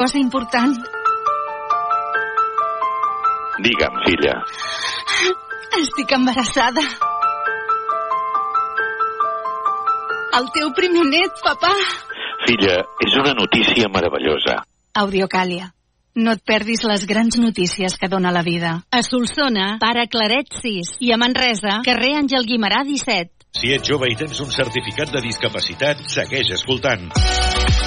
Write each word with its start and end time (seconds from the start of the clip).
Cosa 0.00 0.16
important. 0.16 0.78
Digue'm, 3.60 3.98
filla. 4.06 4.38
Estic 5.76 6.14
embarassada. 6.16 6.80
El 10.38 10.48
teu 10.54 10.72
primer 10.78 11.04
net, 11.04 11.36
papà. 11.44 11.74
Filla, 12.46 12.78
és 13.04 13.18
una 13.20 13.34
notícia 13.42 13.92
meravellosa. 13.92 14.62
Audiocàlia. 15.04 15.68
No 16.16 16.32
et 16.32 16.46
perdis 16.48 16.86
les 16.88 17.04
grans 17.04 17.36
notícies 17.36 18.00
que 18.00 18.08
dona 18.08 18.32
la 18.32 18.40
vida. 18.40 18.78
A 18.88 19.02
Solsona, 19.04 19.74
pare 19.84 20.08
Claret 20.08 20.48
6. 20.62 20.96
I 21.04 21.12
a 21.12 21.20
Manresa, 21.20 21.82
carrer 21.84 22.16
Àngel 22.24 22.48
Guimarà 22.48 22.86
17. 22.88 23.52
Si 23.52 23.76
ets 23.76 23.92
jove 23.92 24.08
i 24.08 24.16
tens 24.16 24.40
un 24.40 24.48
certificat 24.48 25.12
de 25.12 25.20
discapacitat, 25.28 26.06
segueix 26.08 26.56
escoltant. 26.56 27.10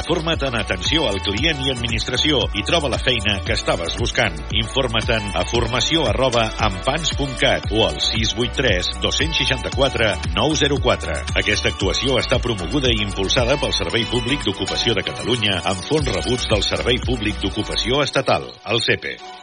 Forma't 0.04 0.42
en 0.44 0.56
atenció 0.60 1.06
al 1.08 1.22
client 1.24 1.62
i 1.64 1.72
administració 1.72 2.42
i 2.60 2.64
troba 2.68 2.90
la 2.92 3.00
feina 3.00 3.38
que 3.48 3.56
estaves 3.56 3.96
buscant. 4.00 4.36
Informa't 4.60 5.30
a 5.40 5.46
formació 5.48 6.04
arroba 6.10 6.50
ampans.cat 6.68 7.70
o 7.72 7.86
al 7.88 8.02
683 8.04 8.98
264 9.06 10.10
904. 10.36 11.16
Aquesta 11.44 11.72
actuació 11.72 12.20
està 12.20 12.42
promoguda 12.44 12.92
i 12.92 13.00
impulsada 13.06 13.56
pel 13.62 13.72
Servei 13.78 14.04
Públic 14.12 14.44
d'Ocupació 14.44 14.98
de 14.98 15.06
Catalunya 15.08 15.62
amb 15.64 15.88
fons 15.88 16.12
rebuts 16.12 16.52
del 16.52 16.68
Servei 16.68 17.00
Públic 17.08 17.40
d'Ocupació 17.40 18.04
Estatal, 18.04 18.52
el 18.76 18.84
CEPE. 18.84 19.43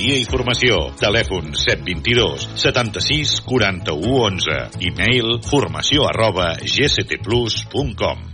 i 0.01 0.25
Formació. 0.29 0.79
Telèfon 0.99 1.53
722 1.53 2.47
76 2.57 3.35
41 3.45 4.11
11. 4.21 4.57
E-mail 4.89 5.37
formació 5.45 6.07
arroba 6.09 6.55
gctplus.com. 6.61 8.27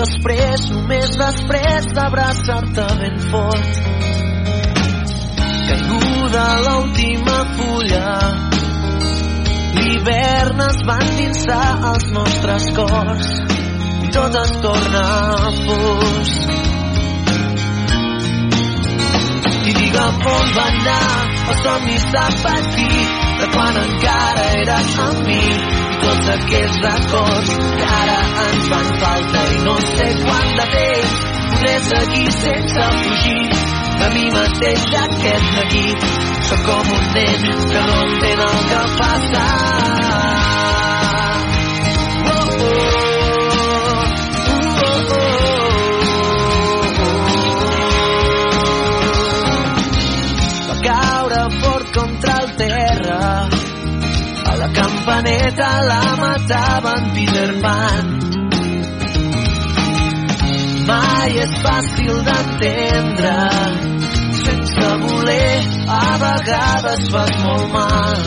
després, 0.00 0.62
només 0.72 1.10
després 1.20 1.88
d'abraçar-te 1.96 2.86
ben 3.00 3.18
fort. 3.30 3.80
Caiguda 5.68 6.46
l'última 6.64 7.38
fulla. 7.58 8.14
L'hivern 9.76 10.64
es 10.68 10.80
va 10.88 10.96
endinsar 11.04 11.66
als 11.92 12.08
nostres 12.16 12.70
cors. 12.78 13.30
I 14.06 14.12
tot 14.16 14.40
es 14.40 14.54
torna 14.64 15.04
fos 15.64 16.34
i 19.70 19.74
digue'm 19.76 20.24
on 20.34 20.48
va 20.56 20.64
anar 20.70 21.10
els 21.52 21.60
somnis 21.66 22.06
de 22.14 22.24
petit 22.46 23.20
de 23.42 23.50
quan 23.52 23.78
encara 23.84 24.48
eres 24.62 24.98
amb 25.04 25.22
mi 25.28 25.79
tots 26.04 26.30
aquells 26.34 26.78
records 26.84 27.52
que 27.80 27.88
ara 27.98 28.18
ens 28.46 28.68
fan 28.72 28.88
falta 29.02 29.44
i 29.54 29.60
no 29.66 29.76
sé 29.88 30.08
quant 30.24 30.50
de 30.60 30.66
temps. 30.74 31.14
Podré 31.50 31.76
seguir 31.86 32.32
sense 32.38 32.88
fugir 33.04 33.44
de 34.00 34.08
mi 34.16 34.26
mateix 34.36 34.84
aquest 35.04 35.46
neguit 35.56 36.06
sóc 36.50 36.62
com 36.66 36.92
un 36.98 37.04
nen 37.14 37.42
que 37.72 37.82
no 37.88 37.98
entén 38.04 38.40
el 38.46 38.56
que 38.70 38.82
passa. 39.00 39.46
Oh, 42.30 42.48
oh, 42.60 42.90
oh, 44.54 45.00
contra 51.92 52.34
el 52.42 52.56
terra 52.56 52.89
la 54.60 54.68
campaneta 54.80 55.70
la 55.90 56.02
mataven 56.22 57.12
Peter 57.14 57.52
Pan 57.62 58.20
mai 60.90 61.36
és 61.44 61.52
fàcil 61.64 62.16
d'entendre. 62.26 63.34
Sense 64.40 64.88
voler 65.02 65.56
a 65.96 66.06
vegades 66.22 67.04
fas 67.14 67.34
molt 67.44 67.68
mal. 67.74 68.24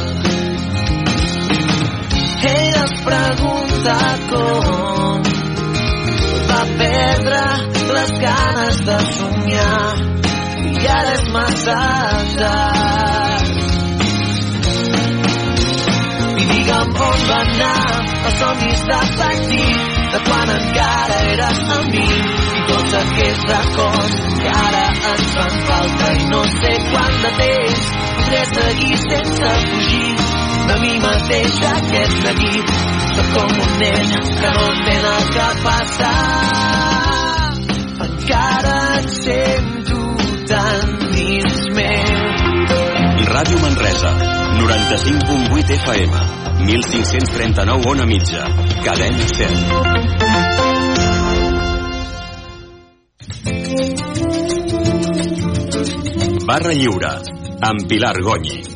Ella 2.54 2.84
es 2.84 2.96
pregunta 3.08 3.98
com 4.30 5.28
va 6.52 6.62
perdre 6.84 7.44
les 7.98 8.16
ganes 8.28 8.82
de 8.92 9.02
somiar. 9.18 9.92
I 10.72 10.88
ara 11.00 11.14
és 11.18 11.28
massa 11.36 11.82
tard 12.38 13.23
digue'm 16.54 16.96
on 17.08 17.26
va 17.30 17.40
anar 17.44 18.04
els 18.28 18.40
somnis 18.40 18.84
de 18.90 19.00
petit 19.20 20.00
de 20.14 20.20
quan 20.28 20.52
encara 20.56 21.20
eres 21.34 21.62
amb 21.78 21.90
mi. 21.96 22.08
I 22.60 22.66
tots 22.70 22.98
aquests 23.02 23.46
records 23.52 24.18
que 24.44 24.54
ara 24.62 24.84
ens 25.14 25.34
fan 25.38 25.58
falta 25.70 26.12
i 26.20 26.28
no 26.34 26.44
sé 26.58 26.74
quant 26.92 27.18
de 27.26 27.34
temps 27.42 27.88
podré 28.20 28.44
seguir 28.54 29.00
sense 29.06 29.54
fugir 29.72 30.14
de 30.68 30.76
mi 30.84 30.94
mateix 31.06 31.58
aquest 31.72 32.22
neguit 32.28 32.76
sóc 33.16 33.34
com 33.38 33.58
un 33.66 33.74
nen 33.82 34.14
que 34.42 34.54
no 34.58 34.70
entén 34.76 35.10
el 35.16 35.28
que 35.38 35.50
passa 35.66 36.14
encara 38.08 38.80
et 39.02 39.14
sento 39.20 39.53
Ràdio 43.44 43.60
Manresa, 43.60 44.08
95.8 44.56 45.76
FM, 45.76 46.16
1539 46.64 47.92
on 47.92 48.00
a 48.00 48.06
mitja, 48.06 48.48
cadena 48.86 49.26
100. 49.28 49.52
Barra 56.48 56.72
Lliure, 56.72 57.20
amb 57.60 57.84
Pilar 57.90 58.22
Gonyi. 58.24 58.73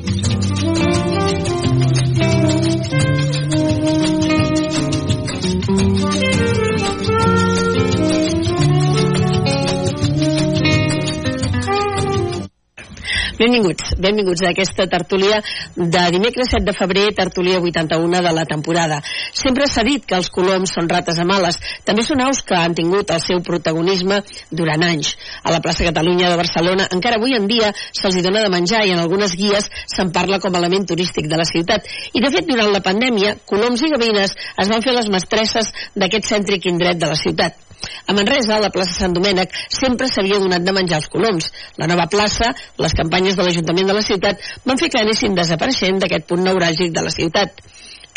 Benvinguts, 13.37 13.91
benvinguts 14.01 14.41
a 14.41 14.49
aquesta 14.49 14.87
tertúlia 14.89 15.37
de 15.75 16.03
dimecres 16.09 16.49
7 16.49 16.65
de 16.65 16.73
febrer, 16.73 17.13
tertúlia 17.13 17.59
81 17.61 18.21
de 18.25 18.31
la 18.33 18.45
temporada. 18.49 18.97
Sempre 19.31 19.67
s'ha 19.69 19.83
dit 19.85 20.01
que 20.01 20.17
els 20.17 20.31
coloms 20.33 20.73
són 20.73 20.89
rates 20.89 21.19
a 21.21 21.25
males, 21.29 21.59
també 21.85 22.01
són 22.01 22.23
aus 22.25 22.41
que 22.41 22.57
han 22.57 22.73
tingut 22.73 23.13
el 23.13 23.21
seu 23.21 23.43
protagonisme 23.45 24.23
durant 24.49 24.87
anys. 24.87 25.13
A 25.43 25.53
la 25.53 25.61
plaça 25.61 25.85
Catalunya 25.85 26.31
de 26.33 26.41
Barcelona 26.41 26.89
encara 26.97 27.21
avui 27.21 27.37
en 27.37 27.45
dia 27.45 27.69
se'ls 27.91 28.17
hi 28.17 28.25
dona 28.25 28.41
de 28.41 28.49
menjar 28.55 28.81
i 28.87 28.95
en 28.95 29.03
algunes 29.03 29.37
guies 29.37 29.69
se'n 29.85 30.09
parla 30.17 30.41
com 30.41 30.57
a 30.57 30.63
element 30.63 30.89
turístic 30.89 31.29
de 31.29 31.37
la 31.37 31.45
ciutat. 31.45 31.85
I 32.17 32.25
de 32.25 32.33
fet, 32.33 32.49
durant 32.49 32.73
la 32.73 32.81
pandèmia, 32.81 33.37
coloms 33.45 33.85
i 33.85 33.93
gavines 33.93 34.33
es 34.33 34.73
van 34.73 34.81
fer 34.81 34.97
les 34.97 35.13
mestresses 35.13 35.69
d'aquest 35.93 36.33
cèntric 36.33 36.65
indret 36.73 36.97
de 36.97 37.13
la 37.13 37.21
ciutat. 37.21 37.66
A 38.07 38.13
Manresa, 38.15 38.59
la 38.63 38.71
plaça 38.73 38.95
Sant 38.97 39.13
Domènec, 39.15 39.53
sempre 39.73 40.07
s'havia 40.09 40.39
donat 40.41 40.63
de 40.65 40.73
menjar 40.75 41.01
els 41.01 41.09
coloms. 41.13 41.49
La 41.77 41.89
nova 41.91 42.07
plaça, 42.11 42.53
les 42.83 42.95
campanyes 42.97 43.37
de 43.37 43.45
l'Ajuntament 43.45 43.91
de 43.91 43.97
la 43.97 44.05
ciutat, 44.05 44.45
van 44.65 44.79
fer 44.81 44.89
que 44.93 45.01
anessin 45.03 45.35
desapareixent 45.37 45.99
d'aquest 46.01 46.29
punt 46.29 46.45
neuràlgic 46.47 46.93
de 46.95 47.03
la 47.05 47.13
ciutat. 47.13 47.61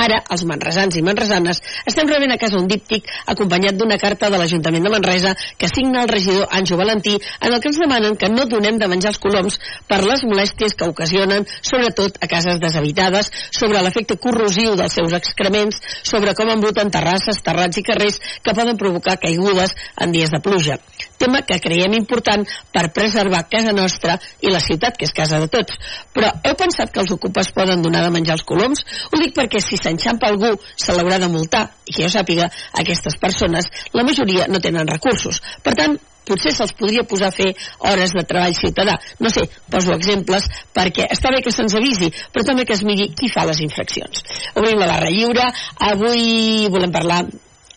Ara, 0.01 0.23
els 0.33 0.47
manresans 0.49 0.97
i 0.97 1.03
manresanes 1.05 1.61
estem 1.91 2.09
rebent 2.09 2.33
a 2.33 2.39
casa 2.41 2.57
un 2.57 2.69
díptic 2.71 3.09
acompanyat 3.33 3.77
d'una 3.77 3.99
carta 4.01 4.31
de 4.33 4.39
l'Ajuntament 4.41 4.87
de 4.87 4.93
Manresa 4.95 5.35
que 5.61 5.69
signa 5.69 6.05
el 6.05 6.09
regidor 6.09 6.49
Anjo 6.57 6.79
Valentí 6.81 7.19
en 7.19 7.53
el 7.53 7.61
que 7.61 7.69
ens 7.73 7.81
demanen 7.83 8.17
que 8.17 8.31
no 8.33 8.47
donem 8.49 8.79
de 8.81 8.89
menjar 8.89 9.13
els 9.13 9.21
coloms 9.21 9.61
per 9.91 10.01
les 10.07 10.25
molèsties 10.25 10.77
que 10.79 10.89
ocasionen, 10.89 11.45
sobretot 11.61 12.17
a 12.25 12.31
cases 12.33 12.63
deshabitades, 12.65 13.31
sobre 13.51 13.85
l'efecte 13.85 14.17
corrosiu 14.17 14.73
dels 14.81 14.97
seus 14.97 15.13
excrements, 15.21 15.83
sobre 16.03 16.35
com 16.39 16.49
embruten 16.49 16.93
terrasses, 16.97 17.45
terrats 17.45 17.77
i 17.77 17.87
carrers 17.87 18.21
que 18.41 18.57
poden 18.57 18.81
provocar 18.81 19.21
caigudes 19.21 19.77
en 20.01 20.17
dies 20.17 20.33
de 20.33 20.41
pluja. 20.41 20.81
Tema 21.21 21.43
que 21.45 21.61
creiem 21.61 21.99
important 21.99 22.47
per 22.73 22.87
preservar 22.97 23.43
casa 23.53 23.75
nostra 23.77 24.17
i 24.41 24.53
la 24.53 24.63
ciutat, 24.65 24.97
que 24.97 25.05
és 25.05 25.15
casa 25.17 25.41
de 25.43 25.51
tots. 25.53 25.77
Però 26.17 26.33
heu 26.49 26.57
pensat 26.57 26.93
que 26.95 27.03
els 27.05 27.13
ocupes 27.13 27.53
poden 27.57 27.85
donar 27.85 28.07
de 28.07 28.13
menjar 28.15 28.39
els 28.39 28.47
coloms? 28.49 28.85
Ho 29.11 29.21
dic 29.21 29.35
perquè 29.37 29.61
si 29.61 29.77
s'enxampa 29.77 30.31
algú 30.33 30.55
se 30.75 30.97
l'haurà 30.97 31.21
de 31.21 31.29
multar 31.29 31.67
i 31.85 31.93
que 31.93 32.07
jo 32.07 32.13
sàpiga, 32.13 32.49
aquestes 32.81 33.19
persones, 33.21 33.69
la 33.93 34.07
majoria 34.07 34.49
no 34.49 34.63
tenen 34.65 34.89
recursos. 34.89 35.43
Per 35.63 35.77
tant, 35.77 35.99
potser 36.31 36.53
se'ls 36.55 36.73
podria 36.79 37.05
posar 37.09 37.31
a 37.31 37.37
fer 37.37 37.51
hores 37.91 38.15
de 38.17 38.25
treball 38.29 38.57
ciutadà. 38.57 38.97
No 39.21 39.33
sé, 39.33 39.47
poso 39.73 39.95
exemples 39.97 40.49
perquè 40.77 41.09
està 41.11 41.33
bé 41.35 41.43
que 41.45 41.53
se'ns 41.55 41.77
avisi, 41.79 42.11
però 42.33 42.47
també 42.47 42.65
que 42.65 42.77
es 42.79 42.85
miri 42.87 43.11
qui 43.19 43.31
fa 43.33 43.47
les 43.49 43.61
infraccions. 43.67 44.25
Obrim 44.55 44.81
la 44.81 44.91
barra 44.93 45.13
lliure. 45.13 45.51
Avui 45.91 46.69
volem 46.73 46.93
parlar 46.95 47.25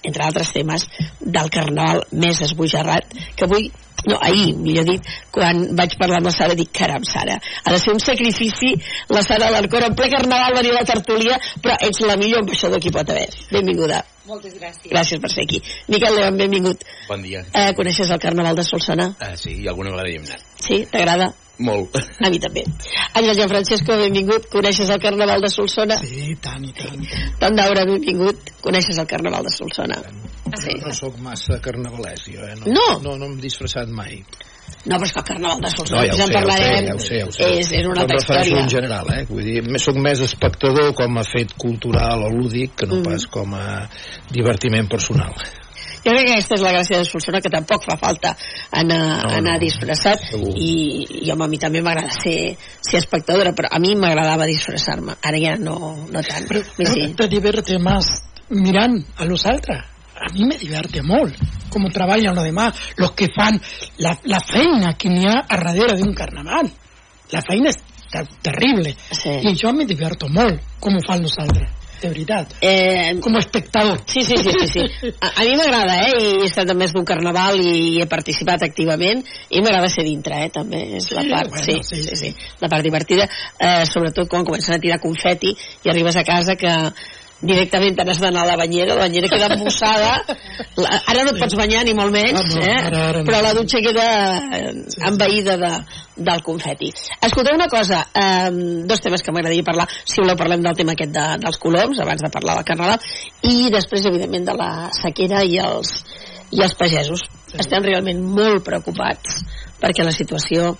entre 0.03 0.27
altres 0.27 0.51
temes, 0.55 0.87
del 1.19 1.49
carnaval 1.53 2.03
més 2.11 2.41
esbojarrat, 2.45 3.15
que 3.35 3.47
avui 3.47 3.71
no, 4.07 4.17
ahir, 4.19 4.55
millor 4.59 4.85
dit, 4.87 5.11
quan 5.31 5.61
vaig 5.77 5.95
parlar 5.99 6.19
amb 6.19 6.27
la 6.27 6.33
Sara, 6.35 6.55
dic, 6.59 6.71
caram, 6.75 7.05
Sara, 7.07 7.37
ha 7.39 7.71
de 7.71 7.79
ser 7.79 7.93
un 7.93 8.01
sacrifici 8.03 8.73
la 9.13 9.23
Sara 9.23 9.47
Alarcón 9.47 9.85
en 9.87 9.95
ple 9.95 10.09
carnaval 10.11 10.57
venir 10.57 10.73
a 10.73 10.81
la 10.81 10.87
tertúlia, 10.87 11.37
però 11.63 11.77
ets 11.87 12.03
la 12.03 12.17
millor 12.19 12.43
ambaixador 12.43 12.81
que 12.83 12.91
hi 12.91 12.95
pot 12.95 13.13
haver. 13.13 13.29
Benvinguda. 13.51 14.01
Moltes 14.27 14.55
gràcies. 14.55 14.89
Gràcies 14.91 15.19
per 15.23 15.31
ser 15.31 15.43
aquí. 15.47 15.61
Miquel 15.91 16.15
León, 16.15 16.37
benvingut. 16.39 16.83
Bon 17.07 17.23
dia. 17.23 17.45
Eh, 17.53 17.71
coneixes 17.75 18.11
el 18.11 18.21
carnaval 18.23 18.55
de 18.59 18.67
Solsona? 18.67 19.09
Ah, 19.19 19.35
sí, 19.39 19.57
i 19.63 19.71
alguna 19.71 19.95
vegada 19.95 20.11
hi 20.11 20.19
hem 20.19 20.27
anat. 20.29 20.45
Sí? 20.63 20.83
T'agrada? 20.91 21.33
Molt. 21.59 21.93
A 22.25 22.29
mi 22.33 22.39
també. 22.41 22.63
Àngel 23.13 23.35
Gianfrancesco, 23.37 23.93
benvingut. 23.99 24.47
Coneixes 24.49 24.89
el 24.89 24.99
carnaval 24.99 25.39
de 25.43 25.49
Solsona? 25.53 25.99
Sí, 26.01 26.31
i 26.31 26.35
tant, 26.41 26.63
i 26.65 26.71
tant. 26.73 27.03
Tom 27.39 27.55
Daura, 27.55 27.83
benvingut. 27.85 28.49
Coneixes 28.63 28.97
el 28.97 29.05
carnaval 29.07 29.45
de 29.45 29.51
Solsona? 29.53 29.99
Sí. 30.57 30.73
No, 30.79 30.87
no 30.87 30.93
sóc 30.97 31.19
massa 31.21 31.59
carnavalès, 31.61 32.25
jo, 32.25 32.41
eh? 32.47 32.55
No? 32.65 32.87
No, 33.05 33.15
no 33.21 33.29
m'he 33.29 33.41
disfressat 33.45 33.87
mai. 33.93 34.23
No, 34.85 34.97
però 34.97 35.05
és 35.05 35.13
que 35.13 35.19
el 35.21 35.25
carnaval 35.29 35.61
de 35.61 35.69
Solsona, 35.75 36.01
No, 36.01 36.05
ja 36.07 36.13
ho 36.13 36.17
sé, 36.17 36.17
ja 36.17 36.25
ho 36.25 36.27
sé, 36.27 36.33
parlarem, 36.33 36.85
ja 36.89 36.93
ho 36.95 36.99
sé, 36.99 37.17
ja 37.19 37.25
ho 37.27 37.31
sé. 37.31 37.49
és, 37.59 37.71
és 37.71 37.85
una 37.87 38.01
altra 38.01 38.17
refereixo 38.17 38.49
història. 38.49 38.63
en 38.63 38.69
general, 38.73 39.13
eh? 39.13 39.25
Vull 39.29 39.43
dir, 39.45 39.61
més- 39.69 39.83
sóc 39.85 39.95
més 40.01 40.19
espectador 40.25 40.93
com 40.97 41.17
a 41.21 41.23
fet 41.23 41.53
cultural 41.57 42.23
o 42.25 42.29
lúdic 42.33 42.75
que 42.81 42.87
no 42.89 42.95
Mm. 42.99 43.03
pas 43.03 43.27
com 43.27 43.53
a 43.53 43.89
divertiment 44.31 44.89
personal. 44.89 45.33
Jo 46.03 46.11
crec 46.11 46.25
que 46.27 46.33
aquesta 46.33 46.55
és 46.57 46.61
la 46.65 46.71
gràcia 46.73 46.97
de 46.99 47.05
Solsona, 47.07 47.39
que 47.41 47.49
tampoc 47.53 47.85
fa 47.87 47.95
falta 47.97 48.33
anar, 48.71 49.23
No, 49.23 49.29
anar 49.37 49.53
no, 49.55 49.59
disfressat 49.61 50.19
segur. 50.29 50.51
i, 50.57 51.23
i 51.23 51.31
home, 51.31 51.45
a 51.45 51.47
mi 51.47 51.57
també 51.61 51.81
m'agrada 51.81 52.11
ser, 52.11 52.57
ser 52.83 52.99
espectadora, 52.99 53.53
però 53.55 53.69
a 53.71 53.79
mi 53.79 53.95
m'agradava 53.95 54.45
disfressar-me, 54.49 55.15
ara 55.23 55.39
ja 55.39 55.55
no, 55.57 55.77
no 56.11 56.21
tant. 56.27 56.47
Pero, 56.49 56.63
Sí, 56.75 56.85
sí. 56.91 57.13
te 57.15 57.27
diverte 57.31 57.79
más 57.79 58.09
mirant 58.49 58.99
a 59.17 59.25
los 59.25 59.45
altres. 59.45 59.79
A 60.23 60.29
mi 60.33 60.45
me 60.45 60.57
diverte 60.57 61.01
molt 61.01 61.35
com 61.69 61.87
treballen 61.91 62.35
los 62.35 62.43
demás, 62.45 62.75
los 62.97 63.11
que 63.11 63.27
fan 63.35 63.57
la, 63.97 64.13
la 64.25 64.39
feina 64.39 64.93
que 64.95 65.09
n'hi 65.09 65.25
ha 65.25 65.39
a 65.47 65.57
darrere 65.57 65.97
d'un 65.97 66.13
carnaval. 66.13 66.69
La 67.31 67.41
feina 67.41 67.71
és 67.71 67.79
ter 68.11 68.27
terrible. 68.45 68.93
Sí. 69.11 69.39
I 69.41 69.55
jo 69.57 69.71
me 69.73 69.85
diverto 69.89 70.27
molt 70.29 70.61
com 70.79 70.95
ho 70.95 71.01
fan 71.07 71.23
los 71.23 71.33
altres, 71.41 71.67
de 72.03 72.11
veritat. 72.11 72.53
Eh, 72.61 73.15
Com 73.23 73.35
a 73.35 73.41
espectador. 73.41 74.01
Sí, 74.05 74.23
sí, 74.27 74.37
sí, 74.37 74.51
sí, 74.59 74.67
sí. 74.67 75.11
A, 75.19 75.31
a 75.41 75.45
mi 75.47 75.55
m'agrada, 75.59 75.95
eh? 76.05 76.11
I 76.19 76.27
he 76.43 76.49
estat 76.49 76.69
a 76.69 76.75
més 76.77 76.93
d'un 76.93 77.05
carnaval 77.07 77.59
i 77.63 78.01
he 78.03 78.07
participat 78.11 78.65
activament 78.67 79.23
i 79.49 79.63
m'agrada 79.63 79.89
ser 79.91 80.05
dintre, 80.07 80.43
eh? 80.45 80.51
També 80.53 80.83
és 80.99 81.09
la 81.15 81.23
Sí, 81.23 81.31
part, 81.33 81.49
bueno, 81.49 81.65
sí, 81.65 81.79
sí, 81.87 82.03
sí, 82.07 82.19
sí, 82.19 82.33
la 82.61 82.69
part 82.69 82.83
divertida, 82.85 83.27
eh, 83.57 83.83
sobretot 83.89 84.29
quan 84.29 84.45
comencen 84.45 84.75
a 84.75 84.81
tirar 84.83 84.99
confeti 85.03 85.55
i 85.55 85.89
arribes 85.91 86.19
a 86.19 86.25
casa 86.27 86.55
que 86.59 86.71
directament 87.43 87.97
te 87.97 88.05
n'has 88.07 88.21
d'anar 88.23 88.45
a 88.45 88.49
la 88.53 88.57
banyera, 88.59 88.95
la 88.95 89.05
banyera 89.05 89.29
queda 89.31 89.49
embossada, 89.51 90.13
la, 90.79 90.99
ara 91.11 91.25
no 91.25 91.33
et 91.33 91.41
pots 91.41 91.57
banyar 91.59 91.83
ni 91.87 91.95
molt 91.97 92.13
menys, 92.15 92.55
Ah, 92.55 92.69
eh? 92.69 93.23
però 93.27 93.41
la 93.43 93.53
dutxa 93.57 93.81
queda 93.83 94.07
eh, 94.59 94.71
envaïda 95.09 95.57
de, 95.59 95.71
del 96.29 96.43
confeti. 96.45 96.91
Escolteu 97.19 97.57
una 97.57 97.67
cosa, 97.71 98.05
eh, 98.15 98.49
dos 98.87 99.03
temes 99.03 99.23
que 99.23 99.35
m'agradaria 99.35 99.67
parlar, 99.67 99.87
si 100.05 100.21
voleu 100.21 100.39
parlem 100.39 100.63
del 100.63 100.79
tema 100.79 100.95
aquest 100.95 101.13
de, 101.13 101.27
dels 101.43 101.59
coloms, 101.59 101.99
abans 101.99 102.23
de 102.23 102.31
parlar 102.33 102.57
del 102.59 102.67
carnaval, 102.71 103.13
i 103.49 103.69
després, 103.73 104.07
evidentment, 104.09 104.47
de 104.51 104.57
la 104.57 104.71
sequera 104.95 105.43
i 105.43 105.59
els, 105.61 105.99
i 106.51 106.63
els 106.63 106.75
pagesos. 106.79 107.27
Estem 107.53 107.85
realment 107.85 108.23
molt 108.33 108.63
preocupats 108.65 109.43
perquè 109.83 110.05
la 110.07 110.15
situació 110.15 110.73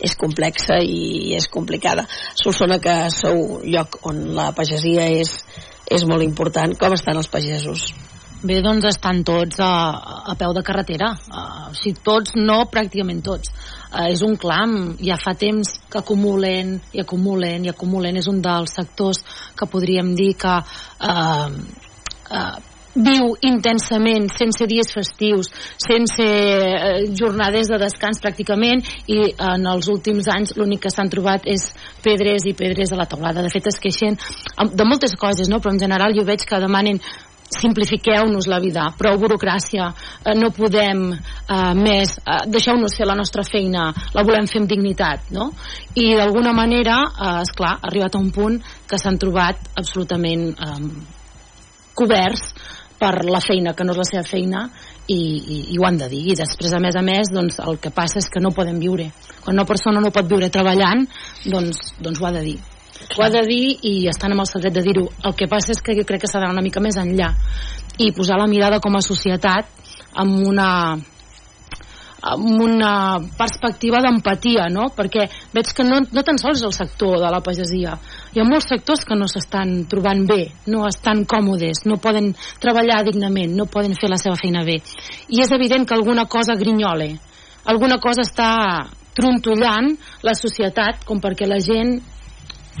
és 0.00 0.14
complexa 0.16 0.78
i 0.80 1.34
és 1.36 1.46
complicada. 1.52 2.06
Solsona, 2.40 2.78
que 2.80 2.94
sou 3.12 3.60
lloc 3.66 3.98
on 4.08 4.22
la 4.36 4.50
pagesia 4.56 5.06
és, 5.20 5.32
és 5.90 6.06
molt 6.06 6.24
important. 6.24 6.76
Com 6.78 6.94
estan 6.94 7.18
els 7.20 7.28
pagesos? 7.30 7.90
Bé, 8.40 8.62
doncs 8.64 8.86
estan 8.88 9.18
tots 9.26 9.58
a, 9.60 9.72
a 10.32 10.34
peu 10.40 10.54
de 10.56 10.62
carretera. 10.64 11.10
Uh, 11.28 11.66
sigui, 11.76 11.98
tots, 12.06 12.32
no 12.38 12.62
pràcticament 12.72 13.20
tots. 13.26 13.52
Uh, 13.90 14.06
és 14.08 14.22
un 14.24 14.38
clam, 14.40 14.94
ja 15.04 15.18
fa 15.20 15.34
temps 15.36 15.74
que 15.92 16.00
acumulen 16.00 16.78
i 16.96 17.02
acumulen 17.04 17.66
i 17.66 17.72
acumulen. 17.74 18.16
És 18.16 18.30
un 18.32 18.40
dels 18.40 18.72
sectors 18.78 19.20
que 19.58 19.68
podríem 19.68 20.14
dir 20.16 20.32
que 20.40 20.56
uh, 20.56 21.52
uh, 21.52 22.69
viu 22.94 23.36
intensament, 23.46 24.28
sense 24.34 24.66
dies 24.66 24.90
festius, 24.92 25.50
sense 25.78 26.26
eh, 26.26 27.06
jornades 27.16 27.70
de 27.70 27.78
descans 27.78 28.20
pràcticament 28.22 28.82
i 29.06 29.22
en 29.30 29.66
els 29.70 29.88
últims 29.92 30.28
anys 30.32 30.56
l'únic 30.58 30.84
que 30.86 30.92
s'han 30.92 31.10
trobat 31.12 31.46
és 31.46 31.70
pedres 32.02 32.46
i 32.50 32.56
pedres 32.58 32.92
a 32.92 32.98
la 32.98 33.06
taulada. 33.06 33.44
De 33.44 33.52
fet 33.52 33.70
es 33.70 33.78
queixen 33.80 34.18
de 34.18 34.86
moltes 34.86 35.14
coses, 35.16 35.48
no? 35.48 35.60
però 35.60 35.74
en 35.74 35.82
general 35.82 36.16
jo 36.16 36.26
veig 36.26 36.42
que 36.46 36.62
demanen 36.62 37.00
simplifiqueu-nos 37.50 38.46
la 38.46 38.60
vida, 38.62 38.84
prou 38.98 39.16
burocràcia, 39.18 39.88
eh, 40.22 40.34
no 40.38 40.52
podem 40.54 41.00
eh, 41.12 41.74
més, 41.74 42.14
eh, 42.22 42.44
deixeu-nos 42.46 42.94
fer 42.96 43.08
la 43.10 43.18
nostra 43.18 43.42
feina, 43.42 43.88
la 44.14 44.22
volem 44.26 44.46
fer 44.46 44.62
amb 44.62 44.70
dignitat, 44.70 45.32
no? 45.34 45.50
I 45.98 46.12
d'alguna 46.14 46.54
manera, 46.54 47.00
eh, 47.10 47.40
esclar, 47.42 47.76
ha 47.80 47.90
arribat 47.90 48.14
a 48.14 48.22
un 48.22 48.30
punt 48.30 48.60
que 48.86 48.98
s'han 49.02 49.18
trobat 49.18 49.72
absolutament 49.74 50.52
eh, 50.54 50.78
coberts 51.98 52.54
per 53.00 53.24
la 53.24 53.40
feina, 53.40 53.72
que 53.74 53.84
no 53.86 53.94
és 53.94 54.00
la 54.00 54.08
seva 54.08 54.24
feina, 54.28 54.66
i, 55.08 55.16
i, 55.16 55.60
i 55.74 55.78
ho 55.80 55.86
han 55.88 55.98
de 56.00 56.10
dir. 56.12 56.20
I 56.32 56.36
després, 56.38 56.74
a 56.76 56.80
més 56.82 56.96
a 56.96 57.02
més, 57.04 57.32
doncs, 57.32 57.58
el 57.64 57.80
que 57.82 57.92
passa 57.94 58.20
és 58.20 58.28
que 58.30 58.42
no 58.44 58.52
poden 58.56 58.78
viure. 58.82 59.08
Quan 59.40 59.56
una 59.56 59.66
persona 59.68 60.02
no 60.04 60.12
pot 60.14 60.28
viure 60.28 60.52
treballant, 60.52 61.06
doncs, 61.46 61.94
doncs 61.98 62.20
ho 62.20 62.28
ha 62.28 62.34
de 62.36 62.44
dir. 62.50 62.58
Ho 63.16 63.24
ha 63.24 63.30
de 63.32 63.40
dir 63.48 63.64
i 63.88 63.94
estan 64.12 64.34
amb 64.34 64.44
el 64.44 64.50
secret 64.50 64.76
de 64.76 64.84
dir-ho. 64.84 65.06
El 65.24 65.34
que 65.36 65.48
passa 65.50 65.72
és 65.72 65.80
que 65.82 65.96
jo 65.96 66.04
crec 66.06 66.22
que 66.24 66.30
s'ha 66.30 66.42
d'anar 66.42 66.58
una 66.58 66.66
mica 66.66 66.82
més 66.84 67.00
enllà 67.00 67.32
i 68.00 68.12
posar 68.16 68.36
la 68.38 68.48
mirada 68.48 68.80
com 68.84 68.96
a 68.96 69.04
societat 69.04 69.72
amb 70.20 70.44
una 70.48 70.68
amb 72.20 72.60
una 72.60 73.16
perspectiva 73.36 74.02
d'empatia, 74.04 74.68
no? 74.68 74.90
Perquè 74.96 75.24
veig 75.54 75.70
que 75.72 75.86
no, 75.86 76.02
no 76.04 76.24
tan 76.26 76.36
sols 76.40 76.62
el 76.68 76.74
sector 76.76 77.16
de 77.22 77.30
la 77.32 77.40
pagesia. 77.40 77.96
Hi 78.30 78.38
ha 78.38 78.46
molts 78.46 78.68
sectors 78.70 79.00
que 79.02 79.16
no 79.18 79.26
s'estan 79.26 79.72
trobant 79.90 80.20
bé, 80.28 80.44
no 80.70 80.84
estan 80.86 81.24
còmodes, 81.26 81.82
no 81.90 81.96
poden 81.98 82.30
treballar 82.62 83.00
dignament, 83.08 83.56
no 83.58 83.66
poden 83.66 83.96
fer 83.98 84.10
la 84.12 84.20
seva 84.22 84.36
feina 84.38 84.62
bé. 84.62 84.76
I 85.34 85.42
és 85.42 85.50
evident 85.56 85.82
que 85.86 85.96
alguna 85.96 86.28
cosa 86.30 86.54
grinyole, 86.54 87.10
alguna 87.66 87.98
cosa 87.98 88.22
està 88.22 88.52
trontollant 89.18 89.90
la 90.22 90.36
societat 90.38 91.02
com 91.08 91.18
perquè 91.18 91.48
la 91.50 91.58
gent 91.58 91.96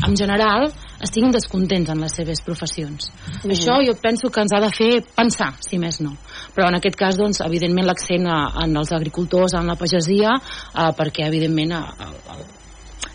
en 0.06 0.14
general 0.16 0.68
estiguin 1.02 1.34
descontents 1.34 1.90
en 1.90 1.98
les 2.04 2.14
seves 2.14 2.44
professions. 2.46 3.10
Mhm. 3.10 3.50
Això 3.50 3.80
jo 3.84 3.96
penso 4.00 4.30
que 4.30 4.40
ens 4.40 4.52
ha 4.54 4.60
de 4.60 4.70
fer 4.70 5.02
pensar, 5.16 5.54
si 5.60 5.78
més 5.78 6.00
no. 6.00 6.14
Però 6.54 6.68
en 6.68 6.76
aquest 6.76 6.96
cas, 6.96 7.16
doncs, 7.16 7.40
evidentment 7.40 7.86
l'accent 7.86 8.26
en 8.26 8.76
els 8.76 8.92
agricultors, 8.92 9.54
en 9.54 9.66
la 9.66 9.74
pagesia, 9.74 10.30
eh, 10.30 10.92
perquè 10.96 11.26
evidentment 11.26 11.72
a, 11.72 11.82
a, 11.98 12.06
a, 12.06 12.59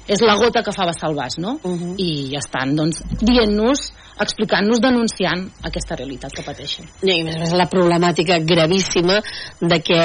és 0.07 0.21
la 0.21 0.35
gota 0.37 0.63
que 0.63 0.73
fa 0.75 0.85
vessar 0.85 1.09
el 1.09 1.15
vas, 1.17 1.37
no? 1.41 1.59
Mhm. 1.63 1.95
I 1.97 2.09
ja 2.33 2.39
estan, 2.39 2.75
doncs, 2.75 3.01
dient-nos, 3.21 3.91
explicant-nos, 4.21 4.81
denunciant 4.81 5.47
aquesta 5.63 5.95
realitat 5.95 6.33
que 6.33 6.43
pateixen. 6.43 6.85
I 7.03 7.21
a 7.21 7.23
més 7.23 7.35
a 7.35 7.39
més 7.39 7.53
la 7.53 7.69
problemàtica 7.69 8.39
gravíssima 8.39 9.21
de 9.61 9.79
que 9.81 10.01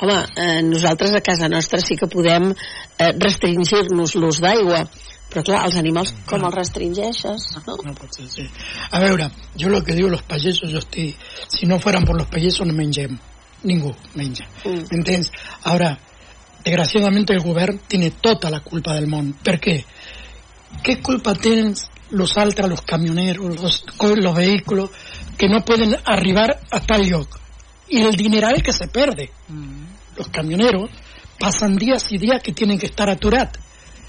home, 0.00 0.18
eh, 0.36 0.62
nosaltres 0.62 1.14
a 1.14 1.20
casa 1.20 1.48
nostra 1.48 1.80
sí 1.80 1.96
que 1.96 2.08
podem 2.08 2.50
eh, 2.50 3.12
restringir-nos 3.18 4.14
l'ús 4.16 4.40
d'aigua 4.40 4.88
però 5.30 5.44
clar, 5.46 5.64
els 5.68 5.76
animals 5.78 6.12
com 6.26 6.42
els 6.48 6.56
restringeixes 6.56 7.44
no? 7.66 7.76
No 7.86 7.94
pot 7.94 8.16
ser, 8.16 8.26
sí. 8.28 8.46
A 8.90 8.98
veure, 8.98 9.30
jo 9.56 9.68
lo 9.70 9.82
que 9.84 9.94
digo, 9.94 10.08
los 10.08 10.22
payesos, 10.22 10.70
yo 10.70 10.78
estoy, 10.78 11.14
si 11.48 11.66
no 11.66 11.78
fueran 11.78 12.04
por 12.04 12.16
los 12.16 12.26
payesos 12.26 12.66
no 12.66 12.72
mengem, 12.72 13.18
ningú 13.62 13.94
menja, 14.14 14.46
Mm. 14.64 15.22
Ahora, 15.64 15.98
desgraciadamente 16.64 17.32
el 17.32 17.40
govern 17.40 17.80
tiene 17.86 18.10
tota 18.10 18.50
la 18.50 18.60
culpa 18.60 18.94
del 18.94 19.06
món. 19.06 19.32
Per 19.42 19.58
què? 19.60 19.76
Què 20.84 21.00
culpa 21.02 21.34
tenen 21.34 21.74
los 22.10 22.36
altra, 22.36 22.66
los 22.66 22.82
camioneros, 22.82 23.60
los, 23.60 23.84
los 23.98 24.34
vehículos 24.34 24.90
que 25.36 25.48
no 25.48 25.64
pueden 25.64 25.96
arribar 26.04 26.60
a 26.70 26.80
tal 26.80 27.08
lloc. 27.08 27.38
Y 27.88 28.00
el 28.00 28.14
dineral 28.14 28.62
que 28.62 28.72
se 28.72 28.88
pierde. 28.88 29.30
Los 30.16 30.28
camioneros 30.28 30.90
pasan 31.38 31.76
días 31.76 32.12
y 32.12 32.18
días 32.18 32.42
que 32.42 32.52
tienen 32.52 32.78
que 32.78 32.86
estar 32.86 33.08
aturados. 33.08 33.58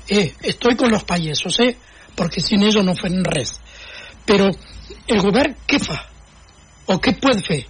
Eh, 0.07 0.33
estoy 0.41 0.75
con 0.75 0.91
los 0.91 1.03
payesos, 1.03 1.59
eh, 1.61 1.77
porque 2.15 2.41
sin 2.41 2.63
ellos 2.63 2.83
no 2.83 2.95
fue 2.95 3.09
res. 3.23 3.59
Pero 4.25 4.49
el 5.07 5.21
gobierno, 5.21 5.55
¿qué 5.65 5.79
fa? 5.79 6.05
¿O 6.87 6.99
qué 6.99 7.13
puede 7.13 7.39
hacer? 7.39 7.65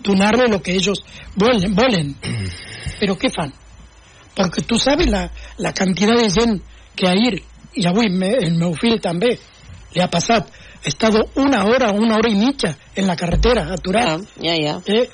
Donarle 0.00 0.48
lo 0.48 0.62
que 0.62 0.74
ellos 0.74 1.02
volen, 1.34 1.74
volen. 1.74 2.16
Pero 3.00 3.16
¿qué 3.18 3.30
fan? 3.30 3.52
Porque 4.34 4.62
tú 4.62 4.78
sabes 4.78 5.10
la, 5.10 5.30
la 5.58 5.72
cantidad 5.72 6.16
de 6.16 6.30
gente 6.30 6.64
que 6.96 7.08
ahir, 7.08 7.42
i 7.74 7.86
avui 7.86 8.10
me, 8.10 8.28
el 8.36 8.54
meu 8.60 8.74
fill 8.76 8.98
també 9.00 9.32
li 9.92 10.00
ha 10.00 10.08
passat, 10.12 10.48
ha 10.84 10.88
estado 10.88 11.24
una 11.36 11.64
hora, 11.64 11.90
una 11.92 12.16
hora 12.16 12.30
i 12.30 12.36
mitja 12.36 12.74
en 12.94 13.06
la 13.06 13.16
carretera, 13.16 13.68
aturat. 13.72 14.20
Ah, 14.20 14.42
ja, 14.42 14.56
ja. 14.56 14.78
Eh, 14.86 15.08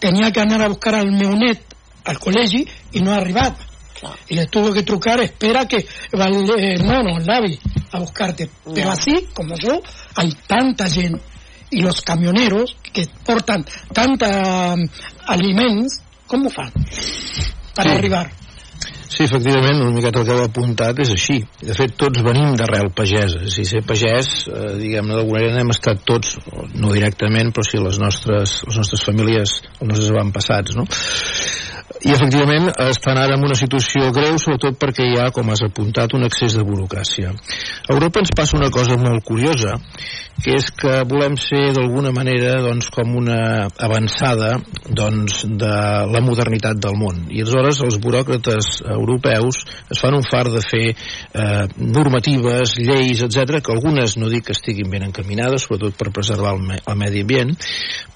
tenia 0.00 0.30
que 0.30 0.40
anar 0.40 0.62
a 0.62 0.68
buscar 0.68 0.94
al 0.98 1.12
meu 1.12 1.36
net 1.36 1.72
al 2.04 2.18
col·legi 2.18 2.64
i 2.92 3.02
no 3.02 3.12
ha 3.12 3.20
arribat. 3.20 3.60
Clar. 4.00 4.16
Y 4.28 4.34
le 4.34 4.46
tuvo 4.46 4.72
que 4.72 4.82
trucar, 4.82 5.20
espera 5.20 5.66
que 5.68 5.86
va 6.18 6.26
el, 6.26 6.50
eh, 6.58 6.76
no, 6.82 7.02
no, 7.02 7.18
Lavi 7.20 7.58
a 7.92 8.00
buscarte. 8.00 8.50
Pero 8.74 8.90
así 8.90 9.28
como 9.32 9.54
yo, 9.56 9.80
hay 10.16 10.32
tanta 10.46 10.88
gente. 10.90 11.22
Y 11.70 11.80
los 11.80 12.02
camioneros 12.02 12.76
que 12.92 13.06
portan 13.24 13.64
tanta 13.92 14.76
mm, 14.76 14.88
aliments, 15.26 16.02
com 16.26 16.46
ho 16.46 16.50
fan? 16.50 16.72
Per 16.72 17.84
Sí. 17.84 17.90
arribar. 17.90 18.30
Sí, 19.12 19.26
efectivament, 19.26 19.82
una 19.82 19.92
miqueta 19.92 20.22
el 20.22 20.24
que 20.24 20.32
heu 20.32 20.46
apuntat 20.46 21.00
és 21.04 21.10
així. 21.12 21.34
De 21.60 21.74
fet, 21.76 21.92
tots 22.00 22.22
venim 22.24 22.54
d'arrel 22.56 22.88
pagesa. 22.96 23.42
Si 23.52 23.66
ser 23.68 23.82
pagès, 23.84 24.30
eh, 24.48 24.70
diguem-ne, 24.80 25.18
d'alguna 25.18 25.42
manera 25.42 25.60
hem 25.60 25.72
estat 25.74 26.00
tots, 26.08 26.38
no 26.72 26.94
directament, 26.94 27.52
però 27.52 27.66
sí 27.66 27.82
les 27.82 28.00
nostres, 28.00 28.62
les 28.68 28.80
nostres 28.80 29.04
famílies, 29.04 29.58
els 29.74 29.90
nostres 29.90 30.14
avantpassats, 30.14 30.78
no? 30.78 30.86
I 32.02 32.10
efectivament 32.10 32.70
estan 32.88 33.18
ara 33.20 33.36
en 33.36 33.44
una 33.46 33.54
situació 33.58 34.10
greu, 34.14 34.38
sobretot 34.40 34.78
perquè 34.80 35.06
hi 35.06 35.20
ha, 35.20 35.30
com 35.34 35.52
has 35.52 35.62
apuntat, 35.62 36.16
un 36.18 36.26
excés 36.26 36.56
de 36.58 36.64
burocràcia. 36.66 37.30
A 37.30 37.94
Europa 37.94 38.22
ens 38.22 38.34
passa 38.34 38.58
una 38.58 38.72
cosa 38.74 38.96
molt 38.98 39.22
curiosa, 39.24 39.76
que 40.42 40.56
és 40.56 40.70
que 40.74 41.02
volem 41.06 41.36
ser 41.38 41.72
d'alguna 41.76 42.10
manera 42.14 42.56
doncs, 42.64 42.88
com 42.90 43.14
una 43.20 43.68
avançada 43.78 44.56
doncs, 44.88 45.44
de 45.46 45.74
la 46.10 46.22
modernitat 46.24 46.80
del 46.82 46.96
món. 46.98 47.26
I 47.30 47.44
aleshores 47.44 47.82
els 47.84 47.98
buròcrates 48.02 48.72
europeus 48.96 49.62
es 49.92 50.00
fan 50.00 50.16
un 50.16 50.26
far 50.26 50.48
de 50.50 50.62
fer 50.64 50.84
eh, 50.90 51.66
normatives, 51.76 52.74
lleis, 52.80 53.22
etc 53.22 53.60
que 53.62 53.74
algunes 53.74 54.16
no 54.18 54.30
dic 54.32 54.48
que 54.48 54.56
estiguin 54.56 54.90
ben 54.90 55.06
encaminades, 55.06 55.66
sobretot 55.68 55.94
per 55.98 56.10
preservar 56.14 56.56
el, 56.56 56.62
me 56.66 56.80
el 56.80 56.98
medi 56.98 57.22
ambient, 57.22 57.54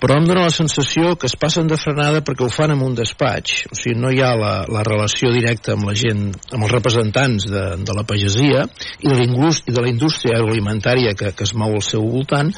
però 0.01 0.17
em 0.19 0.27
dóna 0.27 0.49
la 0.49 0.55
sensació 0.55 1.15
que 1.21 1.29
es 1.31 1.37
passen 1.39 1.69
de 1.71 1.79
frenada 1.79 2.25
perquè 2.25 2.47
ho 2.47 2.51
fan 2.53 2.75
en 2.75 2.83
un 2.83 2.97
despatx, 2.99 3.67
o 3.77 3.83
sigui, 3.83 3.99
no 4.01 4.11
hi 4.11 4.23
ha 4.25 4.33
la, 4.39 4.53
la 4.73 4.83
relació 4.87 5.31
directa 5.35 5.75
amb 5.77 5.87
la 5.91 5.95
gent, 5.99 6.31
amb 6.51 6.65
els 6.65 6.73
representants 6.73 7.47
de, 7.53 7.65
de 7.85 7.97
la 7.97 8.07
pagesia 8.09 8.65
i 9.05 9.13
de 9.13 9.27
i 9.27 9.75
de 9.77 9.83
la 9.85 9.91
indústria 9.91 10.39
agroalimentària 10.39 11.15
que, 11.19 11.33
que 11.37 11.45
es 11.45 11.53
mou 11.55 11.77
al 11.77 11.85
seu 11.85 12.07
voltant, 12.09 12.53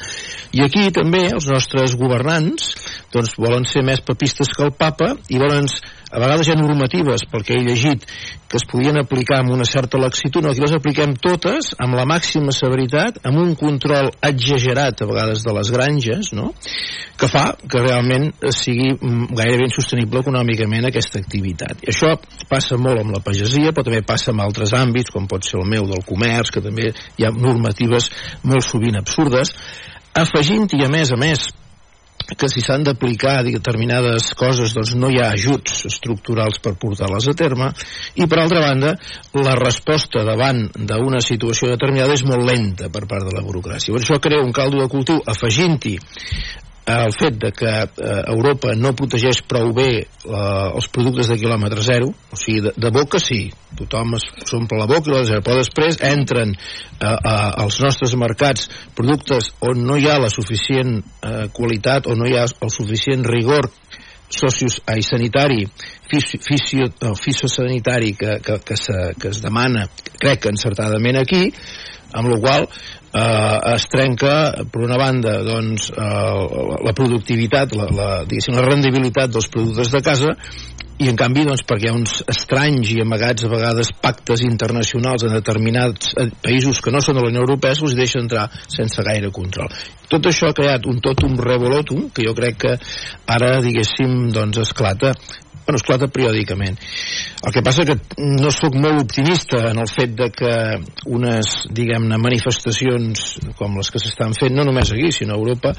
i 0.55 0.63
aquí 0.63 0.87
també 0.95 1.25
els 1.27 1.49
nostres 1.51 1.97
governants 1.99 2.71
doncs, 3.13 3.35
volen 3.37 3.67
ser 3.67 3.83
més 3.85 4.01
papistes 4.05 4.53
que 4.55 4.65
el 4.65 4.73
papa 4.77 5.13
i 5.29 5.41
volen, 5.41 5.67
a 6.11 6.19
vegades 6.19 6.47
hi 6.47 6.53
ha 6.53 6.59
normatives, 6.59 7.25
pel 7.29 7.43
que 7.45 7.57
he 7.57 7.63
llegit, 7.65 8.05
que 8.49 8.57
es 8.57 8.65
podien 8.65 8.97
aplicar 8.97 9.43
amb 9.43 9.53
una 9.53 9.65
certa 9.69 9.99
laxitud, 10.01 10.41
no, 10.41 10.53
aquí 10.53 10.63
les 10.63 10.73
apliquem 10.73 11.13
totes 11.21 11.73
amb 11.77 11.97
la 11.97 12.05
màxima 12.09 12.53
severitat, 12.55 13.21
amb 13.29 13.41
un 13.43 13.53
control 13.59 14.09
exagerat 14.25 15.03
a 15.03 15.09
vegades 15.09 15.45
de 15.45 15.53
les 15.53 15.69
granges, 15.75 16.31
no? 16.33 16.49
que 17.19 17.27
fa 17.27 17.43
que 17.59 17.81
realment 17.83 18.29
sigui 18.55 18.93
gairebé 19.35 19.67
insostenible 19.67 20.21
econòmicament 20.23 20.87
aquesta 20.87 21.19
activitat. 21.19 21.83
I 21.83 21.91
això 21.91 22.13
passa 22.49 22.79
molt 22.79 23.03
amb 23.03 23.13
la 23.17 23.21
pagesia, 23.23 23.73
però 23.75 23.85
també 23.89 24.01
passa 24.07 24.31
en 24.31 24.41
altres 24.41 24.73
àmbits, 24.77 25.11
com 25.13 25.27
pot 25.27 25.45
ser 25.45 25.59
el 25.59 25.67
meu 25.69 25.85
del 25.89 26.05
comerç, 26.07 26.53
que 26.55 26.63
també 26.63 26.93
hi 27.19 27.27
ha 27.27 27.33
normatives 27.35 28.09
molt 28.47 28.65
sovint 28.65 28.97
absurdes, 29.01 29.51
afegint-hi 30.15 30.85
a 30.85 30.89
més 30.89 31.11
a 31.13 31.19
més 31.19 31.49
que 32.37 32.49
si 32.51 32.61
s'han 32.61 32.83
d'aplicar 32.85 33.39
determinades 33.47 34.33
coses 34.37 34.73
doncs 34.75 34.93
no 34.99 35.09
hi 35.09 35.19
ha 35.21 35.31
ajuts 35.33 35.85
estructurals 35.89 36.59
per 36.63 36.75
portar-les 36.79 37.29
a 37.31 37.35
terme. 37.37 37.71
I 38.21 38.27
per 38.29 38.41
altra 38.41 38.61
banda 38.63 38.93
la 39.39 39.55
resposta 39.57 40.23
davant 40.27 40.65
d'una 40.75 41.21
situació 41.25 41.71
determinada 41.73 42.13
és 42.17 42.25
molt 42.27 42.45
lenta 42.45 42.89
per 42.93 43.05
part 43.09 43.25
de 43.27 43.35
la 43.35 43.45
burocràcia. 43.45 43.93
Per 43.93 44.03
això 44.03 44.19
crea 44.21 44.43
un 44.43 44.53
caldo 44.55 44.81
de 44.83 44.89
cultiu 44.91 45.21
afegint-hi 45.25 45.97
el 46.89 47.13
fet 47.13 47.37
de 47.41 47.51
que 47.53 47.69
eh, 47.69 48.19
Europa 48.33 48.73
no 48.77 48.95
protegeix 48.97 49.41
prou 49.49 49.71
bé 49.75 49.89
eh, 49.99 50.05
els 50.31 50.89
productes 50.93 51.29
de 51.31 51.37
quilòmetre 51.41 51.83
zero, 51.85 52.09
o 52.09 52.39
sigui, 52.39 52.63
de, 52.67 52.73
de 52.77 52.91
boca 52.95 53.21
sí, 53.21 53.43
tothom 53.77 54.15
s'omple 54.19 54.79
la 54.79 54.87
boca 54.89 55.11
i 55.11 55.15
la 55.15 55.25
zero, 55.27 55.43
però 55.45 55.59
després 55.59 55.99
entren 56.09 56.55
eh, 56.55 57.05
a, 57.05 57.35
als 57.65 57.79
nostres 57.83 58.15
mercats 58.19 58.69
productes 58.97 59.51
on 59.65 59.83
no 59.85 59.99
hi 59.99 60.09
ha 60.09 60.19
la 60.21 60.31
suficient 60.33 60.97
eh, 60.99 61.45
qualitat 61.53 62.09
o 62.09 62.17
no 62.17 62.29
hi 62.29 62.37
ha 62.39 62.47
el 62.49 62.73
suficient 62.73 63.27
rigor 63.27 63.69
socios, 64.29 64.81
ai, 64.85 65.01
sanitari, 65.01 65.63
fisio, 66.07 66.85
no, 67.01 67.15
fisiosanitari 67.15 68.13
que, 68.13 68.39
que, 68.45 68.59
que, 68.65 68.77
se, 68.77 69.13
que 69.19 69.31
es 69.33 69.41
demana, 69.41 69.87
crec 70.21 70.43
que 70.43 70.53
encertadament 70.53 71.17
aquí, 71.17 71.47
amb 72.13 72.29
la 72.31 72.37
qual 72.41 72.67
eh, 73.13 73.73
es 73.75 73.87
trenca 73.91 74.65
per 74.71 74.83
una 74.85 74.97
banda 74.97 75.39
doncs, 75.45 75.91
eh, 75.91 76.75
la 76.85 76.95
productivitat 76.95 77.75
la, 77.77 77.87
la, 77.93 78.09
la 78.25 78.67
rendibilitat 78.67 79.31
dels 79.33 79.49
productes 79.53 79.93
de 79.93 80.03
casa 80.05 80.35
i 80.99 81.07
en 81.07 81.15
canvi 81.15 81.45
doncs, 81.47 81.63
perquè 81.63 81.87
hi 81.87 81.89
ha 81.89 81.95
uns 81.95 82.17
estranys 82.27 82.89
i 82.91 82.97
amagats 82.99 83.45
a 83.47 83.51
vegades 83.51 83.93
pactes 84.03 84.43
internacionals 84.43 85.23
en 85.23 85.31
determinats 85.37 86.11
eh, 86.19 86.27
països 86.43 86.81
que 86.83 86.91
no 86.91 86.99
són 87.01 87.15
de 87.15 87.23
la 87.23 87.31
Unió 87.31 87.45
Europea 87.45 87.77
se'ls 87.77 87.95
deixa 87.95 88.19
entrar 88.19 88.49
sense 88.67 89.05
gaire 89.07 89.31
control. 89.31 89.71
Tot 90.11 90.27
això 90.27 90.49
ha 90.49 90.57
creat 90.57 90.89
un 90.91 90.99
totum 91.05 91.37
revolutum 91.39 92.09
que 92.11 92.25
jo 92.27 92.35
crec 92.35 92.59
que 92.65 92.75
ara 93.31 93.59
diguéssim 93.63 94.27
doncs 94.35 94.59
esclata 94.65 95.13
bueno, 95.69 95.77
esclata 95.77 96.07
periòdicament. 96.09 96.79
El 97.45 97.53
que 97.53 97.61
passa 97.61 97.85
que 97.85 97.95
no 98.17 98.49
sóc 98.51 98.75
molt 98.75 99.03
optimista 99.05 99.69
en 99.69 99.79
el 99.79 99.89
fet 99.89 100.15
de 100.17 100.29
que 100.33 100.53
unes, 101.05 101.53
diguem-ne, 101.69 102.17
manifestacions 102.17 103.37
com 103.59 103.77
les 103.77 103.91
que 103.93 104.01
s'estan 104.01 104.33
fent, 104.37 104.55
no 104.55 104.65
només 104.65 104.91
aquí, 104.95 105.11
sinó 105.13 105.37
a 105.37 105.39
Europa, 105.39 105.75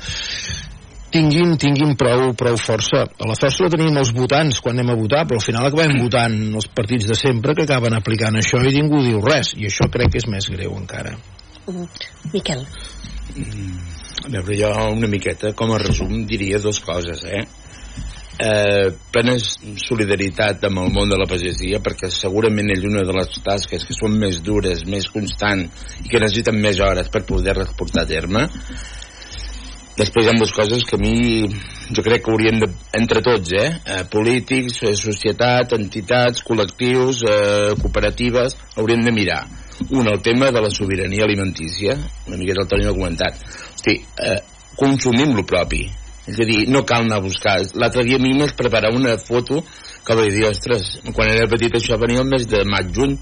tinguin, 1.10 1.56
tinguin 1.58 1.96
prou, 1.98 2.30
prou 2.38 2.58
força. 2.60 3.02
La 3.26 3.36
força 3.38 3.66
la 3.66 3.72
tenim 3.74 3.98
els 3.98 4.14
votants 4.14 4.62
quan 4.62 4.78
anem 4.78 4.94
a 4.94 4.98
votar, 5.00 5.26
però 5.26 5.40
al 5.40 5.46
final 5.46 5.66
acabem 5.66 5.98
votant 6.04 6.38
els 6.54 6.70
partits 6.70 7.10
de 7.10 7.18
sempre 7.18 7.56
que 7.58 7.66
acaben 7.66 7.98
aplicant 7.98 8.38
això 8.38 8.62
i 8.62 8.74
ningú 8.78 9.02
diu 9.04 9.20
res, 9.26 9.56
i 9.58 9.66
això 9.66 9.90
crec 9.90 10.14
que 10.14 10.22
és 10.22 10.30
més 10.30 10.48
greu 10.54 10.76
encara. 10.78 11.16
Miquel. 12.32 12.62
A 14.20 14.30
veure, 14.30 14.54
jo 14.54 14.70
una 14.90 15.08
miqueta, 15.10 15.52
com 15.56 15.74
a 15.74 15.82
resum, 15.82 16.22
diria 16.30 16.58
dues 16.62 16.80
coses, 16.84 17.26
eh? 17.26 17.42
Eh 18.40 18.92
plena 19.12 19.34
solidaritat 19.36 20.64
amb 20.64 20.80
el 20.80 20.92
món 20.94 21.10
de 21.10 21.18
la 21.20 21.26
pagesia 21.28 21.80
perquè 21.84 22.08
segurament 22.14 22.70
és 22.72 22.86
una 22.88 23.02
de 23.04 23.16
les 23.16 23.36
tasques 23.44 23.84
que 23.84 23.96
són 23.96 24.16
més 24.16 24.40
dures, 24.44 24.86
més 24.86 25.10
constant 25.12 25.66
i 25.66 26.08
que 26.08 26.22
necessiten 26.22 26.56
més 26.60 26.80
hores 26.80 27.10
per 27.12 27.26
poder-les 27.28 27.74
a 28.00 28.06
terme. 28.06 28.46
Després 30.00 30.24
hi 30.24 30.30
ha 30.30 30.38
dues 30.38 30.52
coses 30.56 30.84
que 30.88 30.96
a 30.96 31.02
mi 31.02 31.44
jo 31.92 32.02
crec 32.06 32.24
que 32.24 32.32
hauríem 32.32 32.60
de, 32.62 32.70
entre 32.96 33.20
tots 33.20 33.52
eh, 33.52 33.68
eh 33.84 34.04
polítics, 34.08 34.78
eh, 34.88 34.94
societat 34.96 35.74
entitats, 35.76 36.40
col·lectius 36.46 37.24
eh, 37.28 37.74
cooperatives, 37.82 38.56
hauríem 38.76 39.04
de 39.04 39.12
mirar. 39.12 39.42
Un, 39.90 40.08
el 40.08 40.20
tema 40.22 40.50
de 40.50 40.60
la 40.60 40.70
sobirania 40.70 41.24
alimentícia 41.24 41.98
una 42.26 42.36
miqueta 42.36 42.62
el 42.62 42.68
Toni 42.68 42.88
ha 42.88 42.96
comentat. 42.96 43.44
Hosti, 43.74 44.00
eh, 44.24 44.38
consumim 44.76 45.34
lo 45.36 45.44
propi 45.44 45.84
és 46.30 46.40
a 46.40 46.48
dir, 46.48 46.60
no 46.70 46.84
cal 46.86 47.06
anar 47.06 47.20
a 47.20 47.24
buscar. 47.24 47.58
L'altre 47.74 48.04
dia 48.06 48.18
a 48.20 48.22
mi 48.22 48.32
m'és 48.38 48.56
preparar 48.56 48.92
una 48.94 49.16
foto 49.18 49.64
que 50.06 50.16
vaig 50.16 50.32
dir, 50.32 50.46
ostres, 50.48 50.96
quan 51.14 51.30
era 51.30 51.48
petit 51.50 51.74
això 51.76 51.98
venia 52.00 52.22
el 52.22 52.30
mes 52.30 52.46
de 52.48 52.62
maig-juny 52.64 53.18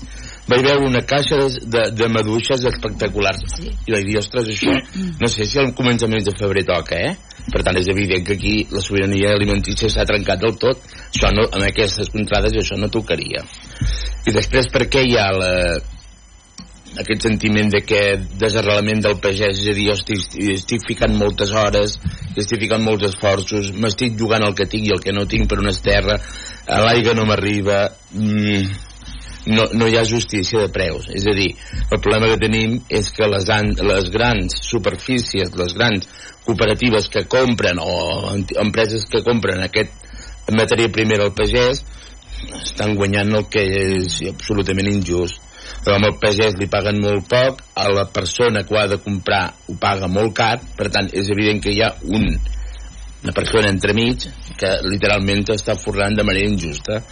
vaig 0.49 0.63
veure 0.65 0.87
una 0.89 1.03
caixa 1.05 1.37
de, 1.37 1.49
de, 1.69 1.83
de 1.93 2.09
maduixes 2.09 2.65
espectaculars. 2.71 3.43
Sí. 3.57 3.69
i 3.69 3.95
vaig 3.95 4.07
dir, 4.09 4.19
ostres, 4.21 4.49
això 4.55 4.77
no 5.21 5.29
sé 5.29 5.45
si 5.49 5.61
al 5.61 5.75
començament 5.77 6.25
de 6.25 6.37
febrer 6.39 6.65
toca, 6.69 6.97
eh? 7.11 7.17
per 7.53 7.63
tant 7.65 7.77
és 7.81 7.89
evident 7.89 8.25
que 8.25 8.37
aquí 8.37 8.55
la 8.73 8.81
sobirania 8.85 9.35
alimentícia 9.35 9.89
s'ha 9.93 10.07
trencat 10.09 10.41
del 10.45 10.57
tot. 10.61 10.81
Això 11.09 11.31
no, 11.35 11.47
en 11.57 11.65
aquestes 11.69 12.11
contrades 12.13 12.57
això 12.57 12.77
no 12.81 12.91
tocaria. 12.93 13.45
I 14.29 14.35
després 14.37 14.69
per 14.73 14.87
què 14.93 15.05
hi 15.05 15.17
ha 15.17 15.29
la, 15.37 15.53
aquest 16.99 17.25
sentiment 17.29 17.71
de 17.73 17.81
que 17.87 18.01
desarrelament 18.41 19.03
del 19.05 19.19
pagès, 19.23 19.61
és 19.63 19.71
a 19.71 19.77
dir, 19.77 19.87
jo 19.91 19.97
estic, 19.99 20.25
estic 20.57 20.87
ficant 20.89 21.15
moltes 21.19 21.53
hores, 21.55 21.97
estic 22.35 22.65
ficant 22.65 22.83
molts 22.85 23.07
esforços, 23.09 23.71
m'estic 23.75 24.19
jugant 24.19 24.45
el 24.47 24.57
que 24.59 24.67
tinc 24.71 24.89
i 24.89 24.95
el 24.97 25.03
que 25.05 25.15
no 25.15 25.27
tinc 25.31 25.49
per 25.51 25.61
una 25.63 25.75
terra, 25.85 26.19
a 26.67 26.83
l'aigua 26.85 27.15
no 27.17 27.27
m'arriba, 27.29 27.81
mm, 28.13 28.87
no, 29.55 29.69
no 29.79 29.89
hi 29.89 29.97
ha 29.97 30.05
justícia 30.05 30.65
de 30.65 30.73
preus. 30.75 31.09
És 31.15 31.27
a 31.27 31.35
dir, 31.37 31.53
el 31.89 32.01
problema 32.03 32.33
que 32.33 32.43
tenim 32.43 32.79
és 32.91 33.13
que 33.15 33.29
les, 33.31 33.49
les 33.81 34.11
grans 34.15 34.59
superfícies, 34.67 35.55
les 35.57 35.77
grans 35.79 36.09
cooperatives 36.45 37.09
que 37.13 37.27
compren 37.29 37.81
o 37.81 38.35
empreses 38.61 39.05
que 39.09 39.23
compren 39.25 39.63
aquest 39.63 39.93
matèria 40.57 40.89
primera 40.89 41.29
al 41.29 41.35
pagès 41.37 41.83
estan 42.63 42.95
guanyant 42.97 43.35
el 43.37 43.45
que 43.53 43.61
és 43.61 44.23
absolutament 44.31 44.89
injust 44.89 45.48
però 45.85 45.97
amb 45.97 46.11
el 46.11 46.19
pagès 46.21 46.59
li 46.59 46.69
paguen 46.71 47.01
molt 47.03 47.29
poc 47.31 47.63
a 47.79 47.89
la 47.93 48.07
persona 48.13 48.65
que 48.67 48.75
ho 48.75 48.81
ha 48.81 48.87
de 48.91 49.01
comprar 49.03 49.45
ho 49.69 49.77
paga 49.81 50.09
molt 50.11 50.35
car, 50.37 50.57
per 50.77 50.91
tant 50.95 51.11
és 51.13 51.31
evident 51.35 51.63
que 51.65 51.75
hi 51.75 51.83
ha 51.85 51.93
un, 52.09 52.29
una 53.23 53.35
persona 53.35 53.73
entremig 53.73 54.29
que 54.59 54.75
literalment 54.87 55.47
està 55.55 55.77
forrant 55.79 56.17
de 56.19 56.27
manera 56.27 56.51
injusta. 56.51 57.03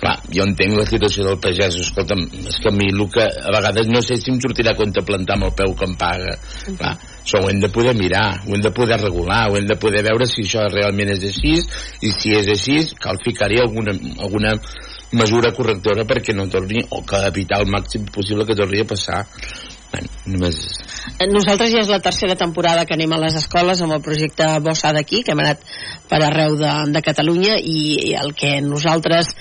Clar, 0.00 0.14
jo 0.32 0.44
entenc 0.48 0.78
la 0.78 0.86
situació 0.88 1.26
del 1.26 1.36
pagès 1.44 1.74
escolta'm, 1.82 2.22
és 2.48 2.56
que 2.62 2.70
a 2.70 2.72
mi 2.72 2.86
el 2.88 3.02
que 3.12 3.20
a 3.20 3.50
vegades 3.52 3.90
no 3.92 4.00
sé 4.00 4.16
si 4.16 4.32
em 4.32 4.38
sortirà 4.40 4.72
a 4.72 4.78
compte 4.78 5.04
plantar 5.04 5.36
amb 5.36 5.50
el 5.50 5.52
peu 5.58 5.74
que 5.76 5.84
em 5.84 5.96
paga. 6.00 6.38
Clar, 6.70 6.94
això 7.20 7.42
ho 7.42 7.50
hem 7.50 7.60
de 7.60 7.68
poder 7.68 7.92
mirar 7.98 8.40
ho 8.46 8.54
hem 8.56 8.62
de 8.64 8.72
poder 8.72 8.96
regular, 9.02 9.42
ho 9.50 9.58
hem 9.58 9.68
de 9.68 9.76
poder 9.76 10.00
veure 10.06 10.28
si 10.28 10.46
això 10.46 10.64
realment 10.72 11.12
és 11.12 11.26
així 11.28 11.58
i 12.08 12.14
si 12.16 12.32
és 12.38 12.48
així 12.48 12.78
cal 13.00 13.20
ficar-hi 13.24 13.60
alguna, 13.60 13.92
alguna 14.24 14.56
mesura 15.12 15.52
correctora 15.56 16.06
perquè 16.06 16.34
no 16.36 16.48
torni 16.50 16.82
o 16.90 17.02
que 17.06 17.20
evitar 17.26 17.60
el 17.62 17.70
màxim 17.70 18.06
possible 18.12 18.46
que 18.46 18.56
torni 18.58 18.80
a 18.80 18.88
passar. 18.88 19.24
Bueno, 19.90 20.08
només... 20.26 20.60
Nosaltres 21.32 21.72
ja 21.72 21.80
és 21.82 21.90
la 21.90 21.98
tercera 22.02 22.36
temporada 22.38 22.84
que 22.86 22.94
anem 22.94 23.10
a 23.16 23.18
les 23.24 23.38
escoles 23.40 23.80
amb 23.82 23.96
el 23.96 24.04
projecte 24.04 24.46
Bossa 24.62 24.92
d'aquí, 24.94 25.24
que 25.26 25.34
hem 25.34 25.42
anat 25.42 25.64
per 26.10 26.20
arreu 26.22 26.54
de, 26.60 26.70
de 26.94 27.02
Catalunya 27.02 27.56
i 27.58 28.14
el 28.20 28.34
que 28.38 28.60
nosaltres 28.62 29.34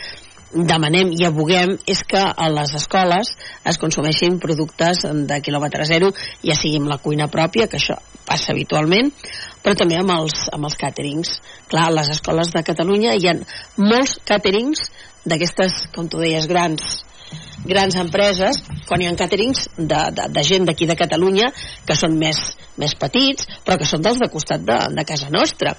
demanem 0.50 1.12
i 1.14 1.26
aboguem 1.28 1.76
és 1.86 2.02
que 2.10 2.22
a 2.22 2.48
les 2.50 2.74
escoles 2.80 3.36
es 3.70 3.78
consumeixin 3.78 4.40
productes 4.42 5.04
de 5.06 5.42
quilòmetre 5.46 5.86
zero, 5.86 6.10
ja 6.42 6.58
sigui 6.58 6.80
amb 6.82 6.90
la 6.90 6.98
cuina 7.04 7.30
pròpia, 7.30 7.70
que 7.70 7.78
això 7.78 8.00
passa 8.26 8.54
habitualment, 8.54 9.12
però 9.64 9.76
també 9.78 10.00
amb 10.00 10.14
els, 10.16 10.48
amb 10.54 10.70
els 10.70 10.78
càterings. 10.80 11.36
Clar, 11.72 11.90
a 11.90 11.96
les 12.00 12.14
escoles 12.16 12.54
de 12.56 12.64
Catalunya 12.66 13.18
hi 13.18 13.30
ha 13.30 13.38
molts 13.82 14.18
càterings 14.28 14.88
d'aquestes, 15.26 15.86
com 15.96 16.08
tu 16.08 16.22
deies, 16.22 16.48
grans 16.50 17.04
grans 17.66 17.96
empreses, 18.00 18.62
quan 18.88 19.02
hi 19.02 19.08
ha 19.10 19.16
càterings 19.18 19.68
de, 19.78 20.00
de, 20.16 20.28
de 20.34 20.44
gent 20.46 20.66
d'aquí 20.68 20.88
de 20.90 20.96
Catalunya 21.00 21.50
que 21.88 21.98
són 21.98 22.16
més, 22.20 22.40
més 22.80 22.96
petits, 23.00 23.48
però 23.66 23.78
que 23.80 23.88
són 23.88 24.04
dels 24.06 24.20
de 24.22 24.30
costat 24.32 24.64
de, 24.66 24.78
de 24.96 25.06
casa 25.08 25.30
nostra. 25.34 25.76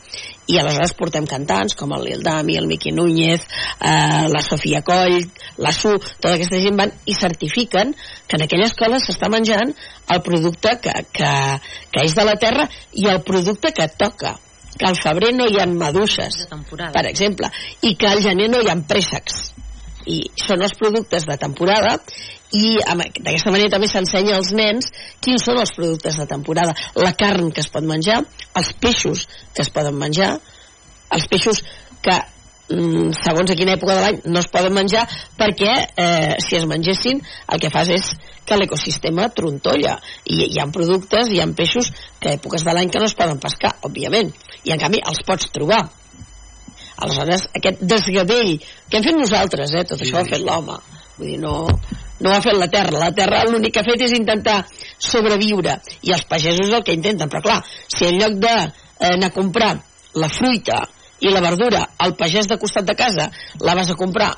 I 0.50 0.59
aleshores 0.61 0.95
portem 0.99 1.26
cantants 1.30 1.76
com 1.78 1.95
el 1.97 2.04
Lil 2.09 2.25
Dami, 2.26 2.57
el 2.59 2.69
Miqui 2.71 2.92
Núñez, 2.92 3.47
eh, 3.80 4.26
la 4.33 4.42
Sofia 4.42 4.83
Coll, 4.87 5.23
la 5.62 5.73
Su, 5.73 5.95
tota 6.19 6.35
aquesta 6.37 6.61
gent 6.62 6.78
van 6.78 6.92
i 7.07 7.16
certifiquen 7.16 7.95
que 8.26 8.38
en 8.38 8.47
aquella 8.47 8.69
escola 8.69 9.00
s'està 9.02 9.30
menjant 9.33 9.73
el 10.11 10.23
producte 10.26 10.76
que, 10.83 10.95
que, 11.16 11.33
que 11.90 12.07
és 12.07 12.16
de 12.19 12.26
la 12.26 12.37
terra 12.40 12.69
i 12.92 13.09
el 13.11 13.23
producte 13.26 13.73
que 13.76 13.88
toca 13.97 14.37
que 14.80 14.87
al 14.87 14.97
febrer 14.97 15.35
no 15.37 15.45
hi 15.50 15.59
ha 15.61 15.66
maduixes, 15.69 16.47
per 16.95 17.02
exemple, 17.11 17.50
i 17.85 17.97
que 18.00 18.09
al 18.09 18.23
gener 18.25 18.47
no 18.49 18.62
hi 18.62 18.71
ha 18.71 18.78
préssecs 18.88 19.50
i 20.11 20.19
són 20.38 20.64
els 20.67 20.75
productes 20.79 21.26
de 21.29 21.37
temporada 21.40 21.97
i 22.57 22.81
d'aquesta 22.83 23.52
manera 23.55 23.71
també 23.76 23.88
s'ensenya 23.90 24.35
als 24.37 24.50
nens 24.57 24.90
quins 25.23 25.45
són 25.47 25.61
els 25.62 25.73
productes 25.76 26.19
de 26.19 26.26
temporada. 26.26 26.75
La 26.99 27.14
carn 27.14 27.52
que 27.55 27.62
es 27.62 27.71
pot 27.71 27.87
menjar 27.87 28.21
els 28.59 28.73
peixos 28.83 29.29
que 29.55 29.62
es 29.62 29.71
poden 29.71 29.99
menjar 29.99 30.35
els 31.14 31.26
peixos 31.31 31.62
que 32.02 32.17
mm, 32.17 33.12
segons 33.21 33.52
a 33.52 33.57
quina 33.59 33.76
època 33.76 33.95
de 33.95 34.02
l'any 34.02 34.19
no 34.35 34.43
es 34.43 34.50
poden 34.50 34.75
menjar 34.75 35.07
perquè 35.38 35.73
eh, 35.95 36.35
si 36.43 36.59
es 36.59 36.67
mengessin 36.71 37.23
el 37.23 37.62
que 37.62 37.71
fas 37.71 37.93
és 37.95 38.11
que 38.47 38.59
l'ecosistema 38.59 39.29
trontolla. 39.31 39.95
I 40.26 40.49
hi 40.49 40.59
ha 40.59 40.67
productes, 40.75 41.31
hi 41.31 41.38
ha 41.38 41.47
peixos 41.55 41.93
que 42.19 42.33
a 42.33 42.37
èpoques 42.40 42.67
de 42.67 42.75
l'any 42.75 42.90
que 42.90 42.99
no 42.99 43.07
es 43.07 43.14
poden 43.14 43.38
pescar, 43.38 43.76
òbviament. 43.87 44.33
I 44.67 44.75
en 44.75 44.83
canvi 44.83 45.02
els 45.07 45.23
pots 45.26 45.52
trobar 45.55 45.85
Aleshores, 47.00 47.47
aquest 47.57 47.83
desgavell 47.92 48.59
que 48.61 48.99
hem 48.99 49.07
fet 49.07 49.19
nosaltres, 49.19 49.73
eh, 49.75 49.85
tot 49.88 50.00
això 50.00 50.19
ho 50.19 50.23
ha 50.23 50.28
fet 50.28 50.45
l'home. 50.45 50.76
Vull 51.16 51.33
dir, 51.33 51.38
no, 51.40 51.54
no 52.21 52.30
ho 52.30 52.35
ha 52.37 52.42
fet 52.45 52.59
la 52.59 52.69
terra. 52.73 52.99
La 53.00 53.12
terra 53.16 53.42
l'únic 53.49 53.75
que 53.75 53.83
ha 53.83 53.88
fet 53.88 54.04
és 54.07 54.14
intentar 54.16 54.59
sobreviure. 54.99 55.78
I 56.02 56.14
els 56.16 56.26
pagesos 56.28 56.73
el 56.73 56.85
que 56.85 56.97
intenten. 56.97 57.30
Però 57.33 57.42
clar, 57.44 57.61
si 57.88 58.09
en 58.09 58.20
lloc 58.20 58.38
d'anar 58.44 59.31
a 59.31 59.37
comprar 59.37 59.74
la 60.20 60.29
fruita 60.29 60.83
i 61.20 61.33
la 61.33 61.42
verdura 61.44 61.85
al 61.98 62.16
pagès 62.18 62.48
de 62.48 62.57
costat 62.61 62.87
de 62.88 62.96
casa 62.96 63.29
la 63.61 63.74
vas 63.79 63.90
a 63.92 63.96
comprar 63.98 64.33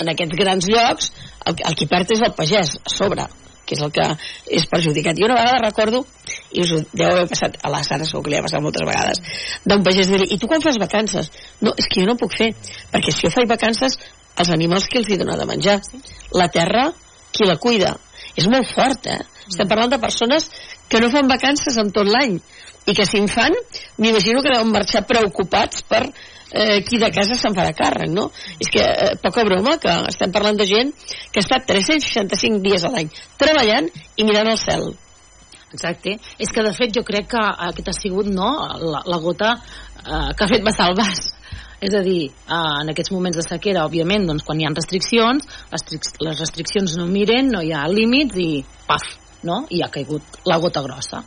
en 0.00 0.10
aquests 0.10 0.36
grans 0.38 0.66
llocs, 0.70 1.12
el, 1.46 1.56
el 1.66 1.76
qui 1.78 1.86
perd 1.90 2.10
és 2.14 2.22
el 2.26 2.34
pagès 2.36 2.74
a 2.78 2.92
sobre 2.92 3.26
que 3.70 3.78
és 3.78 3.82
el 3.86 3.92
que 3.94 4.06
és 4.58 4.66
perjudicat. 4.70 5.18
Jo 5.18 5.28
una 5.28 5.38
vegada 5.38 5.62
recordo, 5.62 6.02
i 6.50 6.64
us 6.64 6.72
ho 6.74 6.80
deu 6.90 7.12
haver 7.12 7.28
passat 7.30 7.58
a 7.62 7.70
la 7.70 7.84
Sara 7.86 8.08
segur 8.08 8.24
que 8.26 8.34
li 8.34 8.40
ha 8.40 8.44
passat 8.46 8.64
moltes 8.64 8.86
vegades, 8.88 9.22
d'un 9.64 9.84
pagès 9.86 10.10
dir, 10.10 10.24
i 10.26 10.38
tu 10.42 10.50
quan 10.50 10.64
fas 10.64 10.80
vacances? 10.82 11.30
No, 11.62 11.74
és 11.78 11.86
que 11.86 12.02
jo 12.02 12.08
no 12.10 12.18
puc 12.18 12.34
fer, 12.34 12.50
perquè 12.90 13.14
si 13.14 13.28
jo 13.28 13.34
faig 13.34 13.46
vacances, 13.50 13.98
els 14.40 14.50
animals 14.56 14.88
que 14.90 14.98
els 14.98 15.10
hi 15.10 15.20
dona 15.20 15.38
de 15.38 15.46
menjar? 15.46 15.78
La 16.34 16.48
terra, 16.50 16.88
qui 17.30 17.46
la 17.46 17.58
cuida? 17.62 17.94
És 18.34 18.48
molt 18.50 18.66
fort, 18.74 19.06
eh? 19.06 19.20
Estem 19.46 19.68
parlant 19.70 19.90
de 19.94 19.98
persones 20.02 20.48
que 20.90 21.00
no 21.02 21.10
fan 21.10 21.30
vacances 21.30 21.78
en 21.78 21.90
tot 21.94 22.08
l'any 22.10 22.38
i 22.86 22.94
que 22.96 23.06
si 23.06 23.20
en 23.20 23.28
fan, 23.28 23.54
m'imagino 23.98 24.42
que 24.42 24.52
deuen 24.54 24.72
marxar 24.72 25.04
preocupats 25.08 25.82
per 25.88 26.04
eh, 26.06 26.80
qui 26.86 26.98
de 26.98 27.10
casa 27.14 27.36
se'n 27.38 27.54
farà 27.56 27.72
càrrec, 27.76 28.10
no? 28.12 28.30
És 28.58 28.70
que, 28.72 28.82
eh, 28.82 29.16
poca 29.22 29.44
broma, 29.44 29.76
que 29.78 29.92
estem 30.08 30.32
parlant 30.32 30.58
de 30.58 30.66
gent 30.66 30.92
que 31.32 31.42
està 31.44 31.60
365 31.66 32.62
dies 32.64 32.84
a 32.84 32.90
l'any 32.90 33.10
treballant 33.38 33.88
i 34.16 34.24
mirant 34.24 34.50
el 34.50 34.58
cel. 34.58 34.90
Exacte. 35.72 36.16
És 36.38 36.50
que, 36.50 36.64
de 36.66 36.72
fet, 36.74 36.90
jo 36.96 37.04
crec 37.06 37.28
que 37.30 37.42
aquest 37.68 37.92
ha 37.92 37.94
sigut 37.94 38.26
no, 38.26 38.50
la, 38.82 39.04
la 39.06 39.20
gota 39.22 39.52
eh, 39.54 40.32
que 40.34 40.44
ha 40.44 40.50
fet 40.50 40.66
vessar 40.66 40.90
el 40.90 40.98
vas. 40.98 41.28
És 41.80 41.94
a 41.96 42.02
dir, 42.04 42.26
eh, 42.28 42.54
en 42.82 42.90
aquests 42.92 43.12
moments 43.14 43.38
de 43.38 43.46
sequera, 43.46 43.86
òbviament, 43.86 44.26
doncs, 44.28 44.44
quan 44.44 44.60
hi 44.60 44.66
ha 44.66 44.74
restriccions, 44.74 45.46
les 45.70 46.42
restriccions 46.42 46.96
no 46.98 47.06
miren, 47.06 47.52
no 47.54 47.62
hi 47.62 47.72
ha 47.72 47.86
límits 47.88 48.36
i 48.42 48.50
paf, 48.88 49.06
no? 49.46 49.62
i 49.70 49.80
ha 49.84 49.88
caigut 49.92 50.42
la 50.50 50.58
gota 50.60 50.82
grossa. 50.84 51.22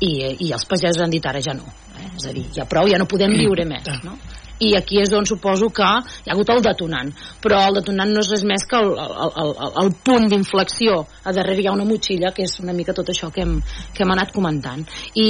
I, 0.00 0.12
i 0.46 0.52
els 0.52 0.66
pagesos 0.68 1.02
han 1.02 1.12
dit 1.12 1.24
ara 1.26 1.40
ja 1.44 1.54
no. 1.56 1.68
Eh? 1.98 2.10
És 2.16 2.28
a 2.28 2.34
dir, 2.34 2.46
ja 2.54 2.66
prou, 2.68 2.88
ja 2.90 2.98
no 3.00 3.08
podem 3.10 3.34
viure 3.38 3.64
més. 3.68 3.88
No? 4.04 4.16
i 4.58 4.72
aquí 4.74 4.98
és 4.98 5.12
on 5.14 5.26
suposo 5.26 5.68
que 5.74 5.86
hi 5.86 6.30
ha 6.30 6.34
hagut 6.34 6.50
el 6.50 6.62
detonant 6.64 7.12
però 7.42 7.60
el 7.68 7.78
detonant 7.78 8.10
no 8.10 8.22
és 8.24 8.30
res 8.32 8.44
més 8.48 8.64
que 8.66 8.78
el, 8.80 8.90
el, 8.98 9.32
el, 9.44 9.52
el 9.84 9.92
punt 10.04 10.26
d'inflexió 10.32 10.98
a 11.22 11.34
darrere 11.34 11.62
hi 11.62 11.68
ha 11.70 11.76
una 11.76 11.86
motxilla 11.86 12.32
que 12.34 12.46
és 12.48 12.58
una 12.62 12.74
mica 12.74 12.94
tot 12.96 13.12
això 13.12 13.30
que 13.34 13.44
hem, 13.44 13.58
que 13.94 14.02
hem 14.02 14.14
anat 14.14 14.34
comentant 14.34 14.82
i 15.14 15.28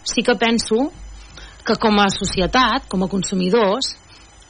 sí 0.00 0.24
que 0.24 0.36
penso 0.40 0.88
que 1.66 1.76
com 1.76 2.00
a 2.00 2.08
societat, 2.08 2.88
com 2.88 3.04
a 3.04 3.10
consumidors 3.12 3.92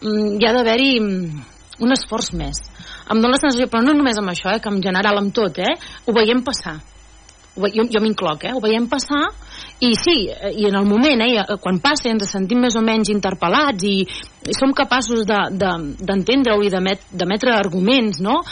mm, 0.01 0.39
hi 0.39 0.47
ha 0.47 0.55
d'haver-hi 0.55 0.93
mm, 1.01 1.43
un 1.83 1.97
esforç 1.97 2.31
més 2.39 2.63
em 3.11 3.19
dóna 3.19 3.35
la 3.35 3.43
sensació, 3.43 3.67
però 3.67 3.83
no 3.83 3.97
només 3.99 4.19
amb 4.21 4.31
això 4.31 4.55
eh, 4.55 4.63
que 4.63 4.71
en 4.71 4.79
general 4.85 5.19
amb 5.19 5.35
tot, 5.35 5.59
eh, 5.59 5.75
ho 6.07 6.15
veiem 6.15 6.45
passar 6.47 6.79
jo, 7.59 7.85
jo 7.91 8.01
m'incloc, 8.03 8.47
eh? 8.47 8.55
ho 8.55 8.63
veiem 8.63 8.87
passar 8.89 9.25
i 9.81 9.95
sí, 9.97 10.29
i 10.29 10.67
en 10.69 10.77
el 10.77 10.85
moment, 10.85 11.23
eh, 11.25 11.57
quan 11.63 11.81
passa 11.81 12.11
ens 12.11 12.29
sentim 12.29 12.61
més 12.61 12.77
o 12.77 12.83
menys 12.85 13.09
interpel·lats 13.13 13.87
i, 13.89 13.97
i 14.05 14.57
som 14.57 14.75
capaços 14.77 15.25
d'entendre-ho 15.25 16.61
de, 16.61 16.69
i 16.69 16.73
d'emetre 17.23 17.55
arguments, 17.57 18.21
no? 18.21 18.43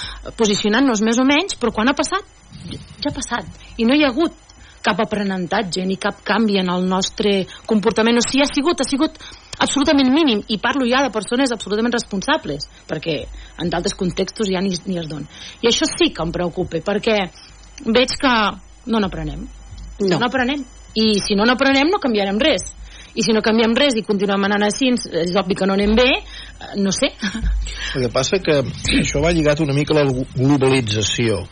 posicionant-nos 0.40 1.04
més 1.04 1.20
o 1.20 1.26
menys, 1.28 1.58
però 1.60 1.74
quan 1.76 1.92
ha 1.92 1.96
passat, 1.96 2.24
ja 2.72 3.10
ha 3.10 3.16
passat. 3.16 3.66
I 3.76 3.84
no 3.84 3.96
hi 3.96 4.06
ha 4.06 4.12
hagut 4.14 4.32
cap 4.80 5.02
aprenentatge 5.04 5.84
ni 5.84 5.98
cap 6.00 6.22
canvi 6.24 6.56
en 6.62 6.70
el 6.72 6.88
nostre 6.88 7.42
comportament. 7.66 8.22
O 8.22 8.24
sigui, 8.24 8.46
ha 8.46 8.48
sigut, 8.48 8.80
ha 8.80 8.88
sigut 8.88 9.20
absolutament 9.58 10.08
mínim 10.14 10.40
i 10.48 10.58
parlo 10.62 10.86
ja 10.88 11.02
de 11.04 11.12
persones 11.12 11.52
absolutament 11.52 11.92
responsables 11.92 12.68
perquè 12.88 13.18
en 13.58 13.70
d'altres 13.70 13.96
contextos 13.98 14.48
ja 14.48 14.62
ni, 14.62 14.72
ni 14.86 14.98
es 15.00 15.08
don 15.10 15.26
i 15.60 15.68
això 15.68 15.88
sí 15.90 16.12
que 16.14 16.22
em 16.22 16.32
preocupa 16.32 16.80
perquè 16.86 17.18
veig 17.84 18.14
que 18.22 18.34
no 18.86 19.00
n'aprenem 19.02 19.42
no. 19.42 20.12
no 20.14 20.20
n'aprenem 20.22 20.62
i 20.98 21.06
si 21.22 21.38
no 21.38 21.46
n'aprenem 21.48 21.90
no 21.92 22.02
canviarem 22.02 22.40
res. 22.42 22.72
I 23.18 23.24
si 23.24 23.34
no 23.34 23.42
canviem 23.42 23.74
res 23.74 23.96
i 23.98 24.04
continuem 24.06 24.44
anant 24.46 24.66
així 24.66 24.92
és 24.92 25.34
obvi 25.40 25.56
que 25.58 25.66
no 25.66 25.74
anem 25.78 25.96
bé 25.98 26.08
eh, 26.14 26.72
no 26.78 26.92
sé. 26.94 27.10
El 27.96 28.06
que 28.06 28.12
passa 28.14 28.40
que 28.44 28.60
això 29.00 29.22
va 29.24 29.34
lligat 29.34 29.62
una 29.64 29.76
mica 29.76 29.96
a 29.96 30.02
la 30.02 30.08
globalització. 30.36 31.44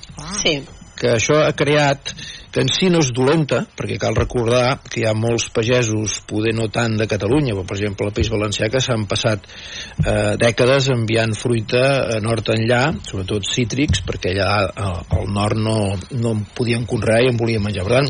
Sí. 0.43 0.61
Que 0.97 1.17
això 1.17 1.43
ha 1.45 1.53
creat 1.57 2.15
que 2.57 2.63
en 2.65 2.71
si 2.73 2.87
no 2.89 3.03
és 3.05 3.11
dolenta, 3.13 3.59
perquè 3.77 3.99
cal 4.01 4.15
recordar 4.17 4.79
que 4.89 5.03
hi 5.03 5.05
ha 5.05 5.11
molts 5.13 5.51
pagesos, 5.53 6.23
poder 6.25 6.55
no 6.57 6.71
tant 6.73 6.95
de 6.97 7.05
Catalunya, 7.05 7.53
però 7.53 7.67
per 7.69 7.77
exemple 7.77 8.07
al 8.09 8.15
País 8.17 8.31
Valencià, 8.33 8.71
que 8.73 8.81
s'han 8.81 9.05
passat 9.11 9.45
eh, 9.45 10.39
dècades 10.41 10.89
enviant 10.95 11.37
fruita 11.37 11.83
a 12.17 12.23
nord 12.25 12.49
enllà, 12.55 12.81
sobretot 13.05 13.45
cítrics, 13.45 14.01
perquè 14.09 14.33
allà 14.33 14.49
al, 14.87 15.03
al 15.19 15.29
nord 15.37 15.61
no, 15.61 15.77
no 16.17 16.33
en 16.33 16.47
podien 16.57 16.89
conrear 16.89 17.27
i 17.27 17.29
en 17.35 17.37
volien 17.37 17.61
menjar. 17.61 17.85
Per 17.85 17.99
tant, 17.99 18.09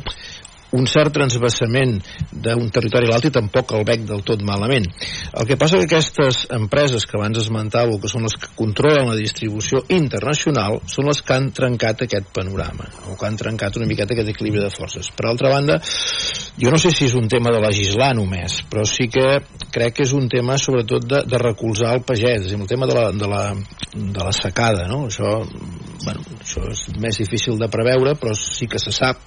un 0.75 0.87
cert 0.91 1.15
transvasament 1.15 1.99
d'un 2.33 2.71
territori 2.75 3.07
a 3.07 3.15
l'altre 3.15 3.31
i 3.31 3.35
tampoc 3.35 3.75
el 3.77 3.85
bec 3.87 4.03
del 4.09 4.25
tot 4.27 4.43
malament. 4.47 4.87
El 5.33 5.47
que 5.47 5.59
passa 5.61 5.79
que 5.79 5.87
aquestes 5.87 6.47
empreses 6.57 7.07
que 7.07 7.19
abans 7.19 7.39
esmentàveu, 7.39 8.01
que 8.03 8.11
són 8.11 8.27
les 8.27 8.35
que 8.41 8.51
controlen 8.59 9.11
la 9.11 9.19
distribució 9.19 9.85
internacional, 9.95 10.81
són 10.91 11.11
les 11.11 11.23
que 11.23 11.37
han 11.37 11.51
trencat 11.55 12.07
aquest 12.07 12.33
panorama, 12.35 12.89
o 13.11 13.17
que 13.19 13.29
han 13.29 13.39
trencat 13.39 13.79
una 13.79 13.89
miqueta 13.89 14.17
aquest 14.17 14.33
equilibri 14.35 14.65
de 14.65 14.73
forces. 14.75 15.11
Per 15.15 15.29
altra 15.31 15.53
banda, 15.53 15.79
jo 16.59 16.73
no 16.73 16.81
sé 16.83 16.91
si 16.95 17.07
és 17.07 17.15
un 17.19 17.29
tema 17.31 17.53
de 17.55 17.63
legislar 17.63 18.13
només, 18.19 18.61
però 18.71 18.87
sí 18.89 19.09
que 19.13 19.27
crec 19.73 19.99
que 19.99 20.07
és 20.07 20.15
un 20.17 20.29
tema 20.33 20.59
sobretot 20.59 21.07
de, 21.07 21.23
de 21.29 21.43
recolzar 21.43 21.95
el 21.95 22.05
pagès, 22.07 22.49
és 22.49 22.57
el 22.57 22.67
tema 22.67 22.89
de 22.91 22.97
la, 22.97 23.11
de 23.13 23.31
la, 23.31 23.43
de 23.95 24.23
la 24.25 24.33
secada, 24.35 24.87
no? 24.91 25.05
Això, 25.11 25.39
bueno, 26.05 26.25
això 26.41 26.65
és 26.73 26.87
més 27.01 27.21
difícil 27.23 27.59
de 27.61 27.71
preveure, 27.73 28.17
però 28.19 28.35
sí 28.37 28.69
que 28.71 28.81
se 28.83 28.93
sap 28.95 29.23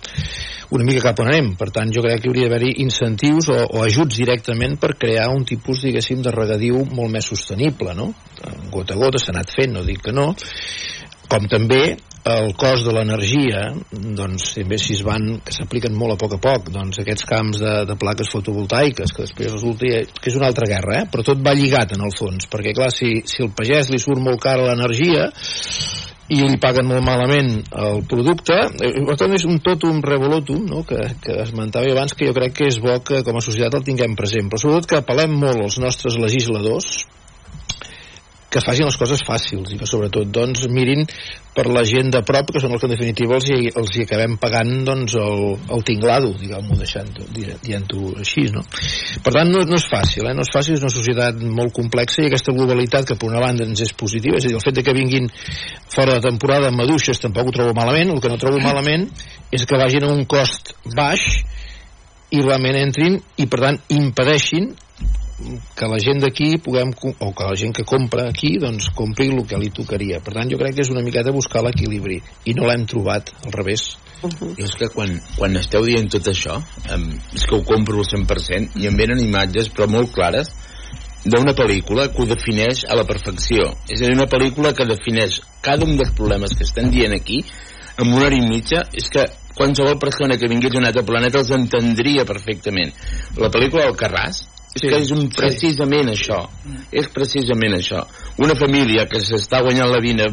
una 0.76 0.86
mica 0.86 1.02
cap 1.02 1.22
on 1.24 1.29
anem. 1.30 1.54
Per 1.60 1.70
tant, 1.76 1.94
jo 1.94 2.04
crec 2.06 2.24
que 2.24 2.32
hauria 2.32 2.50
d'haver-hi 2.50 2.76
incentius 2.84 3.52
o, 3.54 3.60
o 3.78 3.86
ajuts 3.86 4.20
directament 4.20 4.76
per 4.82 4.96
crear 5.00 5.30
un 5.32 5.46
tipus, 5.48 5.86
diguéssim, 5.86 6.24
de 6.26 6.34
regadiu 6.36 6.84
molt 6.90 7.14
més 7.14 7.30
sostenible, 7.30 7.96
no? 7.98 8.12
Gota 8.74 8.98
a 8.98 9.00
gota 9.00 9.22
s'ha 9.22 9.34
anat 9.36 9.54
fent, 9.56 9.78
no 9.78 9.86
dic 9.88 10.04
que 10.10 10.16
no, 10.16 10.32
com 11.30 11.46
també 11.50 11.84
el 12.30 12.52
cost 12.60 12.84
de 12.84 12.94
l'energia 12.94 13.62
doncs 13.90 14.52
també 14.58 14.78
si 14.82 14.94
es 14.98 15.04
van 15.08 15.40
que 15.46 15.54
s'apliquen 15.56 15.96
molt 15.96 16.18
a 16.18 16.20
poc 16.20 16.36
a 16.36 16.40
poc 16.44 16.68
doncs 16.74 17.00
aquests 17.02 17.26
camps 17.30 17.62
de, 17.62 17.74
de 17.88 17.96
plaques 18.00 18.30
fotovoltaiques 18.34 19.14
que 19.16 19.24
després 19.24 19.54
resulta 19.54 20.04
que 20.20 20.32
és 20.32 20.38
una 20.38 20.50
altra 20.52 20.68
guerra 20.70 21.00
eh? 21.00 21.08
però 21.10 21.24
tot 21.26 21.40
va 21.46 21.56
lligat 21.56 21.96
en 21.96 22.04
el 22.06 22.14
fons 22.18 22.50
perquè 22.52 22.76
clar 22.76 22.92
si, 22.94 23.22
si 23.26 23.44
el 23.46 23.54
pagès 23.56 23.94
li 23.94 24.02
surt 24.04 24.22
molt 24.26 24.42
cara 24.44 24.68
l'energia 24.68 25.30
i 26.30 26.40
li 26.46 26.58
paguen 26.62 26.88
molt 26.90 27.06
malament 27.06 27.52
el 27.86 28.04
producte 28.10 28.58
eh, 28.70 28.92
per 29.08 29.18
tant 29.20 29.34
és 29.38 29.46
un 29.50 29.62
tot 29.66 29.86
un 29.90 30.02
revolutum 30.06 30.66
no? 30.70 30.84
que, 30.88 31.00
que 31.24 31.40
esmentava 31.44 31.90
abans 31.94 32.14
que 32.14 32.30
jo 32.30 32.36
crec 32.38 32.58
que 32.60 32.70
és 32.70 32.80
bo 32.84 33.00
que 33.06 33.24
com 33.26 33.40
a 33.40 33.46
societat 33.46 33.80
el 33.80 33.88
tinguem 33.88 34.18
present 34.20 34.52
però 34.52 34.62
sobretot 34.62 34.90
que 34.90 35.00
apel·lem 35.02 35.34
molt 35.42 35.66
als 35.66 35.80
nostres 35.82 36.20
legisladors 36.22 37.08
que 38.50 38.62
facin 38.66 38.88
les 38.88 38.98
coses 38.98 39.22
fàcils 39.26 39.74
i 39.74 39.78
que 39.78 39.88
sobretot 39.90 40.30
doncs 40.34 40.66
mirin 40.74 41.06
per 41.54 41.68
la 41.70 41.84
gent 41.86 42.10
de 42.14 42.22
prop 42.26 42.50
que 42.54 42.62
són 42.62 42.74
els 42.74 42.82
que 42.82 42.88
en 42.90 42.94
definitiva 42.96 43.38
els 43.38 43.50
hi, 43.50 43.70
els 43.70 43.94
hi 43.96 44.06
acabem 44.06 44.38
pagant 44.42 44.72
doncs 44.88 45.16
el, 45.22 45.44
el 45.76 45.86
tinglado 45.86 46.32
diguem-ho 46.40 46.78
deixant-ho 46.80 47.28
dient-ho 47.36 48.14
així 48.24 48.48
no? 48.54 48.64
per 49.26 49.36
tant 49.36 49.54
no, 49.54 49.62
no 49.70 49.78
és 49.78 49.88
fàcil 49.92 50.30
eh? 50.30 50.34
no 50.38 50.46
és 50.46 50.54
fàcil, 50.54 50.78
és 50.78 50.86
una 50.86 50.94
societat 50.94 51.42
molt 51.46 51.76
complexa 51.78 52.24
i 52.24 52.30
aquesta 52.32 52.56
globalitat 52.58 53.10
que 53.10 53.20
per 53.20 53.30
una 53.30 53.44
banda 53.44 53.68
ens 53.68 53.86
és 53.86 53.94
positiva 53.94 54.40
és 54.40 54.48
a 54.48 54.52
dir, 54.52 54.58
el 54.58 54.66
fet 54.66 54.80
de 54.80 54.86
que 54.88 54.98
vinguin 54.98 55.30
fora 55.94 56.18
de 56.18 56.26
temporada 56.26 56.74
maduixes 56.74 57.22
tampoc 57.22 57.52
ho 57.52 57.58
trobo 57.60 57.78
malament 57.78 58.16
el 58.16 58.22
que 58.24 58.34
no 58.34 58.42
trobo 58.42 58.62
malament 58.66 59.10
és 59.54 59.66
que 59.66 59.78
vagin 59.78 60.10
a 60.10 60.14
un 60.14 60.26
cost 60.30 60.74
baix 60.98 61.30
i 62.34 62.42
realment 62.42 62.78
entrin 62.78 63.18
i 63.42 63.50
per 63.50 63.62
tant 63.66 63.82
impedeixin 63.94 64.70
que 65.76 65.88
la 65.88 66.00
gent 66.04 66.22
d'aquí 66.24 66.58
puguem, 66.64 66.92
o 66.94 67.32
que 67.34 67.48
la 67.48 67.56
gent 67.60 67.74
que 67.76 67.86
compra 67.88 68.28
aquí, 68.30 68.56
doncs 68.62 68.90
compri 68.96 69.30
el 69.32 69.46
que 69.48 69.60
li 69.60 69.72
tocaria. 69.76 70.20
Per 70.24 70.34
tant, 70.36 70.50
jo 70.52 70.60
crec 70.60 70.76
que 70.78 70.86
és 70.86 70.92
una 70.94 71.04
miqueta 71.06 71.34
buscar 71.36 71.64
l'equilibri, 71.66 72.20
i 72.46 72.56
no 72.58 72.68
l'hem 72.68 72.86
trobat, 72.90 73.32
al 73.46 73.56
revés. 73.56 73.98
Uh 74.22 74.30
-huh. 74.30 74.54
I 74.58 74.64
és 74.64 74.76
que 74.76 74.90
quan, 74.90 75.22
quan 75.38 75.56
esteu 75.56 75.86
dient 75.86 76.10
tot 76.10 76.28
això, 76.28 76.62
um, 76.94 77.20
és 77.34 77.46
que 77.46 77.56
ho 77.56 77.64
compro 77.64 77.98
al 77.98 78.06
100%, 78.06 78.76
i 78.76 78.88
em 78.88 78.96
venen 78.96 79.20
imatges, 79.20 79.72
però 79.72 79.88
molt 79.88 80.12
clares, 80.12 80.52
d'una 81.26 81.54
pel·lícula 81.54 82.10
que 82.12 82.22
ho 82.22 82.26
defineix 82.26 82.86
a 82.88 82.96
la 82.96 83.04
perfecció. 83.04 83.76
És 83.88 84.02
a 84.02 84.06
dir, 84.06 84.16
una 84.16 84.28
pel·lícula 84.28 84.74
que 84.74 84.86
defineix 84.86 85.42
cada 85.62 85.86
un 85.86 85.98
dels 85.98 86.12
problemes 86.16 86.56
que 86.56 86.64
estan 86.64 86.90
dient 86.92 87.14
aquí, 87.14 87.44
en 87.98 88.08
una 88.08 88.26
hora 88.26 88.36
i 88.36 88.42
mitja, 88.42 88.84
és 88.94 89.10
que 89.10 89.26
qualsevol 89.56 90.00
persona 90.00 90.38
que 90.38 90.48
vingués 90.48 90.72
d'un 90.72 90.86
altre 90.86 91.04
planeta 91.04 91.42
els 91.42 91.52
entendria 91.52 92.26
perfectament. 92.26 92.94
La 93.38 93.50
pel·lícula 93.52 93.90
El 93.90 93.98
Carràs, 94.00 94.46
és 94.70 94.84
sí, 94.84 94.90
que 94.90 94.98
és 95.02 95.12
un, 95.16 95.24
precisament 95.34 96.12
sí. 96.12 96.16
això. 96.16 96.40
És 96.94 97.08
precisament 97.14 97.74
això. 97.80 98.04
Una 98.44 98.54
família 98.58 99.08
que 99.10 99.22
s'està 99.24 99.64
guanyant 99.66 99.90
la 99.90 100.02
vida 100.04 100.28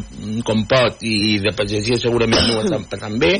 com 0.45 0.61
pot 0.69 1.01
i, 1.01 1.15
i 1.31 1.39
de 1.41 1.53
pagesia 1.57 1.97
segurament 2.01 2.45
no 2.45 2.59
ho 2.59 2.65
estan 2.65 2.85
passant 2.91 3.17
bé 3.21 3.31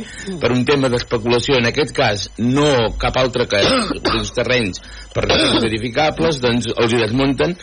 per 0.42 0.52
un 0.56 0.66
tema 0.66 0.90
d'especulació. 0.90 1.60
En 1.62 1.70
aquest 1.70 1.94
cas 1.98 2.26
no 2.42 2.72
cap 2.98 3.20
altre 3.22 3.46
que 3.52 3.62
els 3.62 4.34
terrenys 4.38 4.82
per 5.14 5.28
edificables 5.70 6.42
doncs 6.42 6.72
els 6.74 6.94
hi 6.94 7.04
desmunten 7.06 7.54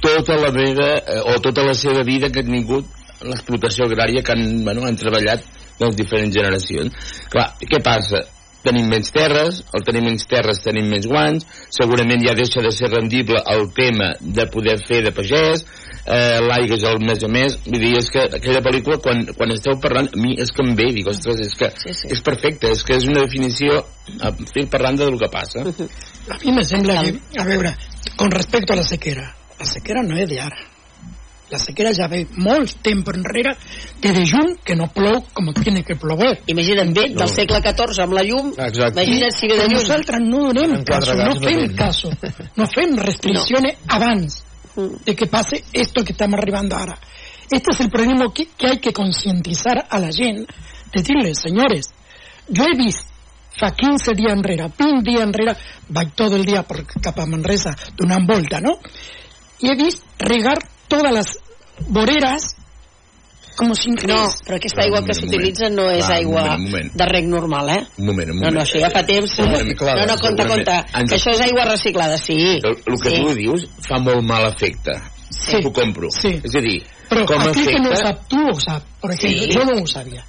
tota 0.00 0.40
la 0.40 0.48
vida 0.54 0.90
eh, 1.04 1.20
o 1.28 1.36
tota 1.44 1.66
la 1.66 1.76
seva 1.76 2.02
vida 2.06 2.32
que 2.32 2.40
han 2.40 2.52
tingut 2.56 2.96
l'explotació 3.20 3.84
agrària 3.84 4.24
que 4.24 4.32
han, 4.32 4.64
bueno, 4.64 4.86
han 4.88 4.96
treballat 4.96 5.44
les 5.80 5.96
diferents 5.96 6.32
generacions. 6.32 7.16
Clar, 7.32 7.50
què 7.60 7.80
passa? 7.84 8.24
Tenim 8.64 8.88
menys 8.90 9.10
terres, 9.14 9.60
al 9.74 9.84
tenir 9.86 10.02
menys 10.04 10.26
terres 10.30 10.62
tenim 10.64 10.88
menys 10.90 11.08
guanys, 11.10 11.46
segurament 11.74 12.24
ja 12.26 12.34
deixa 12.38 12.62
de 12.64 12.72
ser 12.74 12.90
rendible 12.92 13.40
el 13.54 13.68
tema 13.76 14.12
de 14.20 14.46
poder 14.52 14.76
fer 14.86 15.02
de 15.06 15.12
pagès, 15.16 15.64
eh, 16.04 16.38
l'aigua 16.44 16.78
és 16.78 16.86
el 16.90 17.00
més 17.04 17.24
a 17.24 17.30
més, 17.32 17.56
vull 17.66 17.80
dir, 17.82 17.92
és 18.00 18.10
que 18.12 18.26
aquella 18.40 18.62
pel·lícula, 18.64 19.00
quan, 19.04 19.22
quan 19.36 19.54
esteu 19.54 19.78
parlant, 19.82 20.10
a 20.12 20.20
mi 20.20 20.36
és 20.40 20.52
que 20.54 20.66
em 20.66 20.74
ve, 20.78 20.90
dic, 20.96 21.12
ostres, 21.12 21.44
és 21.46 21.54
que 21.58 21.70
sí, 21.84 21.94
sí. 22.02 22.12
és 22.16 22.24
perfecte, 22.26 22.72
és 22.74 22.84
que 22.86 22.98
és 23.00 23.08
una 23.10 23.24
definició, 23.24 23.84
estic 24.30 24.70
parlant 24.72 25.00
del 25.00 25.18
que 25.20 25.30
passa. 25.32 25.64
A 25.64 26.40
mi 26.44 26.56
me 26.56 26.66
sembla 26.66 27.00
que, 27.04 27.16
a 27.40 27.46
veure, 27.48 27.74
con 28.16 28.30
respecto 28.30 28.74
a 28.74 28.82
la 28.82 28.84
sequera, 28.84 29.30
la 29.58 29.68
sequera 29.68 30.04
no 30.06 30.20
és 30.20 30.28
de 30.30 30.40
ara 30.44 30.68
la 31.50 31.58
sequera 31.58 31.92
ja 31.96 32.06
ve 32.08 32.22
molt 32.38 32.78
temps 32.84 33.10
enrere 33.14 33.56
de 34.00 34.24
juny 34.26 34.54
que 34.64 34.76
no 34.78 34.88
plou 34.94 35.20
com 35.34 35.52
tiene 35.54 35.82
que 35.84 35.96
plover. 35.96 36.40
Imagina't 36.46 36.94
bé, 36.94 37.08
del 37.14 37.28
segle 37.28 37.60
XIV 37.64 38.04
amb 38.04 38.14
la 38.14 38.24
llum, 38.24 38.52
Exacte. 38.56 38.94
imagina't 38.94 39.36
si 39.36 39.48
ve 39.48 39.58
de 39.58 39.66
lluny. 39.66 39.80
Nosaltres 39.80 40.20
no 40.24 40.44
donem 40.52 40.84
caso, 40.84 41.14
no 41.14 41.34
fem 41.40 41.74
caso, 41.74 42.12
no 42.56 42.66
fem 42.66 42.96
restricciones 42.96 43.78
no. 43.80 43.94
abans 43.96 44.42
mm. 44.76 45.04
de 45.04 45.16
que 45.16 45.26
pase 45.26 45.64
esto 45.72 46.04
que 46.04 46.12
estamos 46.12 46.38
arribando 46.38 46.76
ahora. 46.76 46.98
Este 47.50 47.72
es 47.72 47.80
el 47.80 47.90
problema 47.90 48.32
que, 48.32 48.46
que 48.56 48.68
hay 48.68 48.78
que 48.78 48.92
concientizar 48.92 49.86
a 49.90 49.98
la 49.98 50.12
gent, 50.12 50.48
decirles, 50.92 51.40
señores, 51.40 51.90
yo 52.48 52.64
he 52.64 52.76
vist 52.76 53.10
fa 53.60 53.72
15 53.74 54.14
dies 54.14 54.32
enrere, 54.32 54.70
20 54.78 55.02
dies 55.04 55.20
enrere, 55.20 55.56
vaig 55.88 56.14
tot 56.16 56.32
el 56.32 56.46
dia 56.48 56.62
per 56.64 56.84
cap 56.88 57.18
a 57.18 57.26
Manresa 57.26 57.74
donant 57.98 58.26
volta, 58.26 58.60
no? 58.64 58.78
I 59.60 59.72
he 59.72 59.76
vist 59.76 60.06
regar 60.24 60.56
todas 60.90 61.14
las 61.14 61.38
boreras 61.88 62.56
com 63.60 63.74
si. 63.76 63.92
No, 64.08 64.20
però 64.46 64.56
aquesta 64.56 64.84
aigua 64.86 65.02
que 65.04 65.14
s'utilitza 65.16 65.68
no 65.72 65.86
és 65.92 66.06
Va, 66.06 66.16
aigua 66.16 66.44
moment, 66.46 66.66
moment. 66.70 66.92
de 66.96 67.08
rec 67.10 67.28
normal, 67.28 67.72
eh? 67.74 67.80
Un 67.98 68.08
moment, 68.08 68.32
un 68.32 68.38
moment. 68.38 68.46
No, 68.46 68.58
no, 68.58 68.64
això 68.64 68.80
ja 68.80 68.90
fa 68.92 69.02
temps. 69.06 69.36
no, 69.40 69.50
no, 69.52 70.16
compta, 70.22 70.46
compta. 70.48 70.78
Que 70.96 71.18
això 71.18 71.34
és 71.34 71.42
aigua 71.44 71.66
reciclada, 71.68 72.16
sí. 72.20 72.38
El, 72.56 72.78
el 72.78 73.00
que 73.02 73.12
sí. 73.12 73.20
tu 73.20 73.34
dius 73.36 73.66
fa 73.86 74.00
molt 74.02 74.24
mal 74.26 74.48
efecte. 74.48 74.96
Sí. 75.30 75.60
T'ho 75.60 75.72
compro. 75.74 76.10
Sí. 76.14 76.34
És 76.40 76.56
a 76.56 76.64
dir, 76.64 76.78
però 77.10 77.26
com 77.28 77.42
aquell 77.42 77.52
efecte... 77.52 77.76
que 77.76 77.82
no 77.84 77.92
ho 77.92 78.00
sap, 78.00 78.24
tu 78.30 78.40
ho 78.46 78.56
sap. 78.60 78.86
Per 79.02 79.12
exemple, 79.14 79.46
sí. 79.46 79.56
jo 79.56 79.66
no 79.68 79.76
ho 79.80 79.86
sabia. 79.90 80.24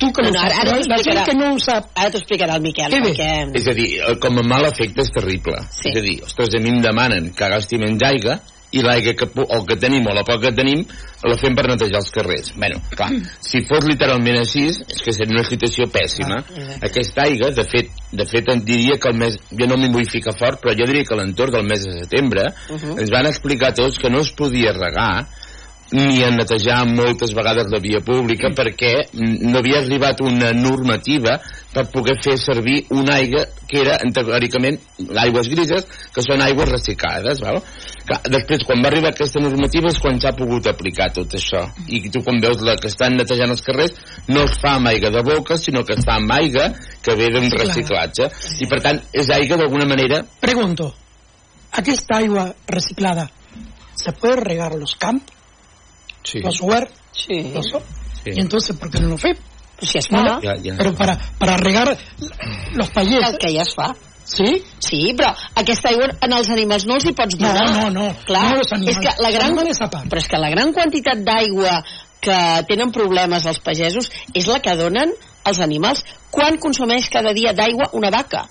Tu 0.00 0.08
que 0.08 0.22
no, 0.24 0.30
no, 0.32 0.40
ara, 0.40 0.60
ara 0.62 0.76
la 0.80 0.98
gent 1.04 1.18
que 1.26 1.34
no 1.36 1.50
ho 1.52 1.56
sap... 1.60 1.90
Ara 1.92 2.12
t'ho 2.12 2.20
explicarà 2.22 2.56
el 2.56 2.62
Miquel. 2.64 2.94
Perquè... 2.96 3.30
És 3.60 3.66
a 3.68 3.74
dir, 3.76 3.88
com 4.22 4.40
a 4.40 4.44
mal 4.46 4.68
efecte 4.68 5.04
és 5.04 5.10
terrible. 5.12 5.58
Sí. 5.68 5.90
És 5.90 5.98
a 6.00 6.04
dir, 6.04 6.14
ostres, 6.24 6.54
a 6.56 6.62
mi 6.64 6.72
em 6.72 6.78
demanen 6.84 7.32
que 7.36 7.50
gasti 7.52 7.80
menys 7.82 8.06
aigua 8.08 8.38
i 8.76 8.82
l'aigua 8.84 9.14
que, 9.18 9.28
o 9.42 9.60
que 9.66 9.76
tenim 9.80 10.06
o 10.06 10.14
la 10.16 10.24
poca 10.26 10.50
que 10.50 10.56
tenim 10.56 10.84
la 11.26 11.36
fem 11.40 11.56
per 11.58 11.64
netejar 11.66 12.00
els 12.02 12.10
carrers. 12.14 12.52
bueno, 12.56 12.80
clar, 12.94 13.08
si 13.42 13.62
fos 13.66 13.86
literalment 13.88 14.38
així, 14.40 14.66
és 14.70 15.02
que 15.02 15.14
seria 15.14 15.34
una 15.38 15.46
situació 15.48 15.88
pèssima. 15.90 16.38
Ah, 16.42 16.76
Aquesta 16.86 17.24
aigua, 17.24 17.50
de 17.56 17.64
fet, 17.70 17.90
de 18.12 18.26
fet, 18.28 18.52
em 18.52 18.62
diria 18.64 18.98
que 19.00 19.08
el 19.10 19.18
mes... 19.18 19.38
Jo 19.50 19.66
no 19.66 19.78
m'hi 19.80 19.90
vull 19.92 20.06
ficar 20.10 20.36
fort, 20.38 20.60
però 20.62 20.76
jo 20.76 20.86
diria 20.86 21.06
que 21.08 21.16
a 21.16 21.20
l'entorn 21.20 21.56
del 21.56 21.66
mes 21.66 21.82
de 21.84 21.96
setembre 22.04 22.46
uh 22.46 22.76
-huh. 22.76 23.00
ens 23.00 23.10
van 23.10 23.26
explicar 23.26 23.72
tots 23.74 23.98
que 23.98 24.10
no 24.10 24.20
es 24.20 24.30
podia 24.30 24.72
regar 24.72 25.26
ni 25.92 26.22
a 26.24 26.30
netejar 26.34 26.80
moltes 26.88 27.34
vegades 27.36 27.68
la 27.70 27.78
via 27.82 28.00
pública 28.02 28.50
perquè 28.54 28.92
no 29.14 29.60
havia 29.60 29.78
arribat 29.82 30.20
una 30.24 30.50
normativa 30.56 31.36
per 31.72 31.84
poder 31.92 32.16
fer 32.24 32.34
servir 32.40 32.86
una 32.90 33.18
aigua 33.20 33.44
que 33.68 33.82
era 33.82 33.98
teòricament 34.00 34.80
aigües 35.22 35.50
grises 35.52 35.86
que 36.14 36.24
són 36.24 36.42
aigües 36.42 36.70
reciclades 36.72 37.42
val? 37.44 37.60
Clar, 38.06 38.20
després 38.32 38.64
quan 38.66 38.82
va 38.82 38.90
arribar 38.90 39.12
aquesta 39.12 39.42
normativa 39.42 39.90
és 39.92 40.00
quan 40.02 40.18
s'ha 40.22 40.34
pogut 40.38 40.66
aplicar 40.70 41.10
tot 41.14 41.34
això. 41.34 41.64
I 41.90 42.06
tu 42.10 42.22
quan 42.22 42.38
veus 42.42 42.62
la 42.62 42.76
que 42.78 42.90
estan 42.90 43.18
netejant 43.18 43.54
els 43.54 43.64
carrers 43.66 43.96
no 44.30 44.46
es 44.46 44.58
fa 44.62 44.76
amb 44.80 44.90
aigua 44.92 45.10
de 45.14 45.22
boca 45.26 45.58
sinó 45.58 45.84
que 45.84 45.98
es 45.98 46.06
fa 46.06 46.18
amb 46.20 46.34
aigua 46.38 46.70
que 47.02 47.18
ve 47.18 47.30
d'un 47.34 47.50
reciclatge. 47.50 48.30
I 48.62 48.70
per 48.70 48.80
tant 48.82 49.02
és 49.12 49.30
aigua 49.34 49.58
d'alguna 49.60 49.86
manera 49.90 50.22
Pregunto 50.40 50.92
aquesta 51.76 52.22
aigua 52.22 52.54
reciclada 52.66 53.30
se 53.94 54.12
puede 54.12 54.36
regar 54.36 54.74
los 54.74 54.94
campos 54.96 55.35
sí. 56.26 56.40
los 56.40 56.60
huertos, 56.60 56.98
sí. 57.12 57.52
los, 57.54 57.66
sí. 57.66 58.30
y 58.34 58.40
entonces 58.40 58.76
¿por 58.76 58.90
qué 58.90 59.00
no 59.00 59.08
lo 59.08 59.18
fe? 59.18 59.36
Pues 59.78 59.90
si 59.90 59.98
es 59.98 60.08
fa. 60.08 60.22
No, 60.22 60.40
ja, 60.40 60.54
ja. 60.56 60.76
Però 60.76 60.94
para, 60.94 61.18
para 61.38 61.56
regar 61.58 61.96
los 62.72 62.90
payeses... 62.90 63.28
El 63.28 63.38
que 63.38 63.52
ja 63.54 63.62
es 63.62 63.74
fa. 63.74 63.94
Sí? 64.26 64.64
Sí, 64.82 65.12
però 65.14 65.30
aquesta 65.54 65.92
aigua 65.92 66.08
en 66.24 66.32
els 66.34 66.48
animals 66.50 66.86
no 66.88 66.96
els 66.96 67.04
hi 67.06 67.12
pots 67.14 67.36
donar. 67.38 67.68
No, 67.70 67.90
no, 67.90 67.90
no. 67.94 68.06
Clar, 68.26 68.42
no 68.56 68.64
els 68.64 68.72
animals. 68.74 68.96
és 68.96 69.04
que 69.04 69.22
la 69.22 69.30
gran, 69.30 69.54
però 70.08 70.18
és 70.18 70.28
que 70.32 70.40
la 70.42 70.50
gran 70.50 70.72
quantitat 70.74 71.22
d'aigua 71.28 71.76
que 72.24 72.38
tenen 72.66 72.90
problemes 72.90 73.46
els 73.46 73.60
pagesos 73.62 74.10
és 74.34 74.48
la 74.50 74.58
que 74.64 74.74
donen 74.80 75.12
els 75.46 75.60
animals. 75.62 76.02
Quan 76.34 76.58
consumeix 76.58 77.06
cada 77.12 77.36
dia 77.36 77.52
d'aigua 77.54 77.92
una 77.94 78.10
vaca? 78.10 78.46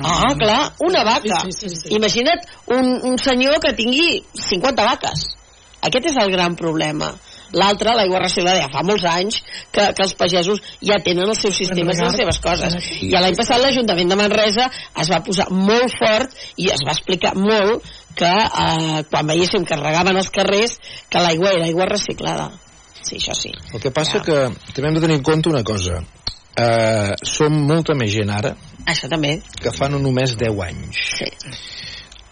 Ah, 0.00 0.32
clar, 0.40 0.72
una 0.86 1.04
vaca. 1.04 1.42
Sí, 1.44 1.52
sí, 1.52 1.68
sí, 1.68 1.76
sí. 1.82 1.92
Imagina't 1.98 2.46
un, 2.72 2.94
un 3.10 3.20
senyor 3.20 3.60
que 3.60 3.74
tingui 3.76 4.22
50 4.32 4.86
vaques. 4.88 5.26
Aquest 5.88 6.10
és 6.12 6.16
el 6.20 6.32
gran 6.32 6.56
problema. 6.58 7.10
L'altre, 7.56 7.94
l'aigua 7.98 8.20
reciclada, 8.22 8.60
ja 8.62 8.70
fa 8.70 8.84
molts 8.86 9.04
anys 9.10 9.40
que, 9.74 9.88
que 9.96 10.04
els 10.04 10.12
pagesos 10.18 10.60
ja 10.86 11.00
tenen 11.02 11.26
els 11.32 11.40
seus 11.42 11.56
sistemes 11.58 11.98
i 11.98 12.04
les 12.04 12.18
seves 12.20 12.38
coses. 12.44 12.76
I 13.02 13.10
l'any 13.16 13.34
passat 13.38 13.58
l'Ajuntament 13.62 14.12
de 14.12 14.18
Manresa 14.20 14.68
es 14.70 15.10
va 15.10 15.22
posar 15.26 15.48
molt 15.50 15.90
fort 15.96 16.36
i 16.62 16.70
es 16.70 16.84
va 16.86 16.94
explicar 16.94 17.34
molt 17.38 17.88
que 18.18 18.30
eh, 18.30 19.02
quan 19.10 19.30
veiéssim 19.32 19.66
que 19.66 19.74
es 19.74 19.82
regaven 19.82 20.20
els 20.20 20.30
carrers 20.34 20.78
que 21.10 21.24
l'aigua 21.24 21.56
era 21.56 21.66
aigua 21.66 21.90
reciclada. 21.90 22.50
Sí, 23.00 23.18
això 23.18 23.34
sí. 23.34 23.50
El 23.74 23.82
que 23.82 23.90
passa 23.94 24.20
ja. 24.20 24.24
que 24.24 24.72
també 24.76 24.90
hem 24.90 24.98
de 25.00 25.04
tenir 25.06 25.18
en 25.18 25.26
compte 25.26 25.50
una 25.50 25.64
cosa. 25.66 26.02
Uh, 26.60 27.14
som 27.24 27.54
molta 27.64 27.94
més 27.96 28.10
gent 28.10 28.28
ara 28.34 28.50
Això 28.90 29.06
també. 29.08 29.36
que 29.62 29.70
fa 29.72 29.86
no 29.88 30.00
només 30.02 30.34
10 30.36 30.58
anys. 30.66 30.98
Sí. 31.16 31.28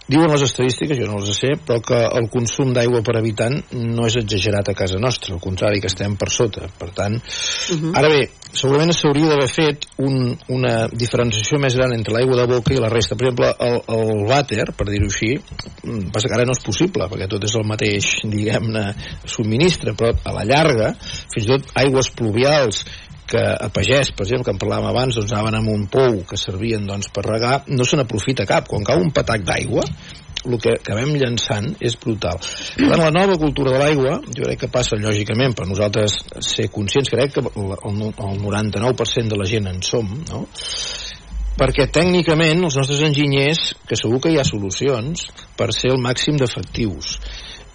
Diuen 0.08 0.30
les 0.32 0.42
estadístiques, 0.46 0.96
jo 0.96 1.04
no 1.04 1.18
les 1.20 1.36
sé, 1.36 1.50
però 1.68 1.82
que 1.84 1.96
el 2.16 2.30
consum 2.32 2.70
d'aigua 2.72 3.02
per 3.04 3.18
habitant 3.18 3.58
no 3.76 4.06
és 4.08 4.14
exagerat 4.16 4.70
a 4.70 4.74
casa 4.76 4.96
nostra, 4.96 5.34
al 5.36 5.42
contrari, 5.44 5.82
que 5.84 5.90
estem 5.90 6.14
per 6.16 6.30
sota. 6.32 6.64
Per 6.80 6.88
tant, 6.96 7.18
uh 7.18 7.76
-huh. 7.76 7.92
ara 7.92 8.08
bé, 8.08 8.30
segurament 8.52 8.92
s'hauria 8.92 9.28
d'haver 9.28 9.48
fet 9.48 9.84
un, 9.98 10.32
una 10.48 10.88
diferenciació 10.88 11.58
més 11.58 11.76
gran 11.76 11.92
entre 11.92 12.14
l'aigua 12.14 12.36
de 12.40 12.46
boca 12.54 12.72
i 12.72 12.80
la 12.80 12.88
resta. 12.88 13.16
Per 13.16 13.26
exemple, 13.26 13.52
el, 13.60 13.76
el 13.96 14.24
vàter, 14.26 14.72
per 14.72 14.86
dir-ho 14.88 15.10
així, 15.12 15.36
mm, 15.84 16.10
passa 16.10 16.28
que 16.28 16.34
ara 16.34 16.46
no 16.46 16.52
és 16.52 16.64
possible, 16.64 17.04
perquè 17.04 17.28
tot 17.28 17.44
és 17.44 17.54
el 17.54 17.64
mateix, 17.64 18.22
diguem-ne, 18.24 18.94
subministre, 19.26 19.92
però 19.92 20.14
a 20.24 20.32
la 20.32 20.44
llarga, 20.44 20.94
fins 21.34 21.44
i 21.44 21.48
tot 21.48 21.68
aigües 21.74 22.08
pluvials 22.10 22.84
que 23.28 23.40
a 23.40 23.68
pagès, 23.72 24.12
per 24.16 24.24
exemple, 24.24 24.46
que 24.46 24.54
en 24.56 24.60
parlàvem 24.62 24.88
abans, 24.90 25.18
doncs 25.18 25.34
anaven 25.34 25.58
amb 25.58 25.72
un 25.74 25.84
pou 25.92 26.22
que 26.28 26.38
servien 26.40 26.86
doncs, 26.88 27.10
per 27.12 27.26
regar, 27.26 27.60
no 27.68 27.84
se 27.84 27.98
n'aprofita 27.98 28.46
cap. 28.48 28.68
Quan 28.70 28.86
cau 28.88 29.02
un 29.02 29.12
patac 29.14 29.44
d'aigua, 29.46 29.84
el 30.46 30.56
que 30.62 30.76
acabem 30.78 31.16
llançant 31.18 31.66
és 31.84 31.96
brutal. 32.00 32.38
Per 32.40 32.88
tant, 32.88 33.02
la 33.02 33.12
nova 33.14 33.36
cultura 33.40 33.74
de 33.74 33.82
l'aigua, 33.82 34.18
jo 34.28 34.46
crec 34.46 34.64
que 34.64 34.70
passa 34.72 34.96
lògicament 35.00 35.56
per 35.58 35.66
nosaltres 35.68 36.16
ser 36.46 36.68
conscients, 36.72 37.10
crec 37.12 37.36
que 37.36 37.44
el, 37.44 37.74
el, 37.76 38.00
el 38.08 38.40
99% 38.44 39.34
de 39.34 39.40
la 39.40 39.48
gent 39.50 39.68
en 39.70 39.82
som, 39.84 40.08
no? 40.30 40.46
perquè 41.58 41.88
tècnicament 41.90 42.62
els 42.62 42.78
nostres 42.78 43.02
enginyers, 43.02 43.72
que 43.88 43.98
segur 43.98 44.22
que 44.22 44.30
hi 44.30 44.38
ha 44.38 44.46
solucions 44.46 45.26
per 45.58 45.72
ser 45.74 45.90
el 45.90 45.98
màxim 46.00 46.38
d'efectius 46.38 47.16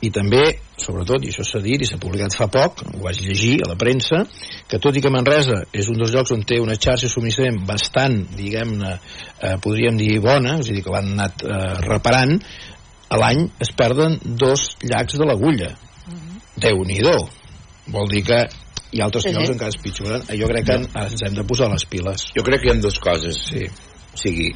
i 0.04 0.10
també, 0.12 0.42
sobretot, 0.80 1.24
i 1.24 1.32
això 1.32 1.46
s'ha 1.48 1.62
dit 1.64 1.82
i 1.82 1.88
s'ha 1.88 2.00
publicat 2.02 2.36
fa 2.36 2.50
poc, 2.52 2.82
ho 2.90 3.04
vaig 3.06 3.22
llegir 3.24 3.54
a 3.64 3.70
la 3.72 3.78
premsa, 3.80 4.24
que 4.68 4.80
tot 4.84 4.98
i 5.00 5.04
que 5.04 5.12
Manresa 5.14 5.62
és 5.72 5.88
un 5.92 6.00
dels 6.02 6.12
llocs 6.12 6.34
on 6.36 6.44
té 6.48 6.60
una 6.60 6.76
xarxa 6.76 7.08
de 7.08 7.14
subministrament 7.14 7.62
bastant, 7.70 8.18
diguem-ne, 8.36 8.98
eh, 8.98 9.56
podríem 9.64 10.00
dir 10.00 10.18
bona, 10.24 10.58
és 10.60 10.72
a 10.72 10.76
dir, 10.76 10.84
que 10.84 10.92
l'han 10.92 11.14
anat 11.16 11.46
eh, 11.48 11.62
reparant, 11.88 12.36
a 13.14 13.22
l'any 13.22 13.46
es 13.64 13.72
perden 13.78 14.18
dos 14.24 14.74
llacs 14.84 15.20
de 15.22 15.30
l'agulla. 15.30 15.72
Déu-n'hi-do. 16.64 17.16
Vol 17.94 18.12
dir 18.12 18.24
que 18.28 18.40
hi 18.94 19.02
ha 19.02 19.08
altres 19.08 19.24
Sí, 19.26 19.32
sí. 19.32 19.38
llocs 19.38 19.54
encara 19.54 19.74
es 19.74 19.80
pitjoren. 19.82 20.28
Jo 20.40 20.50
crec 20.50 20.68
que 20.68 20.78
ens 20.84 21.26
hem 21.26 21.36
de 21.38 21.46
posar 21.48 21.70
les 21.72 21.86
piles. 21.90 22.28
Jo 22.36 22.44
crec 22.46 22.62
que 22.62 22.70
hi 22.70 22.74
ha 22.74 22.82
dues 22.82 23.00
coses. 23.02 23.40
Sí. 23.50 23.68
O 24.14 24.20
sigui, 24.22 24.52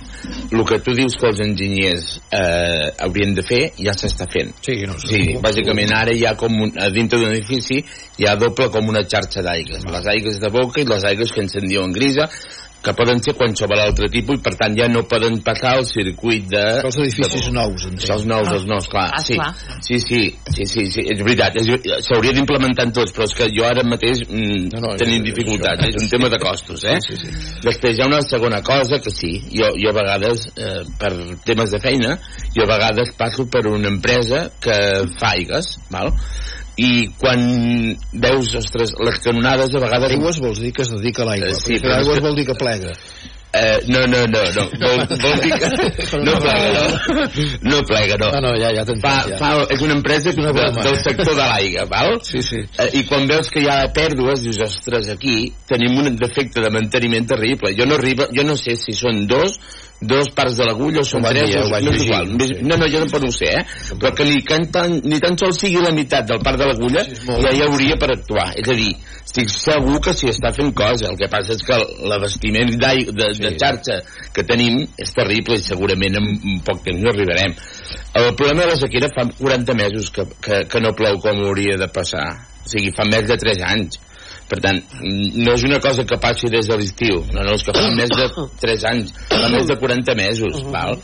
el 0.54 0.64
que 0.70 0.78
tu 0.86 0.94
dius 0.94 1.16
que 1.18 1.32
els 1.32 1.40
enginyers 1.42 2.06
eh, 2.30 2.92
haurien 3.06 3.34
de 3.38 3.44
fer 3.46 3.62
ja 3.80 3.96
s'està 3.98 4.28
fent. 4.30 4.52
Sí, 4.62 4.76
no, 4.86 4.98
sí, 5.02 5.24
bàsicament 5.42 5.96
ara 5.98 6.14
hi 6.14 6.28
ha 6.30 6.36
com 6.38 6.54
un, 6.68 6.76
a 6.78 6.92
dintre 6.94 7.18
d'un 7.22 7.34
edifici 7.34 7.82
hi 7.82 8.28
ha 8.30 8.36
doble 8.38 8.70
com 8.74 8.94
una 8.94 9.02
xarxa 9.10 9.42
d'aigues. 9.46 9.88
Les 9.90 10.10
aigues 10.14 10.38
de 10.44 10.52
boca 10.54 10.82
i 10.82 10.88
les 10.90 11.08
aigues 11.10 11.34
que 11.34 11.42
ens 11.42 11.58
en 11.58 11.66
diuen 11.70 11.96
grisa, 11.96 12.30
que 12.88 12.94
poden 12.98 13.20
ser 13.24 13.36
qualsevol 13.38 13.82
altre 13.84 14.08
tipus 14.14 14.40
i 14.40 14.44
per 14.46 14.54
tant 14.60 14.76
ja 14.78 14.88
no 14.92 15.04
poden 15.10 15.42
passar 15.46 15.76
el 15.82 15.86
circuit 15.90 16.48
de... 16.52 16.64
Els 16.88 16.98
edificis 17.04 17.50
nous, 17.56 17.86
entenc. 17.90 18.08
Els 18.16 18.26
nous, 18.30 18.52
els 18.56 18.66
nous, 18.70 18.88
clar. 18.92 19.08
Ah, 19.18 19.24
sí. 19.26 19.36
clar. 19.36 19.52
sí, 19.84 20.00
sí, 20.04 20.22
sí, 20.56 20.68
sí, 20.72 20.86
sí, 20.94 21.06
és 21.12 21.24
veritat, 21.26 21.60
és- 21.62 22.02
s'hauria 22.08 22.34
d'implementar 22.38 22.88
en 22.88 22.96
tots, 22.96 23.14
però 23.16 23.28
és 23.28 23.36
que 23.38 23.50
jo 23.54 23.66
ara 23.68 23.84
mateix 23.88 24.24
mm, 24.28 24.70
no, 24.74 24.84
no, 24.86 24.96
tenim 25.00 25.26
dificultats, 25.28 25.88
és 25.90 26.00
un 26.02 26.10
tema 26.12 26.32
de 26.34 26.40
costos, 26.42 26.84
eh? 26.88 26.98
Sí, 27.04 27.20
sí. 27.22 27.32
Després 27.66 27.98
hi 27.98 28.06
ha 28.06 28.10
una 28.10 28.22
segona 28.26 28.62
cosa 28.66 29.02
que 29.04 29.12
sí, 29.14 29.34
jo, 29.52 29.70
jo 29.78 29.92
a 29.92 29.98
vegades, 30.00 30.48
eh, 30.56 30.84
per 31.00 31.14
temes 31.48 31.74
de 31.76 31.82
feina, 31.84 32.18
jo 32.56 32.64
a 32.66 32.72
vegades 32.74 33.12
passo 33.20 33.48
per 33.52 33.66
una 33.68 33.92
empresa 33.92 34.48
que 34.64 34.78
fa 35.20 35.34
aigues, 35.36 35.76
val? 35.94 36.14
I 36.78 37.08
quan 37.18 37.42
veus, 38.14 38.52
ostres, 38.60 38.92
les 39.02 39.18
canonades 39.24 39.74
a 39.74 39.80
vegades... 39.82 40.12
Aigües 40.14 40.38
vols 40.44 40.60
dir 40.62 40.74
que 40.76 40.84
es 40.86 40.92
dedica 40.94 41.24
a 41.26 41.32
l'aigua. 41.32 41.50
Eh, 41.50 41.58
sí, 41.58 41.74
perquè 41.80 41.88
però 41.88 41.96
és 41.98 42.04
aigües 42.06 42.20
que- 42.22 42.28
vol 42.28 42.38
dir 42.38 42.46
que 42.52 42.56
plega. 42.60 42.94
Eh, 43.58 43.78
no, 43.88 44.02
no, 44.12 44.20
no, 44.30 44.42
no. 44.54 44.64
Vol, 44.78 45.00
vol 45.24 45.38
dir 45.42 45.56
que... 45.58 45.70
No 46.22 46.34
plega, 46.44 46.68
no. 46.76 47.24
No 47.72 47.80
plega, 47.88 48.18
no. 48.22 48.28
No, 48.36 48.42
no, 48.44 48.52
ja, 48.60 48.70
ja 48.76 48.84
t'entenc. 48.86 49.02
Fa, 49.08 49.16
ja. 49.32 49.40
fa, 49.40 49.52
és 49.74 49.82
una 49.88 49.96
empresa 49.98 50.34
que 50.36 50.44
Una 50.44 50.52
de, 50.54 50.68
del 50.84 51.00
sector 51.02 51.32
de 51.34 51.48
l'aigua, 51.48 51.88
val? 51.90 52.20
Sí, 52.28 52.44
sí. 52.46 52.60
Eh, 52.78 52.90
I 53.00 53.06
quan 53.10 53.26
veus 53.32 53.50
que 53.50 53.64
hi 53.64 53.70
ha 53.72 53.80
pèrdues, 53.96 54.44
dius, 54.46 54.60
ostres, 54.68 55.10
aquí 55.16 55.48
tenim 55.72 55.98
un 56.04 56.14
defecte 56.20 56.62
de 56.62 56.70
manteniment 56.76 57.26
terrible. 57.34 57.74
Jo 57.80 57.88
no, 57.90 57.98
arriba, 57.98 58.28
jo 58.36 58.46
no 58.46 58.60
sé 58.60 58.76
si 58.78 58.94
són 58.94 59.26
dos, 59.32 59.58
dos 60.02 60.30
parts 60.36 60.58
de 60.58 60.66
l'agulla 60.68 61.02
o 61.02 61.04
són 61.04 61.24
tres, 61.34 61.50
ho 61.58 61.66
o- 61.66 61.70
no 61.86 61.92
és 61.96 62.04
igual. 62.06 62.28
no. 62.62 62.78
No, 62.78 62.88
jo 62.88 63.00
tampoc 63.04 63.22
no 63.24 63.30
ho 63.30 63.32
sé, 63.34 63.46
eh? 63.50 63.64
Però 63.98 64.14
que 64.16 64.26
ni, 64.26 64.42
que 64.46 64.58
tan, 64.72 65.00
ni 65.04 65.20
tan 65.20 65.38
sols 65.38 65.58
sigui 65.60 65.82
la 65.82 65.92
meitat 65.92 66.28
del 66.30 66.40
part 66.46 66.58
de 66.60 66.66
l'agulla, 66.70 67.04
ja 67.42 67.52
hi 67.56 67.62
hauria 67.66 67.98
per 67.98 68.12
actuar. 68.14 68.52
És 68.56 68.70
a 68.70 68.76
dir, 68.78 68.92
estic 69.26 69.50
segur 69.50 70.00
que 70.02 70.14
s'hi 70.14 70.30
està 70.30 70.52
fent 70.54 70.74
cosa. 70.78 71.10
El 71.10 71.18
que 71.18 71.28
passa 71.28 71.54
és 71.58 71.64
que 71.66 71.80
l'abastiment 72.08 72.70
d'ai- 72.78 73.08
de, 73.10 73.32
de 73.42 73.52
xarxa 73.58 74.00
que 74.34 74.44
tenim 74.44 74.84
és 74.98 75.14
terrible 75.14 75.56
i 75.58 75.64
segurament 75.66 76.16
en, 76.22 76.28
en 76.54 76.60
poc 76.64 76.84
temps 76.86 77.02
no 77.02 77.10
arribarem. 77.10 77.56
El 78.14 78.36
problema 78.36 78.64
de 78.66 78.72
la 78.74 78.78
sequera 78.80 79.10
fa 79.14 79.26
40 79.38 79.74
mesos 79.74 80.12
que, 80.12 80.24
que, 80.42 80.64
que 80.70 80.80
no 80.82 80.94
plou 80.98 81.18
com 81.20 81.42
hauria 81.46 81.78
de 81.78 81.88
passar. 81.90 82.28
O 82.66 82.70
sigui, 82.70 82.92
fa 82.92 83.06
més 83.10 83.26
de 83.30 83.38
3 83.38 83.62
anys. 83.64 84.00
Per 84.48 84.62
tant, 84.64 84.80
no 85.02 85.54
és 85.54 85.64
una 85.68 85.80
cosa 85.84 86.06
que 86.08 86.20
passi 86.24 86.48
des 86.52 86.70
de 86.70 86.78
l'estiu. 86.80 87.20
No, 87.36 87.44
no, 87.44 87.58
és 87.58 87.66
que 87.68 87.76
fa 87.76 87.88
més 87.92 88.14
de 88.16 88.48
3 88.64 88.88
anys. 88.94 89.14
Fa 89.34 89.50
més 89.52 89.68
de 89.68 89.76
40 89.82 90.16
mesos, 90.16 90.62
val? 90.72 91.02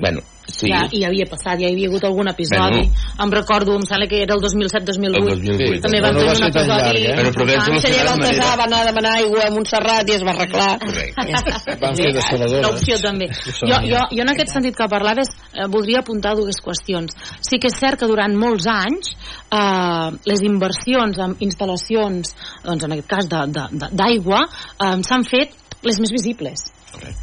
Bueno, 0.00 0.24
sí. 0.46 0.68
Ja, 0.70 0.86
i 0.92 1.04
havia 1.04 1.26
passat, 1.30 1.58
ja 1.60 1.68
hi 1.68 1.72
havia 1.74 1.88
hagut 1.90 2.04
algun 2.04 2.28
episodi. 2.28 2.82
Bueno. 2.82 3.22
Em 3.24 3.30
recordo, 3.30 3.74
em 3.78 3.84
sembla 3.88 4.06
que 4.10 4.22
era 4.22 4.34
el 4.34 4.40
2007-2008. 4.42 5.16
El 5.16 5.42
2008. 5.42 5.80
També 5.86 6.00
van 6.02 6.14
no 6.14 6.20
tenir 6.20 6.28
va 6.28 6.32
un 6.32 6.40
ser 6.42 6.50
episodi... 6.50 7.02
llarg, 7.02 7.02
eh? 7.02 7.32
Però. 7.32 7.44
Lucena 7.44 7.66
Conseller 7.66 8.02
de 8.02 8.08
Baltasar 8.10 8.58
va 8.58 8.64
anar 8.64 8.80
a 8.82 8.86
demanar 8.90 9.12
aigua 9.20 9.46
a 9.46 9.50
Montserrat 9.54 10.08
i 10.10 10.16
es 10.16 10.24
va 10.26 10.34
arreglar. 10.34 10.72
Van 11.82 11.96
fer 11.96 12.12
desaladores. 12.14 12.58
Una 12.62 12.70
opció 12.74 12.98
també. 13.02 13.28
Jo, 13.62 13.78
jo, 13.86 14.02
jo 14.12 14.22
en 14.24 14.32
aquest 14.32 14.52
sentit 14.54 14.76
que 14.76 14.88
parlaves 14.90 15.30
eh, 15.52 15.66
voldria 15.68 16.00
apuntar 16.02 16.34
dues 16.38 16.58
qüestions. 16.64 17.14
Sí 17.40 17.58
que 17.62 17.70
és 17.72 17.78
cert 17.78 18.00
que 18.00 18.08
durant 18.10 18.34
molts 18.38 18.66
anys 18.70 19.12
eh, 19.52 20.10
les 20.28 20.42
inversions 20.46 21.18
en 21.22 21.36
instal·lacions, 21.46 22.34
doncs 22.64 22.84
en 22.88 22.92
aquest 22.98 23.08
cas 23.10 23.28
de- 23.28 23.46
de- 23.52 23.68
de- 23.72 23.90
d'aigua, 23.92 24.42
eh, 24.78 24.96
s'han 25.06 25.24
fet 25.24 25.54
les 25.82 25.98
més 25.98 26.12
visibles. 26.14 26.68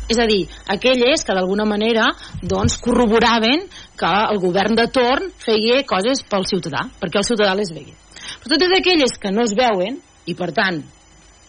És 0.09 0.17
a 0.17 0.27
dir, 0.29 0.43
aquelles 0.67 1.23
que 1.25 1.35
d'alguna 1.37 1.65
manera 1.69 2.09
doncs, 2.41 2.77
corroboraven 2.81 3.67
que 3.99 4.13
el 4.33 4.39
govern 4.41 4.77
de 4.79 4.87
torn 4.93 5.29
feia 5.43 5.83
coses 5.87 6.23
pel 6.29 6.47
ciutadà, 6.49 6.87
perquè 7.01 7.21
el 7.21 7.27
ciutadà 7.27 7.55
les 7.57 7.73
vegi. 7.73 7.93
Però 8.39 8.55
totes 8.55 8.77
aquelles 8.79 9.19
que 9.21 9.33
no 9.33 9.45
es 9.45 9.53
veuen, 9.57 9.99
i 10.29 10.35
per 10.37 10.51
tant 10.55 10.81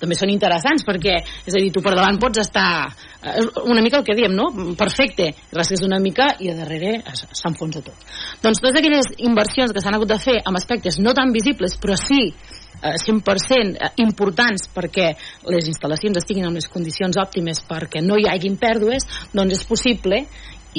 també 0.00 0.16
són 0.16 0.32
interessants 0.32 0.84
perquè, 0.88 1.18
és 1.44 1.54
a 1.54 1.60
dir, 1.60 1.70
tu 1.74 1.82
per 1.84 1.92
davant 1.96 2.18
pots 2.20 2.40
estar 2.42 2.70
eh, 2.88 3.44
una 3.68 3.82
mica 3.84 4.00
el 4.00 4.06
que 4.06 4.16
diem, 4.16 4.34
no? 4.36 4.48
Perfecte, 4.78 5.30
gràcies 5.52 5.84
una 5.86 6.00
mica 6.02 6.32
i 6.40 6.50
a 6.50 6.56
darrere 6.58 6.96
s'enfonsa 7.12 7.84
tot. 7.84 8.08
Doncs 8.42 8.62
totes 8.62 8.80
aquelles 8.80 9.12
inversions 9.26 9.74
que 9.76 9.84
s'han 9.84 9.98
hagut 9.98 10.10
de 10.10 10.20
fer 10.22 10.38
amb 10.44 10.60
aspectes 10.60 10.98
no 11.04 11.14
tan 11.16 11.34
visibles, 11.36 11.76
però 11.80 11.98
sí 12.00 12.30
eh, 12.30 12.96
100% 12.96 13.76
eh, 13.76 13.92
importants 14.04 14.70
perquè 14.74 15.10
les 15.52 15.68
instal·lacions 15.72 16.22
estiguin 16.22 16.48
en 16.48 16.56
les 16.56 16.70
condicions 16.72 17.20
òptimes 17.20 17.64
perquè 17.68 18.02
no 18.04 18.18
hi 18.18 18.28
hagin 18.30 18.56
pèrdues, 18.60 19.06
doncs 19.34 19.60
és 19.60 19.68
possible 19.68 20.24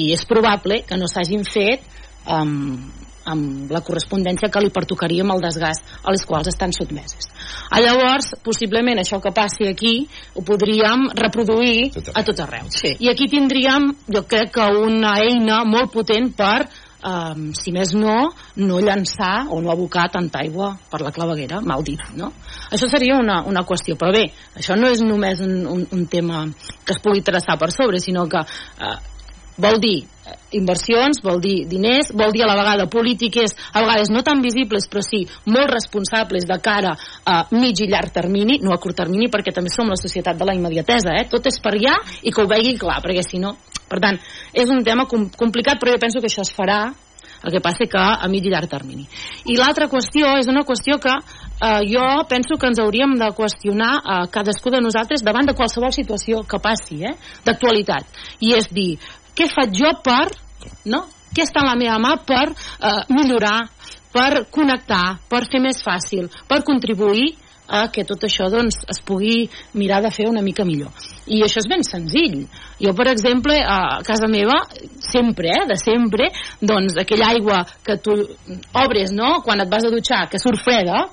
i 0.00 0.12
és 0.14 0.26
probable 0.26 0.82
que 0.88 0.98
no 0.98 1.08
s'hagin 1.10 1.44
fet 1.46 1.84
amb, 2.26 3.01
amb 3.28 3.70
la 3.72 3.82
correspondència 3.84 4.50
que 4.52 4.62
li 4.62 4.72
pertocaria 4.74 5.24
amb 5.24 5.36
el 5.36 5.42
desgast 5.44 5.86
a 6.02 6.14
les 6.14 6.24
quals 6.28 6.50
estan 6.52 6.74
sotmeses. 6.76 7.30
A 7.70 7.80
llavors, 7.80 8.32
possiblement 8.44 9.00
això 9.00 9.20
que 9.22 9.34
passi 9.34 9.68
aquí 9.68 9.94
ho 10.34 10.44
podríem 10.46 11.08
reproduir 11.18 11.90
a 12.14 12.24
tot 12.26 12.40
arreu. 12.44 12.70
Sí. 12.70 12.96
I 13.00 13.12
aquí 13.12 13.28
tindríem, 13.32 13.92
jo 14.08 14.24
crec 14.28 14.54
que 14.56 14.70
una 14.82 15.16
eina 15.22 15.62
molt 15.68 15.92
potent 15.94 16.32
per 16.36 16.66
um, 17.02 17.50
si 17.56 17.72
més 17.74 17.92
no, 17.98 18.16
no 18.62 18.80
llançar 18.80 19.48
o 19.50 19.60
no 19.62 19.72
abocar 19.72 20.08
tanta 20.12 20.42
aigua 20.42 20.72
per 20.90 21.02
la 21.02 21.12
claveguera, 21.14 21.60
mal 21.60 21.84
dit, 21.86 22.00
no? 22.18 22.32
Això 22.72 22.88
seria 22.90 23.18
una, 23.20 23.42
una 23.48 23.64
qüestió, 23.68 23.96
però 24.00 24.12
bé, 24.14 24.26
això 24.58 24.76
no 24.78 24.90
és 24.90 25.02
només 25.04 25.42
un, 25.44 25.58
un, 25.66 25.86
un 25.92 26.06
tema 26.10 26.44
que 26.86 26.96
es 26.96 27.02
pugui 27.02 27.24
traçar 27.26 27.58
per 27.60 27.72
sobre, 27.74 28.00
sinó 28.00 28.26
que 28.30 28.42
eh, 28.42 28.96
vol 29.62 29.80
dir 29.82 29.98
eh, 30.02 30.11
inversions, 30.54 31.22
vol 31.24 31.40
dir 31.42 31.64
diners, 31.66 32.12
vol 32.14 32.32
dir 32.34 32.44
a 32.44 32.50
la 32.50 32.58
vegada 32.58 32.86
polítiques, 32.90 33.56
a 33.72 33.82
vegades 33.82 34.12
no 34.12 34.22
tan 34.22 34.42
visibles, 34.44 34.86
però 34.90 35.02
sí 35.02 35.24
molt 35.50 35.72
responsables 35.72 36.46
de 36.46 36.58
cara 36.62 36.94
a 37.24 37.42
mig 37.56 37.80
i 37.82 37.90
llarg 37.90 38.12
termini, 38.14 38.60
no 38.62 38.74
a 38.74 38.78
curt 38.78 39.00
termini, 39.02 39.30
perquè 39.32 39.54
també 39.54 39.72
som 39.72 39.90
la 39.90 39.98
societat 39.98 40.38
de 40.38 40.46
la 40.46 40.54
immediatesa, 40.54 41.16
eh? 41.18 41.26
Tot 41.30 41.46
és 41.50 41.58
per 41.62 41.74
allà 41.74 41.98
i 42.22 42.30
que 42.30 42.42
ho 42.42 42.48
vegi 42.50 42.78
clar, 42.78 43.00
perquè 43.02 43.26
si 43.26 43.42
no 43.42 43.56
Per 43.92 44.00
tant, 44.00 44.16
és 44.56 44.70
un 44.72 44.80
tema 44.86 45.04
com 45.04 45.26
complicat, 45.36 45.76
però 45.76 45.92
jo 45.92 46.00
penso 46.00 46.20
que 46.22 46.30
això 46.30 46.46
es 46.46 46.52
farà 46.56 46.94
el 47.42 47.50
que 47.50 47.60
passa 47.60 47.88
que 47.90 48.00
a 48.00 48.28
mig 48.30 48.46
i 48.46 48.52
llarg 48.52 48.70
termini. 48.70 49.04
I 49.50 49.56
l'altra 49.58 49.88
qüestió 49.90 50.36
és 50.38 50.48
una 50.48 50.62
qüestió 50.64 50.96
que 51.02 51.12
eh, 51.12 51.82
jo 51.90 52.04
penso 52.30 52.56
que 52.56 52.70
ens 52.70 52.80
hauríem 52.80 53.16
de 53.18 53.28
qüestionar 53.36 53.92
eh, 53.98 54.20
cadascú 54.32 54.70
de 54.70 54.80
nosaltres 54.80 55.24
davant 55.26 55.50
de 55.50 55.56
qualsevol 55.58 55.92
situació 55.92 56.44
que 56.48 56.62
passi, 56.62 57.02
eh, 57.04 57.16
d'actualitat. 57.44 58.06
I 58.46 58.54
és 58.56 58.70
dir, 58.72 58.94
què 59.36 59.48
faig 59.52 59.76
jo 59.76 59.92
per, 60.04 60.26
no? 60.92 61.04
Què 61.32 61.46
està 61.46 61.62
en 61.62 61.70
la 61.70 61.78
meva 61.80 61.98
mà 62.02 62.16
per 62.28 62.44
eh, 62.50 62.98
millorar, 63.12 63.60
per 64.12 64.44
connectar, 64.52 65.22
per 65.28 65.46
fer 65.48 65.62
més 65.64 65.80
fàcil, 65.84 66.28
per 66.48 66.60
contribuir 66.66 67.32
a 67.72 67.86
que 67.88 68.04
tot 68.04 68.26
això 68.26 68.50
doncs, 68.52 68.82
es 68.90 69.00
pugui 69.06 69.46
mirar 69.78 70.02
de 70.04 70.10
fer 70.12 70.26
una 70.28 70.42
mica 70.44 70.66
millor. 70.68 70.92
I 71.24 71.40
això 71.46 71.62
és 71.62 71.68
ben 71.70 71.84
senzill. 71.86 72.42
Jo, 72.82 72.92
per 72.98 73.06
exemple, 73.12 73.56
a 73.56 74.02
casa 74.04 74.28
meva, 74.28 74.58
sempre, 75.00 75.48
eh, 75.54 75.64
de 75.70 75.78
sempre, 75.80 76.28
doncs 76.60 76.98
aquella 77.00 77.30
aigua 77.32 77.62
que 77.86 77.96
tu 78.02 78.18
obres, 78.76 79.14
no?, 79.16 79.38
quan 79.46 79.64
et 79.64 79.72
vas 79.72 79.86
a 79.88 79.94
dutxar, 79.94 80.26
que 80.28 80.42
surt 80.42 80.60
freda, 80.60 81.06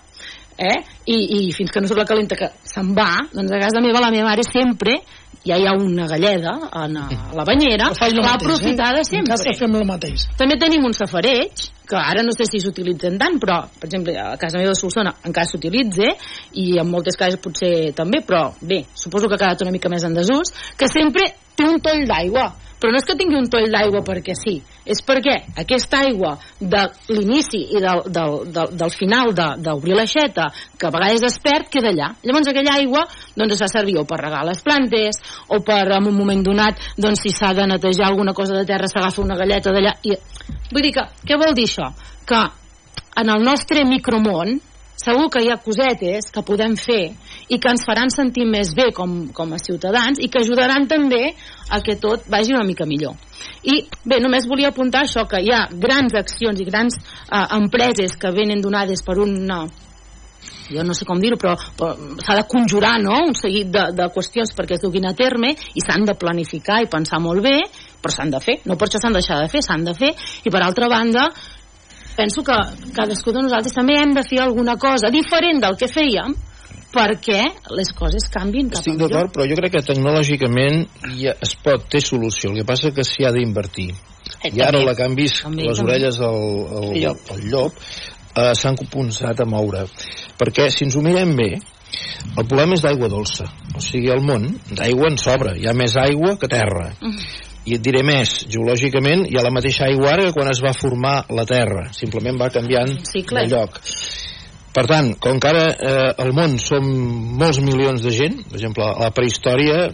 eh? 0.60 0.79
I, 1.08 1.17
i 1.38 1.39
fins 1.55 1.71
que 1.71 1.79
no 1.79 1.88
surt 1.88 2.03
la 2.03 2.10
calenta 2.10 2.36
que 2.36 2.51
se'n 2.67 2.91
va, 2.97 3.13
doncs 3.32 3.55
a 3.55 3.62
casa 3.62 3.84
meva 3.84 4.03
la 4.03 4.12
meva 4.12 4.27
mare 4.27 4.43
sempre 4.43 4.99
ja 5.46 5.58
hi 5.58 5.65
ha 5.68 5.74
una 5.74 6.06
galleda 6.08 6.54
en 6.84 6.96
la 7.36 7.46
banyera 7.48 7.89
va 7.96 8.34
aprofitar 8.34 8.94
de 8.96 9.04
sempre. 9.04 9.20
En 9.20 9.38
casa 9.38 9.54
fem 9.58 9.76
el 9.76 9.86
mateix. 9.88 10.28
També 10.38 10.58
tenim 10.60 10.86
un 10.86 10.94
safareig, 10.94 11.65
que 11.89 11.98
ara 11.98 12.24
no 12.24 12.34
sé 12.36 12.46
si 12.46 12.60
s'utilitzen 12.62 13.18
tant, 13.18 13.39
però, 13.42 13.63
per 13.80 13.88
exemple, 13.88 14.13
a 14.20 14.38
casa 14.38 14.60
meva 14.60 14.76
de 14.76 14.80
Solsona 14.80 15.15
encara 15.26 15.48
s'utilitza, 15.50 16.12
i 16.54 16.78
en 16.78 16.89
moltes 16.89 17.18
cases 17.18 17.42
potser 17.42 17.94
també, 17.98 18.22
però 18.26 18.50
bé, 18.62 18.84
suposo 18.94 19.28
que 19.28 19.39
ha 19.39 19.44
quedat 19.46 19.63
una 19.65 19.74
mica 19.74 19.89
més 19.89 20.06
en 20.06 20.18
desús, 20.18 20.54
que 20.78 20.92
sempre 20.92 21.32
té 21.60 21.67
un 21.67 21.84
toll 21.84 22.08
d'aigua 22.08 22.48
però 22.80 22.93
no 22.93 23.00
és 23.02 23.06
que 23.06 23.15
tingui 23.19 23.36
un 23.36 23.50
toll 23.52 23.67
d'aigua 23.74 24.00
perquè 24.08 24.34
sí, 24.39 24.56
és 24.88 25.02
perquè 25.04 25.34
aquesta 25.60 26.00
aigua 26.06 26.38
de 26.60 26.86
l'inici 27.12 27.60
i 27.76 27.82
del, 27.84 28.06
del, 28.08 28.38
del, 28.56 28.72
del 28.80 28.93
final 28.95 29.34
d'obrir 29.36 29.98
l'aixeta, 29.98 30.48
que 30.80 30.88
a 30.88 30.93
vegades 30.95 31.26
es 31.28 31.36
perd, 31.43 31.67
queda 31.74 31.91
allà. 31.91 32.13
Llavors 32.24 32.48
aquella 32.48 32.78
aigua 32.80 33.04
doncs, 33.36 33.58
es 33.58 33.63
fa 33.65 33.69
servir 33.74 33.98
o 34.00 34.06
per 34.08 34.22
regar 34.24 34.45
les 34.48 34.63
plantes, 34.63 35.19
o 35.52 35.60
per 35.65 35.82
en 35.98 36.08
un 36.08 36.15
moment 36.15 36.45
donat, 36.45 36.80
doncs, 36.95 37.26
si 37.26 37.36
s'ha 37.36 37.52
de 37.58 37.67
netejar 37.67 38.08
alguna 38.08 38.34
cosa 38.34 38.56
de 38.56 38.63
terra, 38.69 38.88
s'agafa 38.88 39.26
una 39.26 39.38
galleta 39.39 39.76
d'allà. 39.76 39.98
I... 40.08 40.15
Vull 40.72 40.88
dir 40.88 40.95
que, 40.95 41.06
què 41.28 41.39
vol 41.41 41.52
dir 41.58 41.67
això? 41.67 41.91
Que 42.30 42.41
en 43.19 43.36
el 43.36 43.43
nostre 43.43 43.84
micromón, 43.84 44.56
segur 45.00 45.28
que 45.34 45.43
hi 45.43 45.52
ha 45.52 45.60
cosetes 45.60 46.32
que 46.32 46.48
podem 46.48 46.80
fer 46.80 47.10
i 47.50 47.58
que 47.58 47.72
ens 47.74 47.86
faran 47.86 48.14
sentir 48.14 48.46
més 48.46 48.72
bé 48.78 48.90
com, 48.96 49.28
com 49.34 49.54
a 49.54 49.60
ciutadans 49.62 50.22
i 50.22 50.30
que 50.30 50.44
ajudaran 50.44 50.88
també 50.88 51.34
a 51.70 51.82
que 51.86 51.98
tot 52.02 52.30
vagi 52.30 52.54
una 52.54 52.66
mica 52.68 52.86
millor. 52.86 53.18
I 53.64 53.82
bé, 54.06 54.20
només 54.22 54.48
volia 54.48 54.70
apuntar 54.70 55.04
això, 55.06 55.26
que 55.30 55.42
hi 55.44 55.52
ha 55.54 55.66
grans 55.74 56.16
accions 56.16 56.62
i 56.62 56.68
grans 56.68 56.98
eh, 57.00 57.46
empreses 57.58 58.18
que 58.20 58.34
venen 58.36 58.62
donades 58.62 59.04
per 59.06 59.20
una 59.20 59.64
jo 60.70 60.84
no 60.86 60.94
sé 60.94 61.06
com 61.06 61.18
dir-ho, 61.18 61.38
però, 61.42 61.56
però 61.78 62.18
s'ha 62.22 62.36
de 62.38 62.46
conjurar 62.50 63.00
no? 63.02 63.16
un 63.26 63.34
seguit 63.38 63.72
de, 63.74 63.88
de 63.98 64.06
qüestions 64.14 64.54
perquè 64.56 64.78
es 64.78 64.84
duguin 64.84 65.08
a 65.10 65.16
terme 65.18 65.50
i 65.50 65.82
s'han 65.82 66.06
de 66.06 66.14
planificar 66.20 66.84
i 66.84 66.90
pensar 66.92 67.18
molt 67.24 67.42
bé, 67.42 67.56
però 68.00 68.14
s'han 68.14 68.34
de 68.34 68.42
fer, 68.44 68.60
no 68.70 68.78
per 68.78 68.88
això 68.88 69.02
s'han 69.02 69.16
de 69.16 69.24
deixar 69.24 69.40
de 69.42 69.50
fer, 69.50 69.64
s'han 69.66 69.88
de 69.88 69.96
fer, 69.98 70.12
i 70.46 70.54
per 70.54 70.62
altra 70.62 70.90
banda 70.92 71.26
penso 72.20 72.44
que 72.46 72.56
cadascú 72.96 73.34
de 73.34 73.44
nosaltres 73.48 73.74
també 73.74 73.98
hem 73.98 74.14
de 74.14 74.26
fer 74.28 74.44
alguna 74.44 74.76
cosa 74.78 75.10
diferent 75.10 75.64
del 75.64 75.78
que 75.80 75.90
fèiem 75.90 76.36
perquè 76.93 77.41
les 77.78 77.91
coses 77.97 78.28
canvin 78.34 78.69
cap 78.71 78.82
Estic 78.82 78.99
d'acord, 78.99 79.32
però 79.34 79.47
jo 79.49 79.58
crec 79.60 79.75
que 79.78 79.86
tecnològicament 79.91 80.86
ja 81.19 81.36
es 81.45 81.56
pot, 81.63 81.88
té 81.91 82.02
solució. 82.04 82.52
El 82.52 82.62
que 82.62 82.67
passa 82.69 82.93
que 82.95 83.06
s'hi 83.08 83.28
ha 83.28 83.34
d'invertir. 83.36 83.89
Eh, 84.43 84.54
I 84.54 84.63
ara 84.63 84.82
la 84.84 84.95
vist 85.15 85.43
També, 85.43 85.65
les 85.67 85.78
també. 85.78 85.91
orelles 85.91 86.19
al, 86.19 86.39
al, 86.80 86.88
llop. 87.02 87.34
al 87.34 87.43
llop 87.49 87.82
eh, 87.82 88.54
s'han 88.56 88.78
començat 88.80 89.41
a 89.41 89.47
moure. 89.49 89.86
Perquè 90.39 90.69
si 90.73 90.86
ens 90.88 90.95
ho 90.95 91.04
mirem 91.06 91.36
bé, 91.38 91.52
el 92.38 92.45
problema 92.45 92.78
és 92.78 92.86
d'aigua 92.86 93.10
dolça. 93.12 93.47
O 93.75 93.84
sigui, 93.84 94.10
al 94.13 94.23
món 94.25 94.47
d'aigua 94.71 95.12
en 95.12 95.17
sobra. 95.21 95.56
Hi 95.58 95.67
ha 95.69 95.75
més 95.78 95.95
aigua 95.99 96.38
que 96.39 96.49
terra. 96.52 96.91
I 97.69 97.75
et 97.75 97.84
diré 97.86 98.02
més, 98.06 98.32
geològicament 98.49 99.28
hi 99.30 99.38
ha 99.38 99.43
la 99.45 99.52
mateixa 99.54 99.86
aigua 99.89 100.13
ara 100.13 100.30
que 100.30 100.34
quan 100.38 100.49
es 100.49 100.62
va 100.63 100.71
formar 100.73 101.17
la 101.36 101.45
Terra. 101.45 101.89
Simplement 101.93 102.39
va 102.39 102.47
canviant 102.54 102.95
Cicle. 103.06 103.43
de 103.45 103.56
lloc. 103.56 103.82
Per 104.80 104.86
tant, 104.88 105.10
com 105.20 105.42
que 105.44 105.50
ara 105.50 105.63
eh, 105.76 106.12
al 106.24 106.30
món 106.32 106.54
som 106.63 106.86
molts 107.36 107.58
milions 107.60 108.00
de 108.00 108.13
gent, 108.15 108.38
per 108.48 108.56
exemple, 108.56 108.86
a 108.88 109.10
la 109.10 109.10
prehistòria 109.12 109.89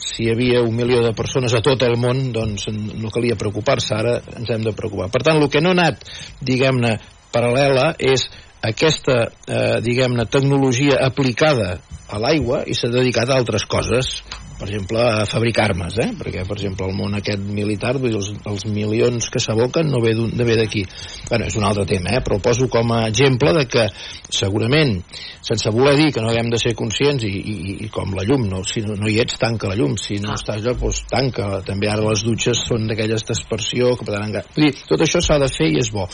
si 0.00 0.24
hi 0.24 0.30
havia 0.32 0.62
un 0.64 0.72
milió 0.72 1.02
de 1.04 1.10
persones 1.12 1.52
a 1.52 1.60
tot 1.60 1.84
el 1.84 1.98
món, 2.00 2.30
doncs 2.32 2.64
no 2.72 3.10
calia 3.12 3.36
preocupar-se, 3.36 3.92
ara 3.92 4.14
ens 4.38 4.48
hem 4.54 4.64
de 4.64 4.72
preocupar. 4.78 5.10
Per 5.12 5.20
tant, 5.20 5.36
el 5.36 5.52
que 5.52 5.60
no 5.60 5.74
ha 5.74 5.76
anat, 5.76 6.08
diguem-ne, 6.40 6.94
paral·lela 7.34 7.90
és 8.00 8.24
aquesta, 8.64 9.18
eh, 9.44 9.76
diguem-ne, 9.84 10.24
tecnologia 10.32 10.96
aplicada 11.04 11.74
a 12.12 12.20
l'aigua 12.20 12.62
i 12.68 12.76
s'ha 12.76 12.92
dedicat 12.92 13.30
a 13.30 13.38
altres 13.40 13.64
coses, 13.64 14.18
per 14.62 14.68
exemple, 14.68 15.00
a 15.02 15.24
fabricar 15.26 15.64
armes, 15.70 15.96
eh? 15.98 16.12
perquè, 16.14 16.44
per 16.46 16.54
exemple, 16.54 16.86
el 16.86 16.94
món 16.94 17.16
aquest 17.18 17.40
militar, 17.42 17.96
vull 17.98 18.12
dir, 18.12 18.20
els, 18.20 18.28
els 18.46 18.66
milions 18.70 19.26
que 19.32 19.42
s'aboquen 19.42 19.90
no 19.90 19.98
ve 20.04 20.12
ve 20.14 20.56
d'aquí. 20.60 20.84
Bueno, 21.26 21.48
és 21.50 21.56
un 21.58 21.66
altre 21.66 21.86
tema, 21.88 22.12
eh? 22.14 22.22
però 22.22 22.38
poso 22.44 22.68
com 22.70 22.92
a 22.94 23.00
exemple 23.08 23.50
de 23.56 23.64
que 23.66 23.88
segurament, 24.30 25.00
sense 25.42 25.74
voler 25.74 25.96
dir 25.98 26.12
que 26.14 26.22
no 26.22 26.30
haguem 26.30 26.52
de 26.52 26.62
ser 26.62 26.76
conscients, 26.78 27.26
i, 27.26 27.32
i, 27.32 27.76
i 27.88 27.90
com 27.90 28.14
la 28.14 28.26
llum, 28.28 28.46
no? 28.52 28.62
si 28.62 28.84
no, 28.86 28.94
no 29.00 29.10
hi 29.10 29.18
ets, 29.24 29.40
tanca 29.42 29.72
la 29.72 29.78
llum, 29.80 29.98
si 29.98 30.20
no 30.22 30.36
estàs 30.36 30.62
allò, 30.62 30.76
doncs 30.78 31.04
tanca. 31.10 31.50
També 31.66 31.90
ara 31.90 32.06
les 32.06 32.22
dutxes 32.22 32.62
són 32.68 32.86
d'aquelles 32.86 33.26
d'aspersió, 33.26 33.96
que 33.98 34.06
per 34.06 34.20
tant, 34.20 34.36
vull 34.54 34.68
dir, 34.68 34.76
tot 34.86 35.02
això 35.02 35.24
s'ha 35.24 35.42
de 35.42 35.50
fer 35.50 35.72
i 35.72 35.80
és 35.82 35.90
bo 35.90 36.06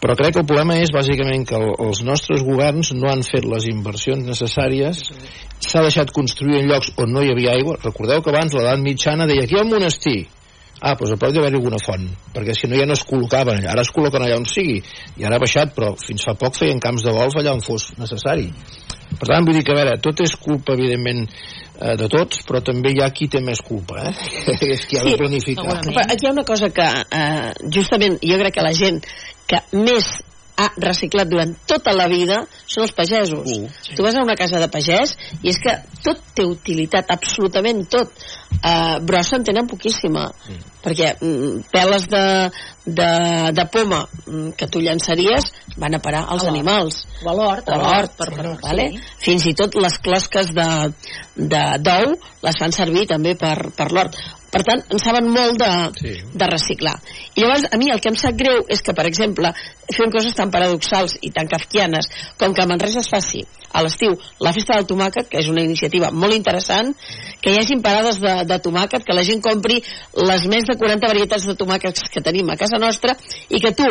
però 0.00 0.16
crec 0.18 0.36
que 0.36 0.42
el 0.44 0.48
problema 0.48 0.76
és 0.82 0.92
bàsicament 0.94 1.46
que 1.48 1.56
el, 1.58 1.70
els 1.88 2.02
nostres 2.04 2.44
governs 2.46 2.92
no 2.96 3.08
han 3.10 3.24
fet 3.26 3.46
les 3.48 3.68
inversions 3.70 4.26
necessàries 4.28 5.02
s'ha 5.66 5.84
deixat 5.86 6.12
construir 6.14 6.60
en 6.60 6.70
llocs 6.70 6.92
on 7.00 7.14
no 7.14 7.24
hi 7.24 7.32
havia 7.32 7.54
aigua. 7.56 7.78
Recordeu 7.82 8.22
que 8.22 8.32
abans 8.34 8.54
l'edat 8.54 8.82
mitjana 8.82 9.26
deia 9.26 9.46
aquí 9.46 9.56
hi 9.56 9.60
ha 9.62 9.64
un 9.64 9.72
monestir 9.72 10.18
ah, 10.80 10.94
doncs 10.94 11.14
a 11.14 11.18
prop 11.20 11.34
d'haver 11.34 11.52
alguna 11.52 11.80
font 11.82 12.06
perquè 12.34 12.54
si 12.56 12.68
no 12.70 12.78
ja 12.78 12.86
no 12.88 12.96
es 12.96 13.04
col·locaven 13.08 13.60
allà. 13.60 13.72
Ara 13.74 13.84
es 13.86 13.92
col·loquen 13.94 14.24
allà 14.24 14.38
on 14.40 14.48
sigui. 14.50 14.80
I 15.16 15.26
ara 15.26 15.38
ha 15.38 15.42
baixat 15.42 15.74
però 15.76 15.94
fins 16.00 16.26
fa 16.26 16.36
poc 16.38 16.58
feien 16.58 16.82
camps 16.82 17.06
de 17.06 17.14
golf 17.16 17.38
allà 17.40 17.54
on 17.56 17.64
fos 17.64 17.92
necessari. 18.00 18.50
Per 19.16 19.28
tant 19.28 19.46
vull 19.46 19.56
dir 19.56 19.62
que 19.64 19.72
a 19.72 19.78
veure, 19.78 19.94
tot 20.02 20.20
és 20.24 20.34
culpa 20.42 20.74
evidentment 20.74 21.22
eh, 21.26 21.94
de 21.96 22.08
tots 22.12 22.42
però 22.48 22.60
també 22.64 22.92
hi 22.92 23.00
ha 23.04 23.10
qui 23.14 23.28
té 23.32 23.40
més 23.44 23.62
culpa 23.64 24.02
eh? 24.02 24.12
és 24.74 24.84
qui 24.90 24.98
ha 24.98 25.06
de 25.06 25.16
planificar. 25.20 25.80
Però 25.86 26.04
aquí 26.04 26.26
hi 26.26 26.30
ha 26.30 26.34
una 26.34 26.46
cosa 26.48 26.72
que 26.74 26.86
eh, 26.86 27.52
justament 27.72 28.18
jo 28.22 28.40
crec 28.42 28.58
que 28.58 28.66
la 28.66 28.74
gent 28.76 29.00
que 29.46 29.62
més 29.78 30.10
ha 30.56 30.70
reciclat 30.80 31.28
durant 31.28 31.52
tota 31.68 31.92
la 31.92 32.06
vida 32.08 32.42
són 32.66 32.86
els 32.86 32.92
pagesos. 32.96 33.44
Uh, 33.44 33.68
Tu 33.96 34.02
vas 34.02 34.14
a 34.16 34.22
una 34.24 34.36
casa 34.38 34.58
de 34.62 34.68
pagès 34.72 35.16
i 35.42 35.50
és 35.52 35.58
que 35.60 35.74
tot 36.04 36.22
té 36.34 36.44
utilitat, 36.48 37.10
absolutament 37.12 37.84
tot. 37.92 38.12
Uh, 38.56 38.96
brossa 39.04 39.36
en 39.36 39.44
tenen 39.44 39.66
poquíssima. 39.68 40.30
Perquè 40.82 41.10
mm, 41.20 41.66
peles 41.72 42.06
de, 42.08 42.22
de, 42.86 43.10
de 43.52 43.64
poma 43.74 44.04
mm, 44.26 44.54
que 44.56 44.68
tu 44.72 44.80
llançaries 44.80 45.50
van 45.76 45.94
a 45.98 46.00
parar 46.00 46.24
als 46.30 46.46
A 46.46 46.48
animals. 46.48 47.02
O 47.24 47.30
a 47.30 47.34
l'hort, 47.34 47.68
O 47.68 47.74
a 47.74 47.80
l'hort, 47.82 48.16
per- 48.16 48.30
per- 48.32 48.54
vale? 48.62 48.88
sí. 48.94 49.02
Fins 49.26 49.46
i 49.50 49.54
tot 49.58 49.74
les 49.76 49.98
closques 49.98 50.54
de, 50.56 50.68
de 51.36 51.62
d'ou 51.84 52.14
les 52.46 52.56
fan 52.62 52.72
servir 52.72 53.04
també 53.10 53.34
per, 53.36 53.72
per 53.76 53.90
l'hort. 53.92 54.16
Per 54.52 54.62
tant, 54.64 54.82
en 54.94 55.00
saben 55.02 55.26
molt 55.28 55.58
de, 55.58 55.70
Sí. 56.00 56.12
de 56.32 56.46
reciclar. 56.46 56.94
I 57.34 57.42
llavors, 57.42 57.66
a 57.70 57.76
mi 57.76 57.90
el 57.90 58.00
que 58.00 58.08
em 58.08 58.16
sap 58.16 58.36
greu 58.38 58.64
és 58.68 58.80
que, 58.80 58.94
per 58.94 59.06
exemple, 59.06 59.52
fem 59.92 60.10
coses 60.10 60.34
tan 60.34 60.50
paradoxals 60.50 61.16
i 61.20 61.30
tan 61.30 61.48
kafkianes 61.50 62.08
com 62.38 62.54
que 62.54 62.62
a 62.62 62.66
Manresa 62.66 63.00
es 63.00 63.10
faci 63.10 63.42
a 63.72 63.82
l'estiu 63.82 64.14
la 64.40 64.52
festa 64.52 64.76
del 64.78 64.86
tomàquet, 64.86 65.28
que 65.28 65.38
és 65.42 65.48
una 65.48 65.62
iniciativa 65.62 66.10
molt 66.10 66.34
interessant, 66.34 66.94
que 67.42 67.52
hi 67.52 67.58
hagin 67.60 67.82
parades 67.82 68.20
de, 68.22 68.44
de 68.48 68.58
tomàquet, 68.64 69.04
que 69.04 69.16
la 69.16 69.24
gent 69.26 69.42
compri 69.44 69.82
les 70.14 70.46
més 70.46 70.64
de 70.64 70.78
40 70.78 71.10
varietats 71.12 71.44
de 71.46 71.56
tomàquets 71.58 72.08
que 72.12 72.22
tenim 72.24 72.48
a 72.50 72.56
casa 72.56 72.78
nostra 72.80 73.16
i 73.48 73.60
que 73.60 73.74
tu 73.76 73.90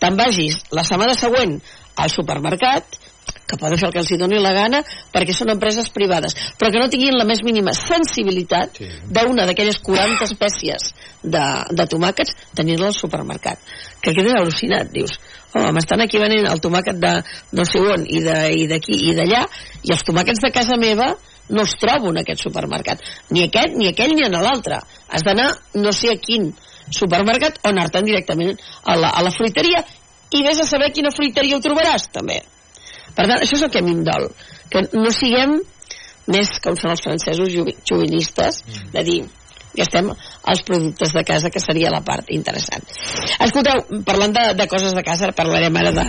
te'n 0.00 0.16
vagis 0.18 0.58
la 0.74 0.84
setmana 0.84 1.14
següent 1.14 1.60
al 1.96 2.10
supermercat 2.10 2.98
que 3.46 3.56
poden 3.60 3.78
fer 3.78 3.88
el 3.88 3.92
que 3.92 4.00
els 4.00 4.10
hi 4.12 4.16
doni 4.20 4.38
la 4.40 4.52
gana 4.56 4.80
perquè 5.12 5.34
són 5.36 5.50
empreses 5.52 5.88
privades, 5.92 6.34
però 6.58 6.70
que 6.72 6.80
no 6.80 6.88
tinguin 6.92 7.16
la 7.18 7.24
més 7.28 7.42
mínima 7.44 7.72
sensibilitat 7.76 8.78
Sí. 8.78 8.88
d'una 9.08 9.46
d'aquelles 9.46 9.78
40 9.84 10.24
espècies 10.24 10.90
de, 11.22 11.44
de 11.70 11.86
tomàquets 11.86 12.34
tenir-la 12.54 12.86
al 12.90 12.94
supermercat. 12.96 13.58
Que 14.02 14.12
quedes 14.12 14.34
al·lucinat, 14.36 14.90
dius. 14.92 15.12
Home, 15.54 15.70
m'estan 15.76 16.00
aquí 16.02 16.18
venent 16.18 16.48
el 16.50 16.60
tomàquet 16.60 16.98
de 17.00 17.12
no 17.52 17.64
sé 17.64 17.78
on 17.80 18.04
i 18.08 18.20
de- 18.20 18.52
i 18.58 18.66
d'aquí 18.66 18.96
i 19.10 19.14
d'allà 19.14 19.44
i 19.84 19.92
els 19.92 20.02
tomàquets 20.04 20.40
de 20.42 20.50
casa 20.52 20.76
meva 20.76 21.12
no 21.48 21.60
els 21.62 21.74
trobo 21.80 22.10
en 22.10 22.18
aquest 22.18 22.40
supermercat. 22.42 23.00
Ni 23.30 23.44
aquest, 23.44 23.76
ni 23.76 23.88
aquell, 23.88 24.14
ni 24.16 24.24
en 24.26 24.32
l'altre. 24.32 24.80
Has 25.08 25.22
d'anar 25.22 25.50
no 25.74 25.92
sé 25.92 26.10
a 26.12 26.16
quin 26.16 26.52
supermercat 26.90 27.60
o 27.64 27.68
anar-te'n 27.68 28.04
directament 28.04 28.58
a 28.84 28.96
la, 28.96 29.08
a 29.10 29.22
la 29.22 29.30
fruiteria 29.30 29.84
i 30.34 30.42
vés 30.42 30.58
a 30.60 30.66
saber 30.66 30.90
quina 30.92 31.12
fruiteria 31.14 31.56
ho 31.56 31.60
trobaràs 31.64 32.10
també 32.12 32.42
per 33.14 33.28
tant, 33.28 33.38
això 33.38 33.56
és 33.58 33.64
el 33.66 33.72
que 33.72 33.80
a 33.82 33.86
mi 33.86 33.94
em 33.96 34.04
dol 34.06 34.28
que 34.72 34.84
no 34.96 35.12
siguem 35.14 35.58
més 36.34 36.58
com 36.64 36.76
són 36.80 36.94
els 36.94 37.02
francesos 37.04 37.50
juvi- 37.52 37.76
jovinistes 37.88 38.62
de 38.92 39.02
dir 39.06 39.22
gastem 39.74 40.10
els 40.10 40.62
productes 40.62 41.12
de 41.12 41.24
casa, 41.26 41.50
que 41.50 41.58
seria 41.58 41.90
la 41.90 41.98
part 42.06 42.28
interessant. 42.30 42.84
Escolteu, 43.42 43.82
parlant 44.06 44.34
de, 44.36 44.44
de 44.54 44.66
coses 44.70 44.94
de 44.94 45.02
casa, 45.02 45.32
parlarem 45.34 45.74
ara 45.80 45.90
de, 45.96 46.04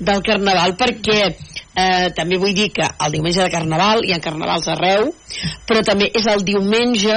del 0.00 0.22
Carnaval, 0.26 0.74
perquè 0.80 1.20
eh, 1.30 2.08
també 2.16 2.40
vull 2.42 2.54
dir 2.56 2.70
que 2.74 2.88
el 3.06 3.14
diumenge 3.14 3.44
de 3.44 3.52
Carnaval 3.54 4.02
hi 4.02 4.14
ha 4.16 4.22
carnavals 4.24 4.66
arreu, 4.74 5.12
però 5.68 5.84
també 5.86 6.10
és 6.14 6.26
el 6.30 6.42
diumenge 6.46 7.14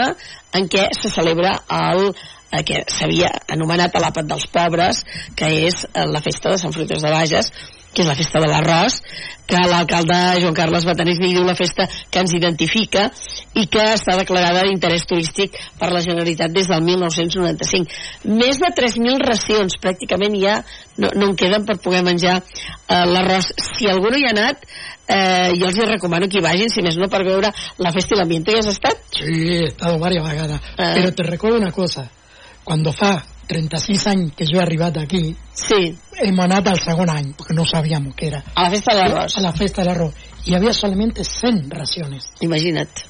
en 0.58 0.70
què 0.72 0.88
se 0.96 1.10
celebra 1.14 1.58
el 1.74 2.12
eh, 2.52 2.64
que 2.68 2.84
s'havia 2.91 3.32
anomenat 3.54 3.98
l'àpat 3.98 4.30
dels 4.30 4.48
pobres, 4.52 5.04
que 5.36 5.50
és 5.68 5.84
eh, 5.93 6.06
la 6.06 6.22
festa 6.24 6.54
de 6.54 6.62
Sant 6.62 6.76
Fruitós 6.76 7.04
de 7.04 7.12
Bages, 7.14 7.52
que 7.93 8.04
és 8.04 8.10
la 8.10 8.16
festa 8.18 8.39
de 8.43 8.48
l'arròs, 8.52 9.00
que 9.48 9.60
l'alcalde 9.64 10.18
Joan 10.43 10.54
Carles 10.54 10.86
Batanés 10.86 11.22
li 11.24 11.32
diu 11.34 11.45
la 11.48 11.56
festa 11.58 11.88
que 11.88 12.22
ens 12.22 12.34
identifica 12.36 13.08
i 13.58 13.64
que 13.72 13.86
està 13.95 14.18
declarada 14.20 14.66
d'interès 14.68 15.08
turístic 15.10 15.56
per 15.80 15.89
la 15.93 16.04
Generalitat 16.06 16.54
des 16.54 16.68
del 16.70 16.84
1995. 16.84 17.88
Més 18.28 18.60
de 18.62 18.70
3.000 18.82 19.24
racions, 19.24 19.80
pràcticament 19.82 20.36
ja 20.38 20.60
no, 20.98 21.10
no 21.16 21.32
en 21.32 21.39
queden 21.39 21.66
per 21.66 21.80
poder 21.82 22.04
menjar 22.06 22.36
eh, 22.43 23.06
l'arròs. 23.08 23.50
Si 23.72 23.89
algú 23.89 24.12
no 24.12 24.20
hi 24.20 24.28
ha 24.28 24.36
anat, 24.36 24.68
eh, 25.08 25.56
jo 25.56 25.72
els 25.72 25.80
hi 25.80 25.89
recomano 25.89 26.28
que 26.30 26.41
hi 26.41 26.45
vagin, 26.45 26.70
si 26.70 26.86
més 26.86 27.00
no 27.00 27.10
per 27.10 27.24
veure 27.26 27.54
la 27.82 27.95
festa 27.95 28.14
i 28.14 28.20
l'ambient. 28.20 28.45
Tu 28.45 28.54
hi 28.54 28.62
has 28.62 28.70
estat? 28.76 29.02
Sí, 29.16 29.39
he 29.56 29.66
estado 29.72 29.98
varias 29.98 30.28
vagadas. 30.28 30.62
Pero 30.76 31.16
te 31.16 31.24
recuerdo 31.24 31.58
una 31.58 31.72
cosa. 31.72 32.10
Cuando 32.68 32.91
fa 32.91 33.24
36 33.47 34.07
anys 34.11 34.34
que 34.36 34.45
jo 34.45 34.57
he 34.59 34.61
arribat 34.61 34.97
aquí, 34.99 35.22
sí. 35.55 35.95
hem 36.20 36.39
anat 36.43 36.68
al 36.68 36.82
segon 36.84 37.07
any, 37.13 37.30
perquè 37.38 37.55
no 37.55 37.63
sabíem 37.63 38.09
què 38.11 38.28
era. 38.28 38.41
A 38.55 38.65
la 38.65 38.72
festa 38.74 38.95
de 38.97 39.05
l'arròs. 39.05 39.38
A 39.39 39.43
la 39.45 39.53
festa 39.55 39.86
de 39.86 39.88
l'arròs. 39.88 40.26
Y 40.43 40.55
había 40.55 40.74
solamente 40.74 41.24
100 41.24 41.70
raciones. 41.72 42.28
Imagina't. 42.41 43.05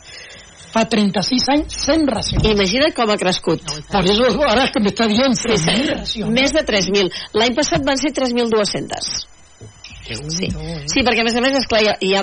Fa 0.70 0.86
36 0.86 1.48
anys, 1.56 1.74
100 1.88 2.06
racions. 2.12 2.46
Imagina't 2.46 2.94
com 2.94 3.10
ha 3.10 3.18
crescut. 3.18 3.66
Por 3.90 4.06
eso 4.06 4.30
ahora 4.44 4.70
que 4.70 4.80
me 4.80 4.90
está 4.94 5.08
bien, 5.08 5.34
Sí, 5.34 5.58
sí. 5.58 5.90
racions. 5.90 6.30
Més 6.30 6.54
de 6.54 6.62
3.000. 6.62 7.10
L'any 7.34 7.58
passat 7.58 7.82
van 7.82 7.98
ser 7.98 8.14
3.200. 8.14 9.26
Sí. 10.08 10.48
sí, 10.86 11.02
perquè 11.04 11.20
a 11.20 11.26
més 11.26 11.36
a 11.36 11.42
més, 11.44 11.58
esclar, 11.60 11.82
hi 11.82 11.90
ha, 11.90 11.98
hi 12.00 12.14
ha 12.16 12.22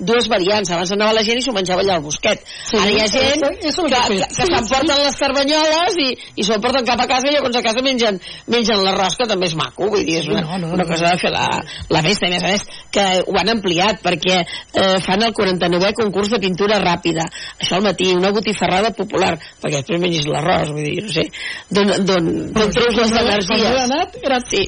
dues 0.00 0.28
variants. 0.32 0.70
Abans 0.74 0.92
anava 0.96 1.14
la 1.16 1.24
gent 1.26 1.38
i 1.40 1.44
s'ho 1.44 1.54
menjava 1.56 1.84
allà 1.84 1.98
al 1.98 2.04
bosquet. 2.04 2.42
Sí, 2.46 2.78
Ara 2.80 2.90
hi 2.90 3.00
ha 3.00 3.06
gent 3.10 3.30
es 3.30 3.42
lo 3.42 3.48
que, 3.50 3.60
que 3.60 3.70
que, 3.90 4.00
fes. 4.08 4.36
Sí, 4.36 4.46
s'emporten 4.48 4.96
sí. 4.96 5.02
les 5.04 5.18
carbanyoles 5.22 5.98
i, 6.04 6.08
i 6.40 6.46
s'ho 6.46 6.58
porten 6.64 6.88
cap 6.88 7.04
a 7.04 7.08
casa 7.10 7.30
i 7.30 7.34
llavors 7.34 7.56
a 7.60 7.62
casa 7.66 7.84
mengen, 7.84 8.20
mengen 8.50 8.82
l'arròs, 8.84 9.16
que 9.20 9.28
també 9.30 9.48
és 9.50 9.56
maco. 9.58 9.88
Vull 9.92 10.04
dir, 10.06 10.18
és 10.22 10.28
una, 10.30 10.42
no, 10.46 10.58
no, 10.64 10.72
una 10.76 10.86
cosa 10.88 11.12
de 11.14 11.20
fer 11.22 11.32
la, 11.34 11.46
la 11.90 12.02
festa. 12.06 12.26
A 12.26 12.34
més 12.34 12.44
a 12.44 12.52
més, 12.54 12.66
que 12.94 13.06
ho 13.26 13.38
han 13.40 13.52
ampliat 13.54 14.02
perquè 14.04 14.40
eh, 14.40 14.98
fan 15.06 15.24
el 15.26 15.34
49è 15.36 15.92
concurs 15.98 16.32
de 16.34 16.40
pintura 16.42 16.80
ràpida. 16.82 17.26
Això 17.60 17.78
al 17.78 17.86
matí, 17.86 18.10
una 18.16 18.32
botifarrada 18.34 18.92
popular, 18.96 19.36
perquè 19.62 19.82
després 19.82 20.02
mengis 20.02 20.28
l'arròs, 20.30 20.72
vull 20.74 20.86
dir, 20.86 21.04
no 21.06 21.14
sé, 21.14 21.28
d'on 21.70 22.72
treus 22.74 22.96
les 22.96 23.10
Quan 23.10 23.60
jo 23.60 23.66
he 23.66 23.70
energies. 23.70 23.84
anat, 23.86 24.16
era 24.24 24.40
Sí. 24.50 24.66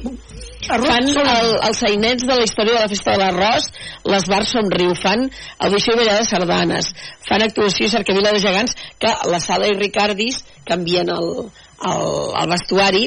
Fan 0.67 1.09
el, 1.09 1.49
els 1.67 1.79
sainets 1.81 2.25
de 2.27 2.35
la 2.37 2.45
història 2.45 2.75
de 2.77 2.83
la 2.83 2.91
festa 2.91 3.15
de 3.15 3.21
l'arròs, 3.21 3.67
les 4.13 4.27
bars 4.31 4.53
somriu, 4.55 4.93
fan 4.99 5.25
audició 5.65 5.95
i 5.95 5.99
ballada 5.99 6.23
de 6.23 6.29
sardanes, 6.29 6.91
fan 7.27 7.45
actuació 7.45 7.87
i 7.87 7.93
cercavila 7.93 8.31
de 8.35 8.41
gegants, 8.43 8.77
que 8.99 9.11
la 9.31 9.41
sala 9.43 9.67
i 9.69 9.75
Ricardis 9.77 10.41
canvien 10.67 11.11
el, 11.13 11.29
el, 11.89 12.07
el 12.41 12.53
vestuari, 12.53 13.05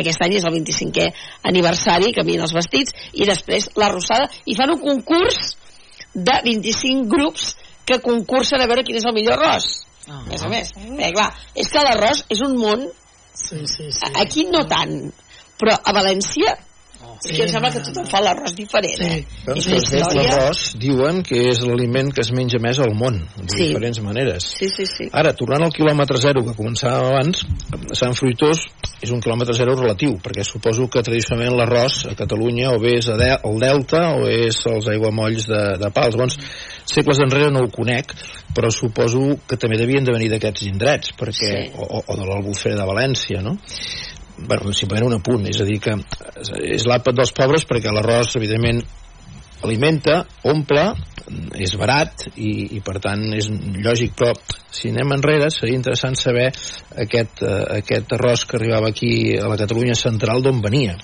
aquest 0.00 0.24
any 0.26 0.38
és 0.38 0.48
el 0.48 0.56
25è 0.56 1.10
aniversari, 1.50 2.14
canvien 2.16 2.42
els 2.46 2.56
vestits, 2.56 2.96
i 3.12 3.28
després 3.28 3.70
la 3.80 3.92
rosada, 3.92 4.30
i 4.46 4.56
fan 4.58 4.74
un 4.74 4.82
concurs 4.82 5.54
de 6.14 6.40
25 6.46 7.08
grups 7.10 7.54
que 7.84 8.00
concursen 8.02 8.62
a 8.62 8.68
veure 8.70 8.84
quin 8.86 8.98
és 8.98 9.06
el 9.06 9.16
millor 9.16 9.38
arròs. 9.38 9.70
A 10.08 10.20
més 10.28 10.42
a 10.44 10.50
més. 10.52 10.70
Eh, 10.76 11.10
clar, 11.16 11.30
és 11.56 11.70
que 11.72 11.82
l'arròs 11.84 12.26
és 12.32 12.42
un 12.44 12.58
món 12.60 12.84
Sí, 13.34 13.66
sí, 13.66 13.90
sí. 13.90 14.12
Aquí 14.14 14.44
no 14.46 14.62
tant, 14.70 15.10
però 15.58 15.74
a 15.74 15.92
València 15.96 16.54
és 17.24 17.36
que 17.36 17.42
em 17.44 17.48
sembla 17.48 17.70
que 17.72 17.80
tothom 17.86 18.06
fa 18.10 18.20
l'arròs 18.20 18.54
diferent, 18.56 19.00
eh? 19.00 19.20
Doncs, 19.46 19.64
fet, 19.70 19.80
història... 20.00 20.24
l'arròs 20.28 20.62
diuen 20.80 21.22
que 21.24 21.38
és 21.50 21.60
l'aliment 21.64 22.10
que 22.12 22.20
es 22.24 22.32
menja 22.36 22.58
més 22.60 22.78
al 22.84 22.92
món, 22.94 23.20
de 23.38 23.48
Sí. 23.54 23.68
diferents 23.68 24.00
maneres. 24.04 24.44
Sí, 24.58 24.68
sí, 24.68 24.86
sí. 24.86 25.08
Ara, 25.12 25.32
tornant 25.32 25.64
al 25.64 25.72
quilòmetre 25.72 26.18
zero 26.20 26.44
que 26.44 26.54
començàvem 26.58 27.08
abans, 27.12 27.44
Sant 27.96 28.14
Fruitós 28.18 28.64
és 29.04 29.10
un 29.12 29.20
quilòmetre 29.24 29.54
zero 29.56 29.74
relatiu, 29.76 30.18
perquè 30.22 30.44
suposo 30.44 30.88
que 30.88 31.02
tradicionalment 31.02 31.56
l'arròs 31.58 32.04
a 32.10 32.14
Catalunya 32.18 32.70
o 32.72 32.78
bé 32.80 32.98
és 32.98 33.08
a 33.08 33.16
de 33.20 33.30
el 33.44 33.58
Delta 33.60 34.04
o 34.18 34.28
és 34.28 34.60
els 34.66 34.88
aiguamolls 34.92 35.46
de, 35.48 35.62
de 35.80 35.90
Pals. 35.94 36.16
Bons, 36.16 36.38
segles 36.84 37.20
enrere 37.24 37.50
no 37.52 37.64
ho 37.64 37.70
conec, 37.72 38.12
però 38.54 38.70
suposo 38.70 39.38
que 39.48 39.56
també 39.60 39.76
devien 39.80 40.04
de 40.04 40.12
venir 40.12 40.28
d'aquests 40.32 40.62
indrets, 40.68 41.12
perquè, 41.18 41.52
Sí. 41.54 41.70
o, 41.76 41.82
o- 41.98 42.04
o 42.06 42.16
de 42.16 42.24
l'Albufera 42.28 42.76
de 42.76 42.86
València, 42.88 43.40
no? 43.42 43.56
Bueno, 44.38 44.72
simplement 44.72 45.08
un 45.08 45.18
apunt, 45.18 45.46
és 45.50 45.60
a 45.60 45.68
dir 45.68 45.80
que 45.82 45.96
és 46.64 46.86
l'àpat 46.88 47.16
dels 47.16 47.32
pobres 47.36 47.66
perquè 47.68 47.92
l'arròs 47.92 48.34
evidentment 48.40 48.82
alimenta, 49.64 50.18
omple 50.50 50.82
és 51.56 51.72
barat 51.80 52.26
i, 52.36 52.76
i 52.76 52.80
per 52.84 52.98
tant 53.00 53.22
és 53.32 53.48
lògic 53.80 54.12
però 54.18 54.34
si 54.68 54.90
anem 54.92 55.14
enrere 55.16 55.48
seria 55.54 55.78
interessant 55.78 56.18
saber 56.20 56.50
aquest, 57.00 57.40
eh, 57.40 57.78
aquest 57.78 58.12
arròs 58.18 58.44
que 58.44 58.58
arribava 58.58 58.90
aquí 58.92 59.14
a 59.38 59.48
la 59.48 59.56
Catalunya 59.56 59.96
central 59.96 60.44
d'on 60.44 60.60
venia 60.64 60.98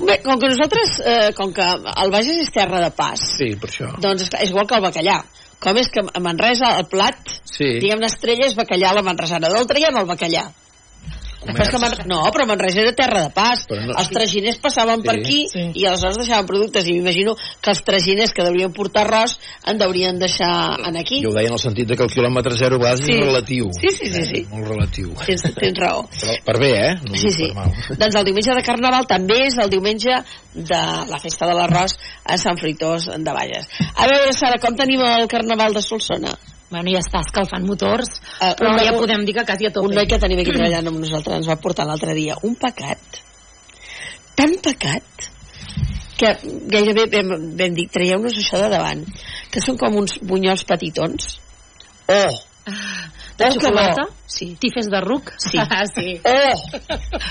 Bé, 0.00 0.16
com 0.24 0.38
que 0.40 0.48
nosaltres, 0.48 0.94
eh, 1.04 1.32
com 1.36 1.52
que 1.52 1.66
el 1.66 2.12
Bages 2.14 2.38
és 2.40 2.54
terra 2.54 2.80
de 2.80 2.88
pas, 2.96 3.20
sí, 3.36 3.52
per 3.60 3.68
això 3.68 3.90
doncs 4.00 4.30
és 4.30 4.48
igual 4.48 4.64
que 4.64 4.78
el 4.78 4.86
bacallà. 4.86 5.18
Com 5.60 5.76
és 5.76 5.90
que 5.92 6.00
a 6.00 6.22
Manresa 6.24 6.70
el 6.78 6.86
plat, 6.88 7.18
sí. 7.44 7.66
diguem-ne 7.82 8.08
estrella, 8.08 8.46
és 8.48 8.56
bacallà 8.56 8.94
a 8.94 8.96
la 8.96 9.04
manresana. 9.04 9.50
D'on 9.52 9.68
traiem 9.68 9.98
el 10.00 10.08
bacallà? 10.08 10.46
Però 11.40 11.62
és 11.64 11.70
que 11.72 11.78
Man... 11.80 11.94
No, 12.06 12.18
però 12.34 12.44
Manresa 12.46 12.80
era 12.82 12.92
terra 12.92 13.22
de 13.24 13.30
pas. 13.30 13.62
Però 13.66 13.80
no- 13.86 13.94
Els 13.98 14.10
traginers 14.12 14.58
passaven 14.60 15.00
Sí. 15.00 15.06
per 15.06 15.14
aquí 15.18 15.38
i 15.74 15.86
aleshores 15.86 16.18
deixaven 16.18 16.46
productes. 16.46 16.86
I 16.86 16.92
m'imagino 16.98 17.34
que 17.60 17.70
els 17.70 17.82
traginers 17.82 18.32
que 18.36 18.44
deurien 18.44 18.72
portar 18.76 19.06
arròs 19.06 19.38
en 19.66 19.78
deurien 19.78 20.18
deixar 20.18 20.78
en 20.86 20.96
aquí. 21.00 21.22
jo 21.22 21.30
ho 21.30 21.34
deia 21.34 21.48
en 21.48 21.54
el 21.54 21.58
sentit 21.58 21.88
de 21.88 21.96
que 21.96 22.02
el 22.04 22.10
quilòmetre 22.10 22.56
zero 22.58 22.76
a 22.76 22.78
vegades 22.78 23.00
Sí. 23.06 23.12
és 23.12 23.20
relatiu 23.24 23.70
Sí, 23.80 23.88
sí, 23.90 24.12
sí, 24.12 24.24
sí. 24.24 24.40
Eh, 24.42 24.46
molt 24.50 24.68
relatiu 24.68 25.14
Tens, 25.26 25.42
tens 25.54 25.78
raó. 25.78 26.04
però 26.10 26.36
per 26.44 26.58
bé, 26.60 26.70
eh? 26.90 26.94
No 27.08 27.16
Sí, 27.16 27.30
sí. 27.30 27.48
Doncs 27.96 28.14
el 28.14 28.24
diumenge 28.24 28.54
de 28.54 28.62
Carnaval 28.62 29.06
també 29.06 29.46
és 29.46 29.56
el 29.58 29.70
diumenge 29.70 30.12
de 30.54 30.82
la 31.08 31.18
festa 31.18 31.46
de 31.46 31.54
l'arròs 31.54 31.96
a 32.24 32.36
Sant 32.36 32.58
Fruitós 32.58 33.06
de 33.16 33.32
Valles. 33.32 33.66
A 33.96 34.06
veure, 34.06 34.32
Sara, 34.32 34.58
com 34.60 34.74
tenim 34.76 35.00
el 35.00 35.26
Carnaval 35.28 35.72
de 35.72 35.80
Solsona? 35.82 36.36
Bueno, 36.70 36.90
ja 36.94 37.00
està 37.02 37.20
escalfant 37.24 37.64
motors, 37.66 38.20
Eh, 38.40 38.54
però 38.56 38.70
un- 38.70 38.78
ja 38.84 38.92
podem 38.94 39.24
dir 39.26 39.34
que 39.34 39.44
quasi 39.44 39.66
a 39.66 39.72
tope. 39.72 39.88
Un 39.88 39.94
noi 39.94 40.06
que 40.06 40.18
tenim 40.18 40.38
aquí 40.38 40.52
treballant 40.52 40.86
amb 40.86 41.00
nosaltres 41.02 41.36
ens 41.36 41.48
va 41.48 41.56
portar 41.56 41.86
l'altre 41.86 42.14
dia 42.14 42.36
un 42.42 42.54
pecat, 42.54 42.98
tan 44.36 44.54
pecat, 44.62 45.02
que 46.16 46.30
gairebé 46.68 47.06
vam, 47.10 47.56
vam 47.56 47.74
dir, 47.74 47.88
traieu-nos 47.88 48.36
això 48.38 48.60
de 48.62 48.68
davant, 48.68 49.04
que 49.50 49.60
són 49.60 49.76
com 49.80 49.96
uns 49.96 50.18
bunyols 50.22 50.64
petitons. 50.64 51.38
Oh! 52.08 52.49
De 53.40 53.50
que 53.50 53.60
xocolata? 53.60 54.06
bo. 54.06 54.16
Sí. 54.26 54.54
Tifes 54.60 54.90
de 54.92 55.00
ruc? 55.00 55.32
Sí. 55.38 55.58
Ah, 55.58 55.84
sí. 55.94 56.20
Oh! 56.24 56.78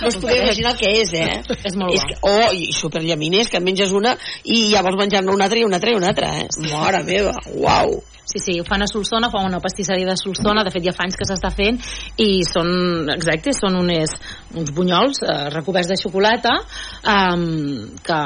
No 0.01 0.07
us 0.07 0.17
podeu 0.17 0.43
imaginar 0.43 0.73
el 0.73 0.79
que 0.81 0.93
és, 1.01 1.13
eh? 1.13 1.39
És 1.63 1.75
molt 1.79 1.95
és 1.95 2.05
que, 2.09 2.19
oh, 2.27 2.51
i 2.53 2.71
superllaminers, 2.75 3.49
que 3.51 3.61
en 3.61 3.67
menges 3.67 3.93
una 3.95 4.15
i 4.43 4.65
ja 4.73 4.83
vols 4.85 4.99
menjar-ne 4.99 5.31
una 5.33 5.47
altra 5.47 5.61
i 5.61 5.67
una 5.67 5.79
altra 5.79 5.93
i 5.93 5.99
una 5.99 6.13
altra, 6.13 6.31
eh? 6.41 6.47
Mare 6.69 7.03
meva, 7.07 7.35
uau! 7.55 7.99
Sí, 8.29 8.37
sí, 8.37 8.59
ho 8.61 8.63
fan 8.63 8.83
a 8.85 8.87
Solsona, 8.87 9.31
fa 9.33 9.39
una 9.41 9.57
pastisseria 9.59 10.05
de 10.05 10.15
Solsona, 10.19 10.61
de 10.61 10.69
fet 10.69 10.83
ja 10.85 10.93
fa 10.93 11.07
anys 11.07 11.17
que 11.17 11.25
s'està 11.25 11.49
fent, 11.49 11.79
i 12.21 12.43
són, 12.45 13.09
exacte, 13.09 13.55
són 13.57 13.79
unes, 13.79 14.13
uns 14.53 14.69
bunyols 14.75 15.23
eh, 15.25 15.37
recoberts 15.55 15.89
de 15.89 15.97
xocolata 15.97 16.53
eh, 16.61 17.39
que 18.05 18.19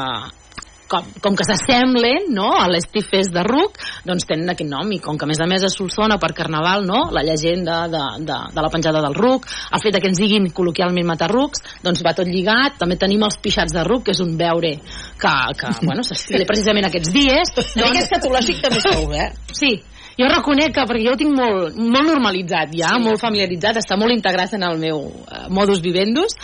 com, 0.93 1.09
com 1.23 1.37
que 1.37 1.45
s'assemblen 1.47 2.29
no, 2.35 2.51
a 2.59 2.67
les 2.71 2.85
tifes 2.91 3.31
de 3.33 3.43
ruc, 3.47 3.79
doncs 4.05 4.27
tenen 4.29 4.53
aquest 4.53 4.69
nom. 4.69 4.91
I 4.93 4.99
com 5.03 5.17
que 5.17 5.25
a 5.25 5.29
més 5.29 5.41
a 5.41 5.47
més 5.49 5.65
a 5.65 5.71
Solsona 5.73 6.19
per 6.21 6.33
Carnaval 6.37 6.85
no, 6.87 7.07
la 7.15 7.25
llegenda 7.25 7.83
de, 7.91 8.03
de, 8.27 8.39
de 8.53 8.65
la 8.65 8.71
penjada 8.73 9.01
del 9.03 9.17
ruc, 9.17 9.47
el 9.73 9.83
fet 9.83 9.97
que 9.97 10.11
ens 10.11 10.21
diguin 10.21 10.49
col·loquialment 10.53 11.09
matarrucs, 11.09 11.63
doncs 11.85 12.03
va 12.05 12.15
tot 12.17 12.29
lligat. 12.29 12.77
També 12.81 12.99
tenim 13.01 13.25
els 13.25 13.39
pixats 13.41 13.73
de 13.73 13.85
ruc, 13.87 14.05
que 14.07 14.13
és 14.15 14.21
un 14.23 14.35
beure 14.37 14.75
que, 14.77 15.33
que 15.59 15.73
bueno, 15.87 16.05
s'estila 16.05 16.47
precisament 16.49 16.89
aquests 16.89 17.13
dies. 17.15 17.55
Una 17.73 17.89
mica 17.89 18.05
escatològic 18.05 18.61
també 18.63 18.83
sou, 18.85 19.09
eh? 19.17 19.31
Sí, 19.53 19.75
jo 20.19 20.29
reconec 20.29 20.73
que, 20.75 20.85
perquè 20.89 21.07
jo 21.07 21.15
ho 21.15 21.19
tinc 21.19 21.33
molt, 21.35 21.77
molt 21.77 22.09
normalitzat 22.09 22.73
ja, 22.77 22.93
sí. 22.95 23.03
molt 23.05 23.21
familiaritzat, 23.21 23.79
està 23.81 23.97
molt 23.99 24.13
integrat 24.13 24.53
en 24.57 24.65
el 24.67 24.79
meu 24.81 25.03
eh, 25.09 25.45
modus 25.53 25.81
vivendus, 25.83 26.37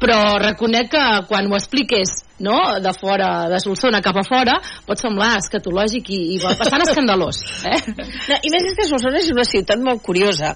però 0.00 0.38
reconec 0.40 0.90
que 0.94 1.04
quan 1.28 1.50
ho 1.50 1.56
expliques 1.58 2.20
no, 2.40 2.56
de 2.80 2.92
fora, 2.96 3.48
de 3.52 3.60
Solsona 3.60 4.00
cap 4.04 4.16
a 4.16 4.24
fora, 4.26 4.56
pot 4.86 5.00
semblar 5.00 5.34
escatològic 5.38 6.08
i, 6.16 6.20
i 6.36 6.40
bastant 6.42 6.86
escandalós. 6.86 7.42
Eh? 7.70 7.76
No, 7.92 8.36
I 8.40 8.50
més 8.50 8.64
és 8.70 8.76
que 8.78 8.86
Solsona 8.88 9.20
és 9.20 9.28
una 9.34 9.44
ciutat 9.44 9.80
molt 9.84 10.00
curiosa, 10.02 10.54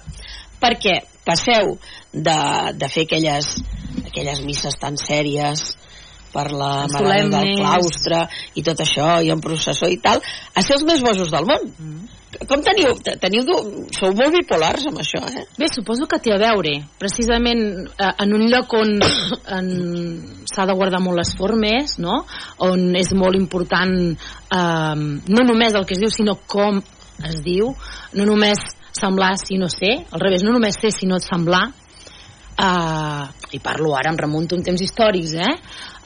perquè 0.61 0.97
passeu 1.27 1.75
de, 2.11 2.37
de 2.79 2.89
fer 2.91 3.05
aquelles, 3.05 3.51
aquelles 4.07 4.41
misses 4.47 4.75
tan 4.81 4.97
sèries, 4.99 5.67
per 6.35 6.49
la 6.51 6.73
Mare 6.91 7.21
del. 7.31 7.55
Claustre 7.61 8.25
i 8.59 8.65
tot 8.65 8.83
això, 8.83 9.15
i 9.23 9.31
en 9.33 9.41
processó 9.43 9.89
i 9.91 10.01
tal, 10.03 10.19
a 10.21 10.65
ser 10.65 10.77
els 10.79 10.85
més 10.87 11.03
bojos 11.05 11.31
del 11.31 11.47
món. 11.47 11.71
Mm. 11.79 12.11
Com 12.49 12.59
teniu, 12.59 12.97
teniu, 13.21 13.45
sou 13.95 14.11
molt 14.11 14.33
bipolars 14.35 14.89
amb 14.89 14.99
això, 14.99 15.21
eh? 15.29 15.45
Bé, 15.55 15.69
suposo 15.71 16.03
que 16.11 16.19
té 16.19 16.33
a 16.35 16.39
veure, 16.41 16.73
precisament 16.99 17.61
eh, 17.87 18.09
en 18.25 18.33
un 18.35 18.43
lloc 18.51 18.75
on 18.75 18.91
s'ha 20.51 20.65
de 20.67 20.75
guardar 20.75 20.99
molt 21.03 21.21
les 21.21 21.31
formes, 21.39 21.95
no? 22.03 22.25
on 22.67 22.89
és 22.99 23.13
molt 23.15 23.39
important 23.39 23.95
eh, 24.11 25.05
no 25.31 25.47
només 25.47 25.79
el 25.79 25.87
que 25.87 25.95
es 25.95 26.03
diu, 26.03 26.11
sinó 26.11 26.35
com 26.43 26.83
es 27.23 27.39
diu, 27.45 27.71
no 28.19 28.27
només 28.27 28.59
semblar 28.95 29.35
sinó 29.39 29.69
ser, 29.71 30.01
al 30.11 30.23
revés, 30.23 30.43
no 30.43 30.51
només 30.55 30.75
ser 30.79 30.91
sinó 30.91 31.21
semblar, 31.23 31.69
eh, 32.57 33.23
i 33.55 33.59
parlo 33.63 33.95
ara, 33.95 34.11
em 34.11 34.19
remunto 34.19 34.55
en 34.55 34.63
temps 34.63 34.81
històrics, 34.81 35.33
eh? 35.35 35.55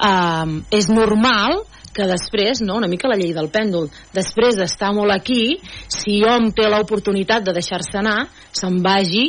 eh 0.10 0.78
és 0.78 0.90
normal 0.90 1.64
que 1.94 2.06
després, 2.08 2.62
no, 2.62 2.78
una 2.78 2.88
mica 2.88 3.10
la 3.10 3.18
llei 3.20 3.34
del 3.34 3.50
pèndol, 3.52 3.90
després 4.14 4.56
d'estar 4.56 4.94
molt 4.96 5.12
aquí, 5.12 5.58
si 5.90 6.22
hom 6.24 6.52
té 6.56 6.70
l'oportunitat 6.70 7.44
de 7.44 7.56
deixar-se 7.58 7.98
anar, 8.00 8.28
se'n 8.56 8.80
vagi 8.86 9.28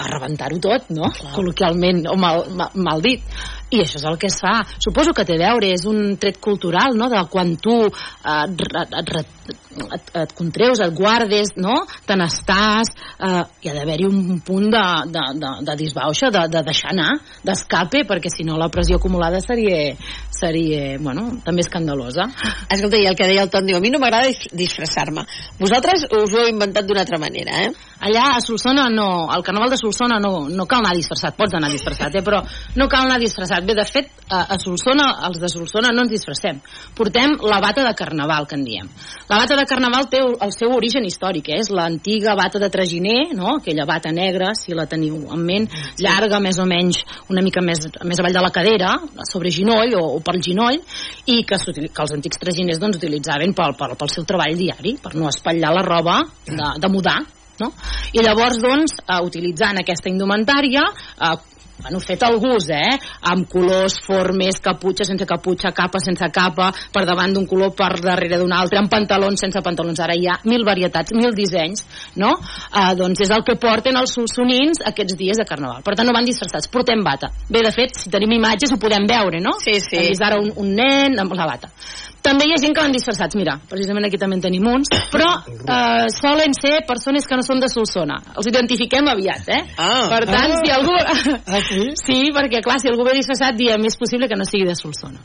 a 0.00 0.08
rebentar-ho 0.08 0.58
tot, 0.62 0.90
no? 0.96 1.10
Clar. 1.14 1.32
Col·loquialment, 1.36 2.04
o 2.10 2.16
mal, 2.20 2.46
mal, 2.56 2.70
mal 2.74 3.02
dit. 3.04 3.24
I 3.70 3.82
això 3.84 4.00
és 4.00 4.06
el 4.08 4.18
que 4.18 4.26
es 4.26 4.38
fa. 4.42 4.60
Suposo 4.82 5.12
que 5.14 5.24
té 5.24 5.36
a 5.38 5.44
veure, 5.50 5.68
és 5.70 5.84
un 5.86 6.16
tret 6.18 6.40
cultural, 6.42 6.96
no?, 6.98 7.06
de 7.12 7.20
quan 7.30 7.52
tu 7.62 7.76
eh, 7.86 8.46
et, 8.50 8.64
et, 8.98 9.12
et, 9.20 10.10
et, 10.24 10.32
contreus, 10.34 10.80
et 10.82 10.94
guardes, 10.96 11.52
no?, 11.56 11.76
te 12.06 12.16
n'estàs, 12.18 12.90
eh, 13.22 13.42
hi 13.62 13.70
ha 13.70 13.76
d'haver-hi 13.76 14.08
un 14.08 14.40
punt 14.46 14.66
de, 14.74 14.82
de, 15.14 15.24
de, 15.38 15.52
de 15.68 15.76
disbauxa, 15.78 16.32
de, 16.34 16.42
de 16.50 16.64
deixar 16.66 16.90
anar, 16.96 17.12
d'escape, 17.46 18.02
perquè 18.10 18.32
si 18.32 18.46
no 18.48 18.58
la 18.58 18.70
pressió 18.74 18.98
acumulada 18.98 19.38
seria, 19.44 19.94
seria 20.34 20.96
bueno, 20.98 21.28
també 21.46 21.62
escandalosa. 21.62 22.26
Escolta, 22.66 22.98
i 22.98 23.06
el 23.06 23.16
que 23.18 23.28
deia 23.30 23.46
el 23.46 23.50
Ton, 23.54 23.66
diu, 23.66 23.78
a 23.78 23.84
mi 23.84 23.90
no 23.94 24.02
m'agrada 24.02 24.28
dis- 24.30 24.50
disfressar-me. 24.50 25.24
Vosaltres 25.62 26.08
us 26.10 26.34
ho 26.34 26.42
heu 26.42 26.50
inventat 26.50 26.86
d'una 26.86 27.04
altra 27.06 27.18
manera, 27.22 27.62
eh? 27.66 27.70
Allà 28.00 28.30
a 28.34 28.40
Solsona 28.40 28.88
no, 28.90 29.28
al 29.30 29.42
carnaval 29.44 29.70
de 29.70 29.76
Solsona 29.76 30.16
no, 30.22 30.48
no 30.48 30.64
cal 30.66 30.80
anar 30.80 30.94
disfressat, 30.96 31.36
pots 31.36 31.54
anar 31.54 31.68
disfressat, 31.72 32.14
eh? 32.16 32.22
però 32.24 32.40
no 32.80 32.86
cal 32.88 33.04
anar 33.04 33.18
disfressat. 33.20 33.59
Bé, 33.66 33.74
de 33.76 33.84
fet, 33.84 34.10
a, 34.30 34.44
a 34.54 34.56
Solsona, 34.60 35.06
els 35.28 35.40
de 35.42 35.48
Solsona 35.50 35.90
no 35.94 36.04
ens 36.04 36.12
disfressem. 36.12 36.60
Portem 36.96 37.36
la 37.46 37.60
bata 37.62 37.84
de 37.86 37.92
carnaval, 37.98 38.46
que 38.48 38.56
en 38.58 38.64
diem. 38.64 38.90
La 39.30 39.40
bata 39.40 39.56
de 39.58 39.66
carnaval 39.68 40.08
té 40.12 40.20
el 40.22 40.52
seu 40.54 40.72
origen 40.76 41.06
històric, 41.06 41.50
eh? 41.50 41.60
és 41.64 41.70
l'antiga 41.74 42.36
bata 42.38 42.60
de 42.62 42.70
traginer, 42.72 43.32
no? 43.36 43.56
aquella 43.58 43.86
bata 43.88 44.12
negra, 44.14 44.52
si 44.58 44.76
la 44.76 44.86
teniu 44.90 45.18
en 45.34 45.42
ment, 45.46 45.68
llarga, 46.00 46.40
més 46.42 46.60
o 46.62 46.68
menys 46.68 47.02
una 47.30 47.44
mica 47.44 47.62
més, 47.64 47.82
més 48.06 48.22
avall 48.22 48.38
de 48.38 48.44
la 48.44 48.52
cadera, 48.54 48.94
sobre 49.28 49.52
ginoll 49.54 49.96
o, 49.98 50.06
o 50.16 50.22
pel 50.24 50.40
ginoll, 50.44 50.80
i 51.26 51.42
que, 51.46 51.58
que 51.60 52.06
els 52.06 52.16
antics 52.16 52.40
traginers 52.40 52.80
doncs, 52.80 53.00
utilitzaven 53.00 53.54
pel, 53.56 53.76
pel, 53.78 53.98
pel 53.98 54.14
seu 54.14 54.26
treball 54.28 54.56
diari, 54.58 54.96
per 55.02 55.14
no 55.18 55.28
espatllar 55.30 55.74
la 55.76 55.84
roba 55.86 56.22
de, 56.46 56.72
de 56.80 56.92
mudar 56.92 57.20
no? 57.60 57.70
I 58.16 58.24
llavors, 58.24 58.58
doncs, 58.62 58.96
eh, 59.04 59.20
utilitzant 59.26 59.80
aquesta 59.80 60.10
indumentària, 60.10 60.86
eh, 61.20 61.36
bueno, 61.82 62.00
fet 62.04 62.22
al 62.26 62.38
gust, 62.42 62.70
eh? 62.74 62.96
Amb 63.32 63.48
colors, 63.50 63.98
formes, 64.06 64.60
caputxa 64.62 65.06
sense 65.08 65.26
caputxa, 65.28 65.72
capa 65.76 66.00
sense 66.02 66.30
capa, 66.34 66.70
per 66.92 67.04
davant 67.08 67.34
d'un 67.34 67.46
color, 67.50 67.72
per 67.76 67.92
darrere 68.00 68.40
d'un 68.40 68.52
altre, 68.56 68.80
amb 68.80 68.92
pantalons 68.92 69.40
sense 69.40 69.62
pantalons. 69.64 70.00
Ara 70.00 70.16
hi 70.16 70.28
ha 70.28 70.38
mil 70.48 70.64
varietats, 70.66 71.14
mil 71.16 71.34
dissenys, 71.36 71.86
no? 72.20 72.34
Eh, 72.70 72.92
doncs 72.98 73.24
és 73.26 73.32
el 73.34 73.44
que 73.46 73.58
porten 73.60 73.98
els 74.00 74.14
solsonins 74.16 74.84
aquests 74.92 75.18
dies 75.18 75.40
de 75.40 75.48
carnaval. 75.48 75.82
Per 75.86 75.96
tant, 75.96 76.08
no 76.08 76.16
van 76.16 76.28
disfressats, 76.28 76.70
portem 76.72 77.04
bata. 77.04 77.32
Bé, 77.48 77.64
de 77.66 77.74
fet, 77.74 77.96
si 77.96 78.12
tenim 78.12 78.36
imatges 78.38 78.72
ho 78.74 78.80
podem 78.80 79.08
veure, 79.10 79.42
no? 79.42 79.56
Sí, 79.64 79.78
sí. 79.80 79.98
Hem 79.98 80.12
vist 80.12 80.24
ara 80.24 80.40
un, 80.40 80.52
un 80.60 80.74
nen 80.76 81.18
amb 81.20 81.36
la 81.36 81.48
bata. 81.50 81.72
També 82.22 82.44
hi 82.46 82.52
ha 82.52 82.58
gent 82.60 82.74
que 82.76 82.82
van 82.84 82.92
disfressats, 82.92 83.36
mira, 83.38 83.54
precisament 83.70 84.04
aquí 84.06 84.18
també 84.20 84.36
en 84.36 84.42
tenim 84.44 84.66
uns, 84.68 84.90
però 85.12 85.30
eh, 85.48 86.06
solen 86.12 86.52
ser 86.52 86.82
persones 86.88 87.24
que 87.26 87.38
no 87.38 87.44
són 87.46 87.62
de 87.62 87.70
Solsona. 87.72 88.18
Els 88.36 88.50
identifiquem 88.50 89.08
aviat, 89.08 89.48
eh? 89.48 89.62
Ah. 89.78 90.04
per 90.12 90.26
tant, 90.28 90.52
Ah. 90.52 90.60
si 90.60 90.70
algú... 90.74 90.94
Ah, 91.00 91.60
sí? 91.64 91.80
Sí, 92.10 92.18
perquè 92.34 92.60
clar, 92.62 92.78
si 92.82 92.90
algú 92.90 93.04
ve 93.06 93.14
disfressat, 93.16 93.56
diem, 93.56 93.84
és 93.88 93.96
possible 93.96 94.28
que 94.28 94.36
no 94.36 94.44
sigui 94.44 94.66
de 94.68 94.76
Solsona. 94.76 95.20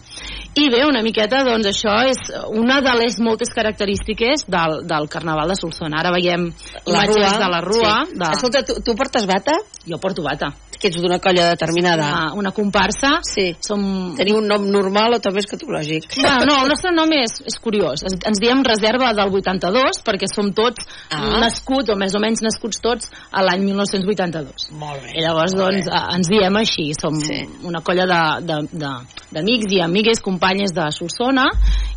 I 0.56 0.70
bé, 0.72 0.86
una 0.88 1.02
miqueta, 1.04 1.44
doncs 1.44 1.68
això 1.68 1.94
és 2.08 2.20
una 2.56 2.80
de 2.82 2.94
les 3.02 3.18
moltes 3.20 3.50
característiques 3.54 4.46
del, 4.48 4.86
del 4.88 5.10
Carnaval 5.12 5.50
de 5.52 5.58
Solsona. 5.60 6.00
Ara 6.00 6.14
veiem 6.16 6.48
imatges 6.88 7.38
de 7.40 7.50
la 7.52 7.60
Rua. 7.62 7.96
Sí. 8.08 8.16
De... 8.22 8.30
Escolta, 8.38 8.64
tu, 8.64 8.78
tu 8.82 8.96
portes 8.96 9.26
bata? 9.28 9.58
Jo 9.86 10.00
porto 10.00 10.24
bata. 10.24 10.54
Que 10.76 10.90
ets 10.90 10.98
d'una 11.00 11.20
colla 11.24 11.46
determinada. 11.54 12.04
Una, 12.08 12.34
una 12.40 12.52
comparsa. 12.52 13.22
Sí. 13.24 13.54
Som... 13.64 14.14
Teniu 14.18 14.42
un 14.42 14.48
nom 14.48 14.66
normal 14.68 15.16
o 15.16 15.20
també 15.24 15.40
escatològic? 15.44 16.08
Bueno, 16.20 16.44
no, 16.50 16.58
el 16.66 16.72
nostre 16.72 16.92
nom 16.92 17.12
és, 17.16 17.38
és 17.48 17.56
curiós. 17.64 18.04
Es, 18.08 18.16
ens 18.28 18.42
diem 18.44 18.64
reserva 18.68 19.14
del 19.16 19.32
82 19.40 20.02
perquè 20.08 20.28
som 20.32 20.52
tots 20.56 20.84
Ah. 21.16 21.40
nascuts, 21.40 21.92
o 21.92 21.96
més 21.96 22.16
o 22.16 22.20
menys 22.20 22.42
nascuts 22.44 22.82
tots, 22.84 23.08
a 23.32 23.44
l'any 23.46 23.64
1982. 23.70 24.68
Molt 24.80 25.04
bé. 25.06 25.14
I 25.16 25.24
llavors, 25.24 25.54
doncs, 25.56 25.88
eh, 25.88 26.02
ens 26.18 26.28
diem 26.32 26.60
així. 26.60 26.90
Som 27.00 27.20
Sí. 27.24 27.40
una 27.64 27.80
colla 27.82 28.06
de- 28.06 28.46
de- 28.46 28.68
de- 28.72 29.24
d'amics 29.32 29.72
i 29.72 29.80
amigues, 29.82 30.20
companyes 30.46 30.74
de 30.74 30.92
Solsona. 30.92 31.46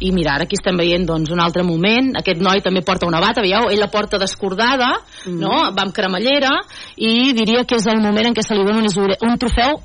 I 0.00 0.12
mira, 0.12 0.34
ara 0.34 0.44
aquí 0.44 0.56
estem 0.56 0.76
veient 0.76 1.06
doncs, 1.06 1.30
un 1.30 1.40
altre 1.40 1.62
moment. 1.62 2.14
Aquest 2.18 2.40
noi 2.40 2.60
també 2.64 2.82
porta 2.82 3.06
una 3.06 3.20
bata, 3.20 3.42
veieu? 3.42 3.68
Ell 3.70 3.80
la 3.80 3.88
porta 3.90 4.18
descordada, 4.18 4.94
Mm. 5.26 5.38
no? 5.40 5.72
va 5.74 5.82
amb 5.82 5.92
cremallera, 5.92 6.50
i 6.96 7.32
diria 7.32 7.64
que 7.64 7.76
és 7.76 7.86
el 7.86 8.00
moment 8.00 8.26
en 8.28 8.34
què 8.34 8.42
se 8.42 8.54
li 8.54 8.64
dona 8.64 8.78
un, 8.78 8.84
isure- 8.86 9.18
un 9.22 9.36
trofeu 9.38 9.80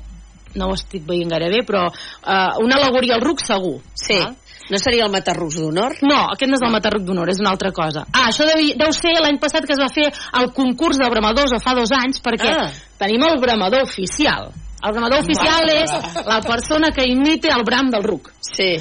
no 0.54 0.68
ho 0.68 0.74
estic 0.74 1.02
veient 1.04 1.28
gaire 1.28 1.48
bé, 1.50 1.64
però 1.66 1.88
uh, 1.88 2.62
una 2.62 2.76
alegoria 2.76 3.14
al 3.16 3.20
ruc 3.20 3.40
segur. 3.40 3.80
Sí. 3.94 4.14
val? 4.18 4.36
No 4.70 4.78
seria 4.78 5.04
el 5.04 5.10
matarrucs 5.10 5.56
d'honor? 5.56 5.96
No, 6.02 6.28
aquest 6.32 6.48
no 6.48 6.54
és 6.56 6.62
el 6.64 6.72
Matarruc 6.72 7.02
d'Honor, 7.04 7.28
és 7.28 7.38
una 7.40 7.50
altra 7.50 7.70
cosa. 7.70 8.06
Ah, 8.12 8.28
això 8.30 8.46
deu, 8.46 8.62
deu 8.78 8.92
ser 8.92 9.12
l'any 9.20 9.36
passat 9.38 9.66
que 9.66 9.72
es 9.74 9.78
va 9.78 9.90
fer 9.92 10.06
el 10.40 10.52
concurs 10.54 10.96
de 10.96 11.10
bramadors, 11.10 11.52
o 11.52 11.60
fa 11.60 11.74
dos 11.74 11.90
anys, 11.92 12.22
perquè 12.22 12.48
Ah. 12.48 12.70
tenim 12.96 13.20
el 13.24 13.38
bramador 13.40 13.82
oficial. 13.82 14.52
El 14.84 14.92
bramador 14.92 15.20
oficial 15.22 15.64
és 15.72 15.90
la 16.26 16.40
persona 16.44 16.90
que 16.92 17.06
imita 17.08 17.54
el 17.56 17.62
bram 17.64 17.88
del 17.88 18.02
ruc. 18.04 18.30
Sí. 18.44 18.76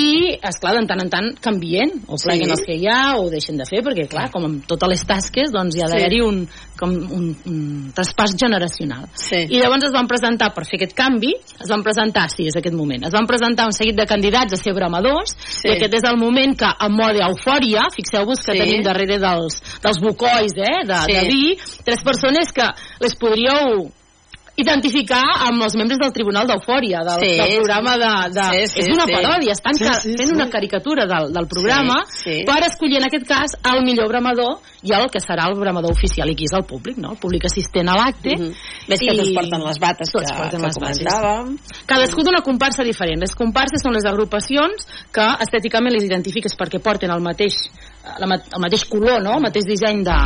I, 0.00 0.38
esclar, 0.48 0.72
de 0.78 0.86
tant 0.88 1.02
en 1.02 1.10
tant 1.12 1.26
canvien, 1.44 1.90
o 2.08 2.16
pleguen 2.16 2.46
Sí. 2.48 2.52
els 2.54 2.62
que 2.64 2.76
hi 2.80 2.86
ha, 2.88 3.16
o 3.20 3.28
deixen 3.28 3.58
de 3.58 3.66
fer, 3.68 3.82
perquè, 3.84 4.08
clar, 4.08 4.30
com 4.32 4.46
amb 4.46 4.64
totes 4.66 4.88
les 4.88 5.04
tasques, 5.04 5.52
doncs 5.52 5.76
hi 5.76 5.82
ha 5.82 5.90
d'haver-hi 5.92 6.22
un, 6.24 6.48
com 6.80 6.88
un, 6.90 7.36
un 7.44 7.92
traspàs 7.92 8.32
generacional. 8.40 9.04
Sí. 9.12 9.44
I 9.50 9.60
llavors 9.60 9.84
es 9.84 9.92
van 9.92 10.08
presentar, 10.08 10.54
per 10.54 10.64
fer 10.64 10.80
aquest 10.80 10.96
canvi, 10.96 11.34
es 11.36 11.68
van 11.68 11.82
presentar, 11.84 12.30
sí, 12.30 12.46
és 12.48 12.56
aquest 12.56 12.74
moment, 12.74 13.04
es 13.04 13.12
van 13.12 13.26
presentar 13.28 13.66
un 13.66 13.76
seguit 13.76 13.94
de 13.96 14.06
candidats 14.06 14.54
a 14.54 14.56
ser 14.56 14.72
bramadors, 14.72 15.36
Sí. 15.36 15.68
i 15.68 15.72
aquest 15.76 15.94
és 16.00 16.04
el 16.08 16.16
moment 16.16 16.56
que, 16.56 16.64
en 16.80 16.92
mode 16.96 17.20
eufòria, 17.20 17.90
fixeu-vos 17.94 18.40
que 18.40 18.52
Sí. 18.52 18.58
tenim 18.58 18.82
darrere 18.82 19.18
dels, 19.18 19.60
dels 19.82 20.00
bucois, 20.00 20.52
eh, 20.56 20.86
de, 20.86 20.96
Sí. 21.04 21.12
de 21.12 21.24
vi, 21.28 21.58
tres 21.84 22.02
persones 22.02 22.50
que 22.52 22.64
les 23.00 23.14
podríeu 23.16 23.92
identificar 24.56 25.22
amb 25.48 25.62
els 25.64 25.74
membres 25.80 25.98
del 25.98 26.12
Tribunal 26.12 26.46
d'Eufòria, 26.46 27.00
del, 27.06 27.20
Sí, 27.22 27.36
del 27.40 27.54
programa 27.56 27.94
de... 27.96 28.10
de 28.36 28.42
Sí, 28.52 28.66
sí, 28.68 28.80
és 28.82 28.90
una 28.92 29.06
sí. 29.08 29.14
paròdia, 29.16 29.52
estan 29.56 29.74
Sí, 29.78 29.86
sí, 30.02 30.12
fent 30.18 30.28
sí. 30.28 30.34
una 30.34 30.48
caricatura 30.50 31.06
del, 31.08 31.32
del 31.32 31.46
programa 31.48 32.02
Sí, 32.08 32.22
sí. 32.22 32.44
per 32.44 32.58
escollir 32.68 32.98
en 33.00 33.06
aquest 33.08 33.26
cas 33.26 33.56
el 33.72 33.82
millor 33.86 34.08
bramador 34.12 34.58
i 34.82 34.92
el 34.92 35.08
que 35.10 35.20
serà 35.24 35.46
el 35.48 35.56
bramador 35.58 35.92
oficial 35.94 36.28
i 36.28 36.34
qui 36.36 36.44
és 36.50 36.52
el 36.58 36.66
públic, 36.68 36.98
no? 36.98 37.12
el 37.14 37.20
públic 37.22 37.46
assistent 37.48 37.88
a 37.88 37.96
l'acte 37.96 38.36
Mhm. 38.36 38.52
Ves 38.88 39.00
que 39.00 39.14
tots 39.16 39.32
porten 39.34 39.62
les 39.64 39.78
bates 39.78 40.10
que, 40.10 40.18
Tots 40.18 40.32
porten 40.32 40.60
que 40.60 40.66
les 40.66 40.76
comentàvem. 40.78 41.58
Cadascú 41.86 42.22
d'una 42.24 42.40
comparsa 42.42 42.82
diferent. 42.84 43.20
Les 43.20 43.34
comparses 43.34 43.80
són 43.82 43.92
les 43.94 44.04
agrupacions 44.04 44.86
que 45.12 45.26
estèticament 45.44 45.92
les 45.94 46.04
identifiques 46.04 46.54
perquè 46.58 46.80
porten 46.82 47.10
el 47.10 47.20
mateix, 47.20 47.54
la, 48.18 48.26
el 48.36 48.60
mateix 48.60 48.84
color, 48.88 49.22
no? 49.22 49.36
el 49.38 49.42
mateix 49.42 49.64
disseny 49.68 50.02
de, 50.04 50.16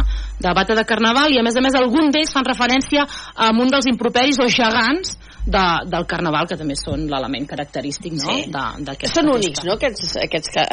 de 0.40 0.52
bata 0.54 0.74
de 0.74 0.84
carnaval 0.84 1.32
i 1.32 1.38
a 1.38 1.42
més 1.42 1.56
a 1.56 1.60
més 1.60 1.74
algun 1.74 2.10
d'ells 2.10 2.32
fan 2.32 2.44
referència 2.46 3.04
a 3.34 3.50
un 3.50 3.68
dels 3.68 3.86
improperis 4.16 4.38
o 4.40 4.48
gegants 4.48 5.16
de, 5.46 5.62
del 5.86 6.06
carnaval 6.10 6.48
que 6.50 6.56
també 6.58 6.74
són 6.74 7.04
l'element 7.06 7.44
característic 7.46 8.16
no? 8.16 8.32
Sí. 8.34 8.48
d'aquesta 8.50 9.20
Són 9.20 9.28
únics, 9.30 9.62
no?, 9.62 9.76
aquests, 9.76 10.16
aquests, 10.24 10.50
que- 10.50 10.64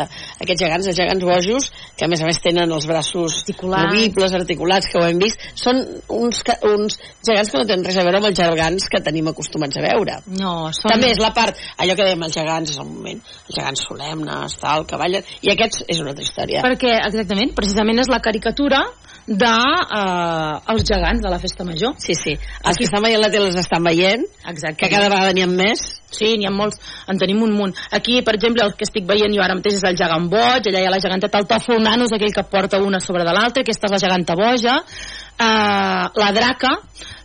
aquests 0.42 0.64
gegants, 0.64 0.88
els 0.90 0.98
gegants 0.98 1.26
bojos, 1.28 1.68
que 1.96 2.08
a 2.08 2.10
més 2.10 2.24
a 2.24 2.26
més 2.26 2.40
tenen 2.42 2.72
els 2.74 2.88
braços 2.90 3.44
Articulats. 3.44 3.94
movibles, 3.94 4.34
articulats, 4.34 4.90
que 4.90 4.98
ho 4.98 5.06
hem 5.06 5.20
vist. 5.22 5.46
Són 5.54 5.78
uns, 6.10 6.42
uns 6.66 6.98
gegants 7.22 7.52
que 7.54 7.62
no 7.62 7.68
tenen 7.70 7.86
res 7.86 8.00
a 8.02 8.08
veure 8.08 8.18
amb 8.18 8.32
els 8.32 8.40
gegants 8.42 8.90
que 8.90 9.04
tenim 9.06 9.30
acostumats 9.30 9.78
a 9.78 9.86
veure. 9.86 10.18
No, 10.42 10.72
són... 10.74 10.90
També 10.96 11.12
és 11.14 11.22
la 11.22 11.34
part, 11.38 11.60
allò 11.78 11.94
que 11.94 12.10
dèiem, 12.10 12.26
els 12.26 12.34
gegants 12.42 12.74
és 12.74 12.82
el 12.82 12.90
moment, 12.90 13.22
els 13.22 13.56
gegants 13.60 13.86
solemnes, 13.92 14.58
tal, 14.58 14.88
que 14.90 14.98
ballen, 14.98 15.30
i 15.46 15.54
aquests 15.54 15.86
és 15.88 16.02
una 16.02 16.16
altra 16.16 16.26
història. 16.26 16.66
Perquè, 16.66 16.98
exactament, 17.12 17.54
precisament 17.54 18.02
és 18.02 18.10
la 18.10 18.24
caricatura 18.26 18.82
de 19.28 19.50
eh, 19.50 20.74
els 20.74 20.84
gegants 20.84 21.22
de 21.24 21.30
la 21.32 21.40
festa 21.40 21.64
major. 21.64 21.96
Sí, 21.98 22.16
sí. 22.16 22.34
Els 22.36 22.78
que 22.78 22.88
estan 22.88 23.04
veient 23.04 23.22
la 23.22 23.30
tele 23.32 23.48
els 23.48 23.60
estan 23.60 23.84
veient, 23.84 24.26
Exacte. 24.44 24.76
que 24.82 24.90
cada 24.92 25.10
vegada 25.10 25.34
n'hi 25.34 25.46
ha 25.46 25.50
més. 25.50 25.84
Sí, 26.14 26.36
n'hi 26.38 26.46
ha 26.46 26.54
molts, 26.54 26.78
en 27.10 27.18
tenim 27.18 27.42
un 27.42 27.56
munt. 27.58 27.74
Aquí, 27.92 28.20
per 28.22 28.36
exemple, 28.38 28.66
el 28.66 28.76
que 28.78 28.86
estic 28.86 29.08
veient 29.10 29.34
jo 29.34 29.42
ara 29.42 29.56
mateix 29.58 29.80
és 29.80 29.86
el 29.88 29.98
gegant 29.98 30.28
boig, 30.30 30.68
allà 30.70 30.82
hi 30.82 30.90
ha 30.90 30.94
la 30.94 31.02
geganteta, 31.02 31.40
el 31.42 31.50
tòfol 31.50 31.82
nano 31.82 32.06
és 32.06 32.14
aquell 32.14 32.36
que 32.36 32.46
porta 32.52 32.82
una 32.84 33.00
sobre 33.00 33.26
de 33.26 33.34
l'altra, 33.34 33.64
aquesta 33.64 33.90
és 33.90 33.96
la 33.96 34.02
geganta 34.04 34.36
boja, 34.38 34.76
uh, 34.78 36.06
la 36.22 36.30
draca, 36.36 36.76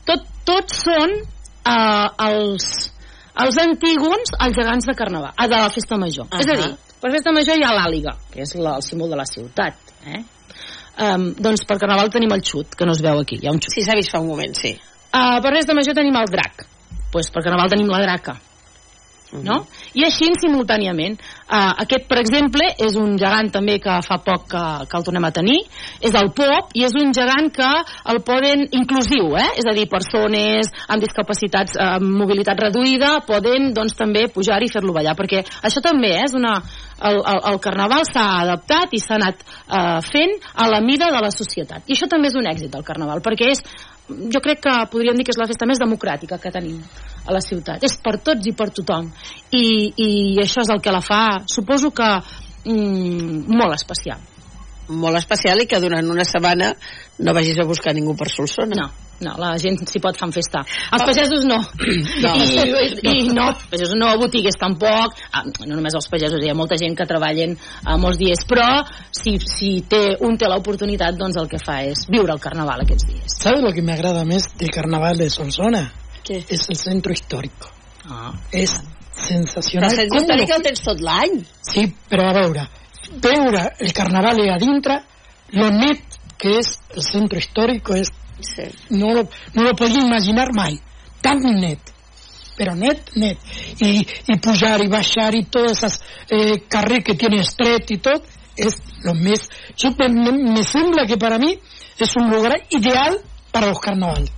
tot, 0.08 0.24
tots 0.48 0.80
són 0.86 1.18
uh, 1.18 2.06
els 2.30 2.94
els 3.38 3.58
antígons 3.62 4.32
als 4.40 4.56
gegants 4.56 4.88
de 4.88 4.94
carnaval, 4.98 5.30
ah, 5.36 5.46
de 5.46 5.60
la 5.60 5.70
festa 5.70 5.96
major. 5.96 6.26
Uh 6.26 6.30
-huh. 6.30 6.40
És 6.40 6.48
a 6.48 6.56
dir, 6.56 6.74
per 7.00 7.12
festa 7.12 7.30
major 7.32 7.56
hi 7.56 7.62
ha 7.62 7.76
l'àliga, 7.76 8.16
que 8.32 8.42
és 8.42 8.54
la, 8.54 8.76
el 8.76 8.82
símbol 8.82 9.10
de 9.10 9.16
la 9.16 9.26
ciutat, 9.26 9.74
eh? 10.06 10.24
Um, 10.98 11.28
doncs 11.38 11.62
per 11.68 11.78
carnaval 11.78 12.10
tenim 12.10 12.32
el 12.34 12.42
xut, 12.42 12.74
que 12.74 12.86
no 12.88 12.96
es 12.96 13.02
veu 13.04 13.20
aquí, 13.22 13.38
hi 13.38 13.46
ha 13.46 13.54
un 13.54 13.60
xut. 13.62 13.70
Sí, 13.70 13.84
s'ha 13.86 13.94
vist 13.98 14.10
fa 14.10 14.18
un 14.22 14.32
moment, 14.32 14.56
sí. 14.58 14.72
Uh, 15.08 15.38
per 15.44 15.54
festa 15.54 15.76
major 15.78 15.94
tenim 15.94 16.16
el 16.18 16.30
drac, 16.32 16.66
pues 17.14 17.30
per 17.30 17.44
carnaval 17.46 17.70
tenim 17.70 17.90
la 17.92 18.00
draca, 18.02 18.34
no? 19.32 19.60
I 19.98 20.04
així 20.06 20.28
simultàniament. 20.40 21.18
Uh, 21.48 21.72
aquest, 21.84 22.06
per 22.08 22.18
exemple, 22.20 22.66
és 22.84 22.96
un 23.00 23.16
gegant 23.20 23.50
també 23.52 23.78
que 23.82 23.98
fa 24.04 24.18
poc 24.24 24.48
que, 24.52 24.64
que 24.88 24.98
el 24.98 25.06
tornem 25.06 25.26
a 25.28 25.32
tenir, 25.34 25.58
és 26.04 26.16
el 26.18 26.30
POP, 26.36 26.74
i 26.78 26.84
és 26.88 26.96
un 26.98 27.12
gegant 27.16 27.50
que 27.54 27.68
el 28.12 28.20
poden 28.26 28.66
inclusiu, 28.76 29.32
eh? 29.40 29.48
és 29.60 29.68
a 29.68 29.74
dir, 29.76 29.88
persones 29.90 30.70
amb 30.88 31.04
discapacitats, 31.04 31.76
eh, 31.76 31.88
amb 31.98 32.18
mobilitat 32.20 32.60
reduïda, 32.68 33.18
poden 33.28 33.72
doncs, 33.76 33.96
també 33.98 34.26
pujar 34.32 34.60
i 34.64 34.70
fer-lo 34.72 34.96
ballar, 34.96 35.16
perquè 35.18 35.44
això 35.62 35.84
també 35.84 36.14
eh, 36.16 36.24
és 36.26 36.36
una... 36.38 36.58
El, 36.98 37.14
el, 37.30 37.36
el 37.52 37.60
carnaval 37.62 38.02
s'ha 38.08 38.24
adaptat 38.40 38.90
i 38.90 38.98
s'ha 38.98 39.14
anat 39.20 39.44
eh, 39.46 40.00
fent 40.02 40.32
a 40.58 40.66
la 40.66 40.80
mida 40.82 41.12
de 41.14 41.20
la 41.22 41.30
societat. 41.30 41.84
I 41.86 41.94
això 41.94 42.08
també 42.10 42.26
és 42.26 42.34
un 42.34 42.48
èxit 42.50 42.72
del 42.72 42.82
carnaval, 42.82 43.22
perquè 43.22 43.52
és 43.52 43.62
jo 44.08 44.40
crec 44.44 44.62
que 44.64 44.74
podríem 44.92 45.18
dir 45.18 45.26
que 45.26 45.34
és 45.34 45.40
la 45.40 45.48
festa 45.48 45.66
més 45.68 45.80
democràtica 45.80 46.38
que 46.40 46.52
tenim 46.54 46.78
a 47.26 47.34
la 47.34 47.42
ciutat. 47.44 47.84
És 47.84 47.98
per 48.02 48.16
tots 48.24 48.48
i 48.48 48.54
per 48.56 48.70
tothom. 48.74 49.10
I, 49.52 49.64
i 49.96 50.10
això 50.42 50.64
és 50.64 50.72
el 50.72 50.80
que 50.84 50.94
la 50.94 51.02
fa, 51.04 51.22
suposo 51.46 51.92
que 51.94 52.08
mm, 52.64 53.44
molt 53.52 53.76
especial. 53.76 54.22
Molt 54.88 55.20
especial 55.20 55.60
i 55.60 55.68
que 55.68 55.80
durant 55.82 56.08
una 56.08 56.24
setmana 56.24 56.72
no 57.20 57.36
vagis 57.36 57.60
a 57.60 57.68
buscar 57.68 57.92
ningú 57.94 58.16
per 58.16 58.30
Solsona. 58.32 58.78
No, 58.80 59.07
no, 59.24 59.34
la 59.40 59.52
gent 59.60 59.78
s'hi 59.88 60.00
pot 60.02 60.18
fer 60.18 60.28
festa. 60.34 60.62
Els 60.94 61.04
pagesos 61.08 61.46
no. 61.48 61.60
No. 62.18 62.32
I, 62.34 62.46
i, 63.06 63.10
i 63.10 63.28
no, 63.34 63.46
pagesos 63.70 63.94
no, 63.98 64.08
botigues 64.18 64.56
tampoc. 64.58 65.14
Ah, 65.32 65.44
no 65.44 65.76
només 65.76 65.94
els 65.98 66.08
pagesos, 66.10 66.42
hi 66.42 66.50
ha 66.50 66.56
molta 66.56 66.78
gent 66.80 66.96
que 66.98 67.06
treballen 67.08 67.54
a 67.86 67.96
molts 68.00 68.18
dies, 68.20 68.42
però 68.48 68.66
si, 69.14 69.36
si 69.42 69.70
té, 69.88 70.02
un 70.26 70.38
té 70.40 70.50
l'oportunitat, 70.50 71.16
doncs 71.18 71.38
el 71.40 71.48
que 71.50 71.60
fa 71.62 71.80
és 71.86 72.06
viure 72.10 72.34
el 72.34 72.42
carnaval 72.42 72.82
aquests 72.84 73.08
dies. 73.08 73.38
¿Sabes 73.38 73.62
lo 73.64 73.72
que 73.72 73.84
me 73.86 73.94
agrada 73.94 74.24
més 74.28 74.50
del 74.58 74.72
carnaval 74.74 75.18
de 75.18 75.30
Solsona? 75.30 75.84
¿Qué? 76.24 76.44
Es 76.48 76.68
el 76.68 76.76
centro 76.76 77.12
histórico. 77.12 77.70
Ah. 78.08 78.32
És 78.52 78.74
Però 79.18 79.24
sensacional. 79.26 79.90
el 79.90 79.96
centre 79.96 80.20
històric 80.22 80.52
el 80.54 80.62
tens 80.68 80.84
tot 80.84 81.00
l'any. 81.02 81.40
Sí, 81.66 81.86
però 82.10 82.28
a 82.30 82.34
veure, 82.36 82.66
veure 83.24 83.64
el 83.82 83.92
carnaval 83.96 84.42
allà 84.44 84.58
dintre, 84.62 85.00
lo 85.58 85.70
net 85.74 86.18
que 86.38 86.58
és 86.60 86.74
el 86.94 87.02
centre 87.02 87.42
històric 87.42 87.90
és, 87.96 88.12
No, 88.90 89.12
lo, 89.14 89.28
no 89.54 89.62
lo 89.62 89.74
podia 89.76 90.04
imaginar 90.04 90.52
mai, 90.54 90.78
tan 91.20 91.42
net. 91.60 91.94
Però 92.58 92.74
net, 92.74 93.12
net. 93.14 93.38
I, 93.82 94.02
i 94.02 94.38
pujar 94.42 94.82
i 94.82 94.88
baixar 94.90 95.30
i 95.38 95.44
tots 95.46 95.84
els 95.86 96.00
eh, 96.30 96.56
carrers 96.70 97.04
que 97.06 97.14
tiene 97.18 97.42
estret 97.44 97.92
i 97.94 98.00
tot 98.02 98.26
és 98.58 98.74
lo 99.04 99.14
més 99.14 99.44
yo 99.78 99.92
me, 99.98 100.08
me, 100.32 100.64
sembla 100.66 101.06
que 101.06 101.16
para 101.16 101.38
mí 101.38 101.52
es 101.98 102.16
un 102.16 102.30
lugar 102.30 102.56
ideal 102.70 103.20
para 103.52 103.68
los 103.68 103.78
carnavals 103.78 104.32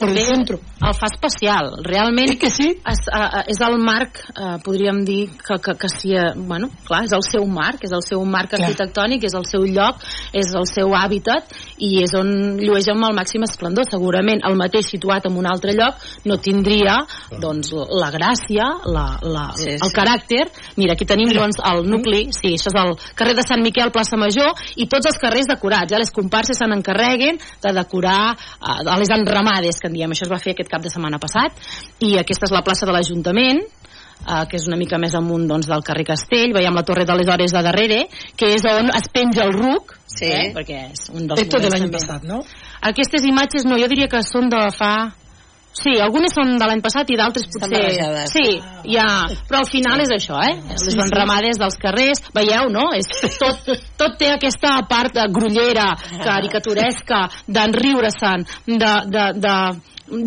por 0.00 0.08
el 0.08 0.16
Bé, 0.16 0.24
centro 0.24 0.58
El 0.80 0.94
fa 0.96 1.10
especial, 1.12 1.74
realment 1.84 2.38
que 2.40 2.48
sí 2.48 2.70
és, 2.72 3.00
uh, 3.12 3.42
és 3.52 3.58
el 3.60 3.76
marc, 3.84 4.16
uh, 4.32 4.56
podríem 4.64 5.02
dir 5.04 5.28
que, 5.36 5.58
que, 5.60 5.74
que 5.76 5.90
uh, 6.16 6.32
bueno, 6.48 6.70
clar, 6.88 7.02
és 7.04 7.12
el 7.12 7.24
seu 7.26 7.44
marc, 7.44 7.84
és 7.84 7.92
el 7.92 8.00
seu 8.06 8.24
marc 8.24 8.54
Clar. 8.54 8.62
arquitectònic, 8.64 9.26
és 9.28 9.36
el 9.36 9.44
seu 9.44 9.66
lloc, 9.68 10.00
és 10.32 10.54
el 10.56 10.64
seu 10.70 10.94
hàbitat 10.96 11.52
i 11.84 12.00
és 12.00 12.14
on 12.16 12.56
llueix 12.56 12.88
amb 12.88 13.04
el 13.10 13.16
màxim 13.18 13.44
esplendor. 13.44 13.84
Segurament 13.90 14.40
el 14.48 14.56
mateix 14.56 14.88
situat 14.88 15.28
en 15.28 15.36
un 15.36 15.48
altre 15.50 15.74
lloc 15.76 16.00
no 16.24 16.38
tindria 16.40 16.96
doncs, 17.42 17.74
la 18.00 18.08
gràcia, 18.14 18.70
la, 18.88 19.04
la, 19.20 19.50
Sí, 19.60 19.66
sí, 19.68 19.76
sí. 19.76 19.84
el 19.84 19.92
caràcter. 19.94 20.46
Mira, 20.80 20.96
aquí 20.96 21.04
tenim 21.04 21.28
doncs, 21.34 21.60
el 21.70 21.84
nucli, 21.90 22.22
sí, 22.32 22.54
això 22.56 22.72
és 22.72 22.80
el 22.80 22.94
carrer 23.18 23.36
de 23.36 23.44
Sant 23.44 23.60
Miquel, 23.64 23.92
plaça 23.92 24.16
Major, 24.20 24.56
i 24.80 24.88
tots 24.88 25.10
els 25.12 25.20
carrers 25.20 25.50
decorats. 25.50 25.92
Ja 25.92 26.00
les 26.00 26.12
comparses 26.14 26.56
se 26.56 26.68
n'encarreguen 26.70 27.36
de 27.36 27.74
decorar 27.76 28.32
uh, 28.32 28.80
a 28.88 28.98
les 29.00 29.12
enramades, 29.12 29.80
que 29.82 29.89
en 29.90 29.98
diem. 29.98 30.14
Això 30.14 30.26
es 30.28 30.32
va 30.32 30.40
fer 30.42 30.54
aquest 30.54 30.70
cap 30.70 30.82
de 30.84 30.92
setmana 30.92 31.20
passat, 31.22 31.58
i 32.06 32.16
aquesta 32.20 32.48
és 32.48 32.54
la 32.54 32.64
plaça 32.66 32.88
de 32.88 32.94
l'Ajuntament, 32.96 33.60
uh, 34.24 34.44
que 34.48 34.58
és 34.58 34.66
una 34.70 34.78
mica 34.80 34.98
més 35.02 35.14
amunt 35.18 35.46
doncs, 35.50 35.68
del 35.70 35.84
carrer 35.86 36.06
Castell, 36.08 36.54
veiem 36.56 36.76
la 36.76 36.86
torre 36.86 37.06
de 37.08 37.16
les 37.18 37.28
hores 37.28 37.54
de 37.54 37.64
darrere, 37.66 38.02
que 38.36 38.54
és 38.56 38.66
on 38.70 38.92
es 38.96 39.10
penja 39.12 39.46
el 39.46 39.56
ruc, 39.56 39.96
Sí. 40.10 40.26
eh? 40.26 40.50
perquè 40.54 40.90
és 40.90 41.08
un 41.14 41.28
dels 41.30 41.38
de 41.38 41.46
moments 41.46 41.76
l'any 41.76 41.92
passat 41.94 42.24
no? 42.26 42.40
Aquestes 42.82 43.22
imatges 43.28 43.64
no, 43.64 43.78
jo 43.78 43.86
diria 43.90 44.08
que 44.10 44.22
són 44.26 44.50
de 44.50 44.64
fa... 44.74 45.12
Sí, 45.70 45.92
algunes 46.02 46.34
són 46.34 46.56
de 46.58 46.66
l'any 46.66 46.80
passat 46.82 47.10
i 47.14 47.16
d'altres 47.18 47.46
potser... 47.46 47.68
Sí, 48.28 48.56
ja, 48.90 49.04
però 49.46 49.60
al 49.62 49.68
final 49.70 50.02
és 50.02 50.10
això, 50.16 50.40
eh? 50.42 50.56
Les 50.74 50.96
enramades 50.98 51.60
dels 51.60 51.78
carrers, 51.80 52.24
veieu, 52.34 52.66
no? 52.74 52.88
És 52.96 53.06
tot, 53.38 53.70
tot 54.00 54.16
té 54.18 54.32
aquesta 54.34 54.74
part 54.90 55.14
de 55.14 55.28
grullera, 55.30 55.92
caricaturesca, 56.24 57.22
d'enriure-se'n, 57.46 58.46
de, 58.66 58.90
de, 59.14 59.28
de 59.38 59.54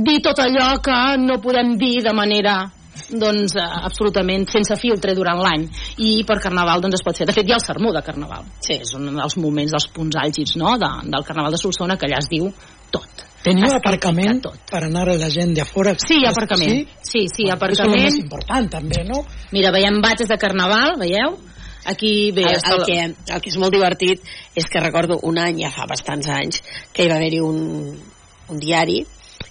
dir 0.08 0.22
tot 0.24 0.40
allò 0.40 0.78
que 0.84 1.02
no 1.20 1.42
podem 1.44 1.76
dir 1.82 1.98
de 2.08 2.16
manera 2.16 2.62
doncs 3.10 3.58
eh, 3.58 3.66
absolutament 3.90 4.46
sense 4.48 4.78
filtre 4.80 5.16
durant 5.18 5.42
l'any. 5.44 5.68
I 6.08 6.14
per 6.30 6.40
Carnaval 6.40 6.82
doncs 6.86 7.02
es 7.02 7.06
pot 7.06 7.20
fer. 7.20 7.28
De 7.28 7.36
fet 7.36 7.50
hi 7.50 7.56
ha 7.56 7.60
el 7.60 7.66
sermó 7.66 7.92
de 7.92 8.04
Carnaval. 8.06 8.48
Sí. 8.64 8.80
és 8.80 8.96
un 8.96 9.12
dels 9.12 9.38
moments 9.42 9.76
dels 9.76 9.90
punts 9.92 10.22
àlgids 10.24 10.56
no? 10.62 10.78
de, 10.80 10.92
del 11.10 11.28
Carnaval 11.28 11.58
de 11.58 11.62
Solsona 11.62 12.00
que 12.00 12.08
allà 12.08 12.24
es 12.24 12.32
diu 12.32 12.48
tot 12.94 13.28
teniu 13.44 13.72
aparcament 13.76 14.42
tot. 14.42 14.58
per 14.72 14.84
anar 14.86 15.08
a 15.10 15.16
la 15.20 15.30
gent 15.30 15.54
de 15.56 15.66
fora 15.66 15.94
Sí, 16.00 16.20
hi 16.22 16.26
ha 16.26 16.32
aparcament. 16.32 16.72
sí? 16.72 16.88
Sí, 17.02 17.28
sí, 17.36 17.50
ha 17.50 17.56
Eso 17.56 17.66
és 17.72 17.80
el 17.80 17.90
més 17.90 18.04
aparcament. 18.04 18.24
important 18.24 18.70
també, 18.72 19.04
no? 19.06 19.26
Mira, 19.52 19.72
veiem 19.72 20.02
bates 20.02 20.28
de 20.28 20.38
carnaval, 20.38 20.96
veieu? 21.00 21.38
Aquí 21.86 22.32
bé, 22.32 22.44
el, 22.44 22.62
el, 22.72 22.84
que, 22.86 23.00
el 23.34 23.42
que 23.42 23.50
és 23.50 23.58
molt 23.60 23.74
divertit 23.76 24.22
és 24.56 24.64
que 24.72 24.80
recordo 24.80 25.20
un 25.24 25.38
any, 25.38 25.60
ja 25.66 25.70
fa 25.70 25.86
bastants 25.86 26.30
anys, 26.32 26.62
que 26.94 27.04
hi 27.04 27.10
va 27.12 27.18
haver-hi 27.20 27.42
un, 27.44 28.00
un 28.48 28.60
diari 28.60 29.02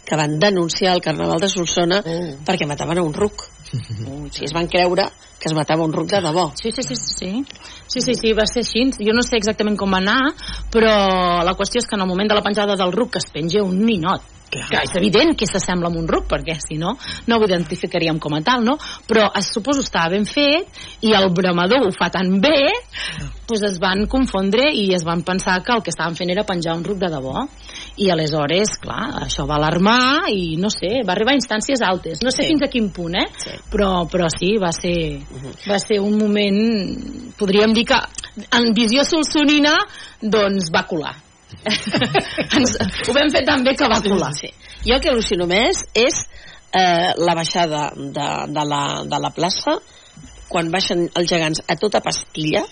que 0.04 0.16
van 0.16 0.38
denunciar 0.40 0.94
el 0.94 1.02
Carnaval 1.04 1.38
de 1.40 1.48
Solsona 1.48 2.00
Oh. 2.04 2.36
perquè 2.46 2.66
mataven 2.66 2.98
a 2.98 3.02
un 3.02 3.12
ruc. 3.12 3.44
O 3.72 4.28
sigui, 4.28 4.46
es 4.48 4.52
van 4.52 4.68
creure 4.68 5.08
que 5.40 5.48
es 5.48 5.54
matava 5.56 5.84
un 5.84 5.92
ruc 5.92 6.10
de 6.10 6.20
debò. 6.22 6.50
Sí, 6.60 6.70
sí, 6.70 6.82
sí, 6.82 6.96
sí, 6.96 7.14
sí. 7.16 7.30
Sí, 7.88 8.14
sí, 8.14 8.32
va 8.36 8.44
ser 8.46 8.62
així. 8.62 8.84
Jo 9.00 9.14
no 9.16 9.24
sé 9.26 9.40
exactament 9.40 9.78
com 9.80 9.90
va 9.90 9.98
anar, 10.02 10.20
però 10.70 10.92
la 11.42 11.56
qüestió 11.58 11.82
és 11.82 11.88
que 11.88 11.98
en 11.98 12.04
el 12.04 12.10
moment 12.10 12.30
de 12.30 12.38
la 12.38 12.44
penjada 12.44 12.76
del 12.76 12.92
ruc 12.92 13.16
que 13.16 13.22
es 13.22 13.30
penja 13.32 13.64
un 13.64 13.80
ninot. 13.82 14.22
Clar. 14.52 14.66
Que 14.68 14.80
és 14.84 14.92
evident 15.00 15.32
que 15.32 15.46
s'assembla 15.48 15.88
amb 15.88 15.96
un 15.96 16.06
ruc, 16.08 16.26
perquè 16.28 16.58
si 16.60 16.76
no, 16.76 16.92
no 17.26 17.38
ho 17.38 17.46
identificaríem 17.46 18.18
com 18.20 18.34
a 18.36 18.42
tal, 18.44 18.66
no? 18.66 18.76
Però 19.08 19.30
es 19.40 19.48
suposo 19.48 19.80
estava 19.80 20.12
ben 20.12 20.26
fet 20.28 20.68
i 21.08 21.14
el 21.16 21.30
bramador 21.32 21.86
ho 21.88 21.92
fa 21.96 22.10
tan 22.12 22.34
bé 22.42 22.68
doncs 23.48 23.64
es 23.70 23.78
van 23.80 24.04
confondre 24.12 24.68
i 24.76 24.90
es 24.92 25.06
van 25.08 25.24
pensar 25.24 25.62
que 25.64 25.72
el 25.72 25.82
que 25.82 25.92
estaven 25.92 26.16
fent 26.16 26.30
era 26.32 26.44
penjar 26.44 26.76
un 26.76 26.84
ruc 26.84 27.00
de 27.00 27.08
debò. 27.12 27.46
I 28.00 28.08
aleshores, 28.10 28.78
clar, 28.80 29.24
això 29.26 29.44
va 29.48 29.58
alarmar 29.58 30.30
i 30.32 30.56
no 30.56 30.70
sé, 30.72 31.02
va 31.04 31.12
arribar 31.12 31.34
a 31.34 31.40
instàncies 31.40 31.82
altes. 31.84 32.22
No 32.24 32.30
sé 32.32 32.44
Sí. 32.44 32.48
fins 32.48 32.62
a 32.64 32.70
quin 32.72 32.88
punt, 32.90 33.14
eh? 33.14 33.26
Sí. 33.36 33.50
Però, 33.70 34.08
però 34.08 34.28
sí, 34.32 34.56
va 34.56 34.72
ser, 34.72 35.20
va 35.68 35.78
ser 35.78 36.00
un 36.00 36.16
moment, 36.16 37.34
podríem 37.36 37.74
dir 37.74 37.84
que 37.84 37.98
en 38.56 38.72
visió 38.72 39.04
solsonina, 39.04 39.76
doncs 40.22 40.70
va 40.72 40.86
colar. 40.88 41.14
Ens, 42.56 42.78
ho 43.08 43.12
vam 43.12 43.28
fer 43.30 43.44
tan 43.44 43.62
bé 43.62 43.76
que 43.76 43.88
va 43.88 44.00
colar. 44.00 44.32
Sí. 44.32 44.48
Jo 44.86 44.96
el 44.96 45.02
que 45.04 45.12
al·lucino 45.12 45.46
més 45.46 45.84
és 45.94 46.24
eh, 46.72 47.12
la 47.16 47.34
baixada 47.34 47.90
de, 47.94 48.28
de, 48.48 48.64
la, 48.64 48.82
de 49.04 49.20
la 49.20 49.30
plaça 49.36 49.76
quan 50.48 50.70
baixen 50.72 51.06
els 51.16 51.28
gegants 51.28 51.62
a 51.68 51.76
tota 51.80 52.00
pastilla 52.04 52.64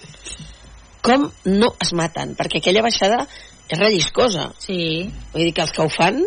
com 1.05 1.31
no 1.49 1.71
es 1.81 1.93
maten 1.97 2.35
perquè 2.37 2.61
aquella 2.61 2.83
baixada 2.85 3.23
és 3.77 3.83
relliscosa 3.83 4.51
Sí, 4.61 5.09
vull 5.33 5.49
dir 5.49 5.57
que 5.57 5.66
els 5.66 5.75
que 5.75 5.85
ho 5.85 5.91
fan 5.93 6.23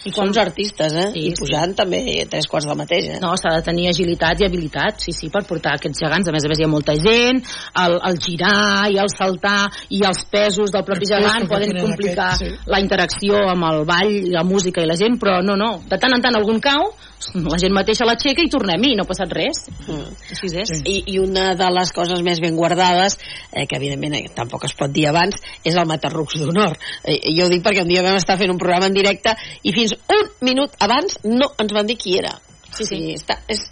I 0.00 0.12
són 0.14 0.30
uns 0.30 0.38
artistes 0.40 0.94
eh? 0.96 1.08
Sí, 1.12 1.26
i 1.28 1.32
pujant 1.36 1.74
també 1.76 2.00
tres 2.30 2.48
quarts 2.48 2.68
del 2.68 2.78
mateix 2.78 3.10
eh? 3.10 3.18
no, 3.20 3.34
s'ha 3.36 3.52
de 3.58 3.64
tenir 3.66 3.90
agilitat 3.90 4.40
i 4.40 4.46
habilitat, 4.46 5.02
sí, 5.04 5.12
sí, 5.12 5.28
per 5.32 5.42
portar 5.48 5.74
aquests 5.76 6.00
gegants. 6.00 6.30
A 6.30 6.32
més 6.32 6.46
a 6.46 6.52
més, 6.52 6.62
hi 6.62 6.64
ha 6.64 6.70
molta 6.72 6.94
gent, 6.96 7.42
el, 7.82 7.96
el 8.08 8.16
girar 8.24 8.88
i 8.88 8.96
el 9.02 9.12
saltar 9.12 9.68
i 9.92 10.00
els 10.08 10.24
pesos 10.32 10.72
del 10.72 10.86
propi 10.88 11.04
El 11.04 11.12
gegant 11.18 11.48
poden 11.50 11.76
complicar 11.76 12.30
aquests, 12.32 12.56
sí. 12.64 12.72
la 12.72 12.80
interacció 12.80 13.44
amb 13.52 13.68
el 13.68 13.84
ball, 13.88 14.16
la 14.32 14.44
música 14.46 14.80
i 14.80 14.88
la 14.88 14.96
gent, 14.96 15.20
però 15.20 15.40
no, 15.44 15.58
no, 15.60 15.72
de 15.90 16.00
tant 16.00 16.16
en 16.16 16.24
tant 16.24 16.40
algun 16.40 16.64
cau, 16.64 16.94
la 17.34 17.58
gent 17.60 17.74
mateixa 17.76 18.06
l'aixeca 18.08 18.42
i 18.42 18.50
tornem 18.52 18.84
i 18.88 18.94
no 18.96 19.04
ha 19.04 19.10
passat 19.10 19.32
res. 19.36 19.64
Mm. 19.86 20.06
Així 20.34 20.50
és. 20.62 20.72
Sí. 20.72 20.80
I, 20.84 20.96
I 21.14 21.18
una 21.22 21.50
de 21.58 21.68
les 21.76 21.92
coses 21.96 22.22
més 22.26 22.40
ben 22.42 22.56
guardades, 22.56 23.18
eh, 23.52 23.66
que 23.68 23.76
evidentment 23.76 24.16
eh, 24.18 24.24
tampoc 24.36 24.64
es 24.68 24.76
pot 24.78 24.92
dir 24.92 25.06
abans, 25.10 25.36
és 25.64 25.76
el 25.76 25.88
Matarrucs 25.90 26.38
d'honor. 26.40 26.78
Eh, 27.04 27.18
jo 27.36 27.46
ho 27.46 27.52
dic 27.52 27.64
perquè 27.66 27.84
un 27.84 27.92
dia 27.92 28.04
vam 28.06 28.18
estar 28.20 28.38
fent 28.40 28.52
un 28.52 28.60
programa 28.60 28.88
en 28.88 28.96
directe 28.96 29.36
i 29.62 29.74
fins 29.76 29.94
un 29.94 30.32
minut 30.46 30.74
abans 30.80 31.20
no 31.28 31.52
ens 31.60 31.76
van 31.76 31.90
dir 31.90 31.98
qui 32.00 32.16
era. 32.18 32.32
Sí, 32.70 32.86
sí. 32.86 33.02
està, 33.18 33.40
és 33.50 33.66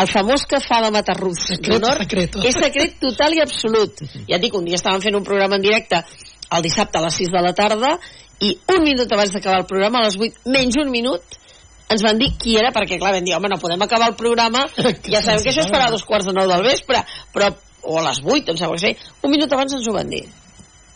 el 0.00 0.10
famós 0.10 0.44
que 0.50 0.58
fa 0.62 0.80
de 0.84 0.90
Matarrucs 0.94 1.54
d'honor 1.62 2.02
és 2.04 2.58
secret 2.58 2.98
total 3.02 3.36
i 3.36 3.42
absolut. 3.42 4.02
Ja 4.26 4.38
et 4.38 4.42
dic, 4.42 4.54
un 4.58 4.66
dia 4.66 4.78
estàvem 4.78 5.02
fent 5.04 5.18
un 5.18 5.26
programa 5.26 5.58
en 5.58 5.64
directe 5.64 6.02
el 6.54 6.62
dissabte 6.62 6.98
a 6.98 7.04
les 7.06 7.16
6 7.22 7.30
de 7.34 7.42
la 7.42 7.54
tarda 7.56 7.94
i 8.42 8.52
un 8.74 8.82
minut 8.84 9.10
abans 9.14 9.32
d'acabar 9.32 9.62
el 9.62 9.68
programa, 9.70 10.02
a 10.02 10.08
les 10.08 10.18
8 10.18 10.50
menys 10.50 10.78
un 10.82 10.90
minut, 10.90 11.38
ens 11.92 12.04
van 12.04 12.18
dir 12.20 12.30
qui 12.40 12.56
era, 12.60 12.72
perquè 12.74 12.98
clar, 13.00 13.12
vam 13.16 13.26
dir, 13.26 13.34
home, 13.36 13.50
no 13.52 13.60
podem 13.60 13.82
acabar 13.84 14.08
el 14.12 14.16
programa, 14.18 14.64
ja 15.12 15.20
sabem 15.20 15.44
que 15.44 15.52
això 15.52 15.64
es 15.66 15.72
farà 15.72 15.88
a 15.88 15.94
dos 15.94 16.06
quarts 16.08 16.30
de 16.30 16.36
nou 16.36 16.48
del 16.50 16.64
vespre, 16.66 17.02
però, 17.34 17.50
o 17.84 17.98
a 18.00 18.06
les 18.08 18.22
vuit, 18.24 18.48
em 18.48 18.56
sembla 18.56 18.78
que 18.78 18.86
sí, 18.86 19.12
un 19.22 19.34
minut 19.34 19.52
abans 19.52 19.76
ens 19.76 19.86
ho 19.88 19.94
van 19.96 20.10
dir. 20.10 20.24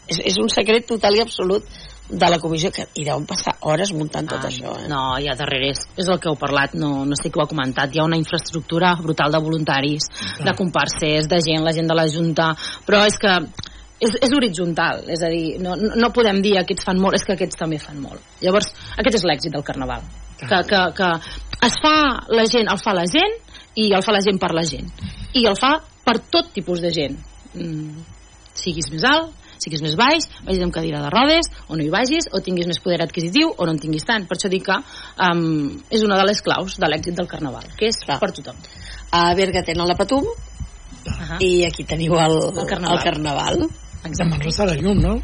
És, 0.08 0.22
és 0.32 0.38
un 0.40 0.48
secret 0.48 0.86
total 0.88 1.18
i 1.18 1.20
absolut 1.20 1.66
de 2.08 2.28
la 2.32 2.38
comissió, 2.40 2.70
que 2.72 2.86
hi 2.96 3.04
deuen 3.04 3.26
passar 3.28 3.52
hores 3.68 3.92
muntant 3.92 4.30
tot 4.30 4.40
Ah, 4.40 4.48
això, 4.48 4.72
eh? 4.80 4.86
No, 4.88 5.02
ja 5.20 5.34
darrere 5.36 5.68
és, 5.74 5.82
és 6.00 6.08
el 6.08 6.16
que 6.18 6.30
heu 6.30 6.38
parlat, 6.40 6.72
no, 6.72 7.04
no 7.04 7.18
sé 7.20 7.28
qui 7.28 7.36
ho 7.36 7.44
ha 7.44 7.50
comentat. 7.50 7.92
Hi 7.92 8.00
ha 8.00 8.06
una 8.08 8.16
infraestructura 8.16 8.94
brutal 9.02 9.34
de 9.34 9.40
voluntaris, 9.44 10.08
de 10.40 10.54
comparsers, 10.56 11.28
de 11.28 11.42
gent, 11.44 11.66
la 11.66 11.74
gent 11.76 11.90
de 11.90 11.98
la 11.98 12.06
Junta, 12.08 12.54
però 12.88 13.04
és 13.04 13.20
que 13.20 13.34
és, 13.98 14.14
és 14.22 14.34
horitzontal, 14.34 15.02
és 15.10 15.22
a 15.24 15.30
dir, 15.32 15.58
no, 15.62 15.74
no 15.76 16.12
podem 16.14 16.40
dir 16.44 16.56
aquests 16.60 16.86
fan 16.86 17.00
molt, 17.02 17.18
és 17.18 17.26
que 17.26 17.34
aquests 17.34 17.58
també 17.58 17.80
fan 17.82 17.98
molt. 18.02 18.22
Llavors, 18.44 18.70
aquest 18.96 19.18
és 19.20 19.26
l'èxit 19.26 19.54
del 19.54 19.66
Carnaval. 19.66 20.04
Que, 20.38 20.60
que, 20.70 20.82
que 20.94 21.08
es 21.66 21.78
fa 21.82 21.96
la 22.30 22.44
gent, 22.46 22.70
el 22.70 22.78
fa 22.78 22.94
la 22.94 23.06
gent, 23.10 23.34
i 23.78 23.90
el 23.94 24.04
fa 24.06 24.14
la 24.14 24.22
gent 24.22 24.38
per 24.42 24.52
la 24.54 24.64
gent. 24.66 24.86
I 25.34 25.44
el 25.50 25.58
fa 25.58 25.74
per 26.06 26.18
tot 26.30 26.52
tipus 26.54 26.82
de 26.82 26.92
gent. 26.94 27.18
Mm, 27.58 28.06
siguis 28.58 28.86
més 28.92 29.06
alt, 29.06 29.34
siguis 29.58 29.82
més 29.82 29.96
baix, 29.98 30.28
vagis 30.46 30.62
amb 30.62 30.74
cadira 30.74 31.02
de 31.02 31.10
rodes, 31.10 31.50
o 31.66 31.74
no 31.74 31.82
hi 31.82 31.90
vagis, 31.90 32.30
o 32.30 32.38
tinguis 32.44 32.68
més 32.70 32.78
poder 32.82 33.00
adquisitiu, 33.02 33.50
o 33.50 33.66
no 33.66 33.74
en 33.74 33.80
tinguis 33.82 34.06
tant. 34.06 34.28
Per 34.30 34.38
això 34.38 34.50
dic 34.52 34.68
que 34.70 34.78
um, 35.26 35.74
és 35.90 36.06
una 36.06 36.20
de 36.20 36.28
les 36.30 36.42
claus 36.46 36.78
de 36.78 36.90
l'èxit 36.90 37.18
del 37.18 37.30
Carnaval, 37.30 37.66
que 37.74 37.90
és 37.90 37.98
Clar. 38.04 38.20
per 38.22 38.30
tothom. 38.36 38.62
A 39.18 39.32
Berga 39.34 39.64
tenen 39.66 39.90
la 39.90 39.98
Patum, 39.98 40.30
-huh. 41.08 41.36
i 41.40 41.64
aquí 41.64 41.84
teniu 41.84 42.16
el, 42.18 42.38
El 42.54 42.66
Carnaval. 42.66 42.96
El 42.96 43.04
carnaval. 43.04 43.68
De 44.04 44.24
Manresa 44.28 44.66
de 44.68 44.76
llum, 44.80 45.00
no? 45.02 45.16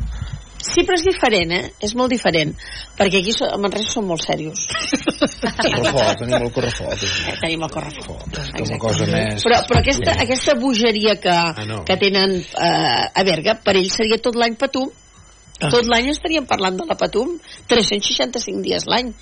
Sí, 0.64 0.80
però 0.80 0.96
és 0.96 1.04
diferent, 1.04 1.50
eh? 1.52 1.66
És 1.84 1.92
molt 1.98 2.12
diferent. 2.14 2.54
Perquè 2.96 3.20
aquí 3.20 3.34
a 3.44 3.58
Manresa 3.60 3.90
són 3.98 4.06
molt 4.08 4.22
serios. 4.24 4.62
Correfoc, 5.64 6.14
tenim 6.22 6.38
el 6.38 6.50
correfoc. 6.54 7.04
Eh, 7.28 7.34
tenim 7.42 7.64
el 7.66 7.72
correfoc. 7.74 8.22
És 8.32 8.70
una 8.70 8.78
cosa 8.80 9.08
més... 9.10 9.44
Però, 9.44 9.60
però 9.68 9.82
aquesta, 9.82 10.14
aquesta 10.24 10.56
bogeria 10.60 11.18
que, 11.20 11.34
Ah, 11.34 11.66
no. 11.68 11.82
que 11.84 11.98
tenen 12.00 12.38
eh, 12.40 13.20
a 13.20 13.24
Berga, 13.28 13.58
per 13.64 13.76
ells 13.76 13.98
seria 14.00 14.20
tot 14.24 14.38
l'any 14.40 14.56
Patum. 14.60 14.88
Ah. 15.60 15.68
Tot 15.68 15.84
l'any 15.90 16.08
estaríem 16.14 16.48
parlant 16.48 16.80
de 16.80 16.88
la 16.88 16.96
Patum. 16.96 17.36
365 17.68 18.64
dies 18.64 18.88
l'any. 18.88 19.12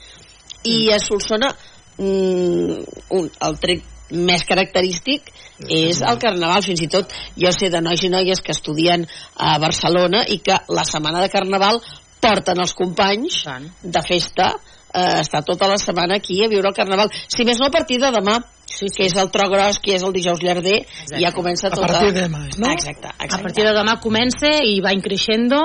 I 0.70 0.76
a 0.94 1.00
Solsona, 1.02 1.50
mm, 1.98 3.02
un, 3.18 3.32
el 3.48 3.58
tret 3.64 4.12
més 4.12 4.44
característic 4.46 5.32
és 5.68 6.02
el 6.02 6.18
carnaval, 6.22 6.62
fins 6.64 6.82
i 6.82 6.88
tot 6.90 7.12
jo 7.38 7.52
sé 7.54 7.70
de 7.70 7.80
nois 7.84 8.02
i 8.02 8.10
noies 8.12 8.42
que 8.42 8.54
estudien 8.54 9.06
a 9.36 9.58
Barcelona 9.62 10.24
i 10.28 10.38
que 10.44 10.58
la 10.68 10.84
setmana 10.88 11.22
de 11.22 11.30
carnaval 11.32 11.80
porten 12.22 12.60
els 12.62 12.74
companys 12.78 13.42
Tant. 13.44 13.68
de 13.82 14.02
festa 14.06 14.52
eh, 14.94 15.20
està 15.20 15.42
tota 15.46 15.68
la 15.70 15.78
setmana 15.80 16.20
aquí 16.20 16.42
a 16.44 16.48
viure 16.48 16.70
el 16.70 16.76
carnaval 16.76 17.10
si 17.26 17.44
més 17.44 17.58
no 17.58 17.66
a 17.66 17.74
partir 17.74 18.00
de 18.02 18.12
demà 18.14 18.40
Sí, 18.72 18.86
sí. 18.88 18.94
que 18.96 19.06
és 19.10 19.14
el 19.20 19.28
tro 19.28 19.50
gros, 19.52 19.78
que 19.84 19.92
és 19.98 20.02
el 20.06 20.14
dijous 20.14 20.40
llarder 20.40 20.78
Exacte. 20.80 21.18
i 21.18 21.24
ja 21.26 21.32
comença 21.34 21.66
A 21.68 21.74
tota... 21.74 21.86
partir 21.90 22.14
de 22.14 22.22
demà, 22.22 22.46
no? 22.56 22.70
exacte, 22.72 23.10
exacte. 23.10 23.34
A 23.36 23.42
partir 23.42 23.66
de 23.66 23.74
demà 23.76 23.98
comença 24.00 24.52
i 24.64 24.78
va 24.80 24.94
increixendo 24.96 25.60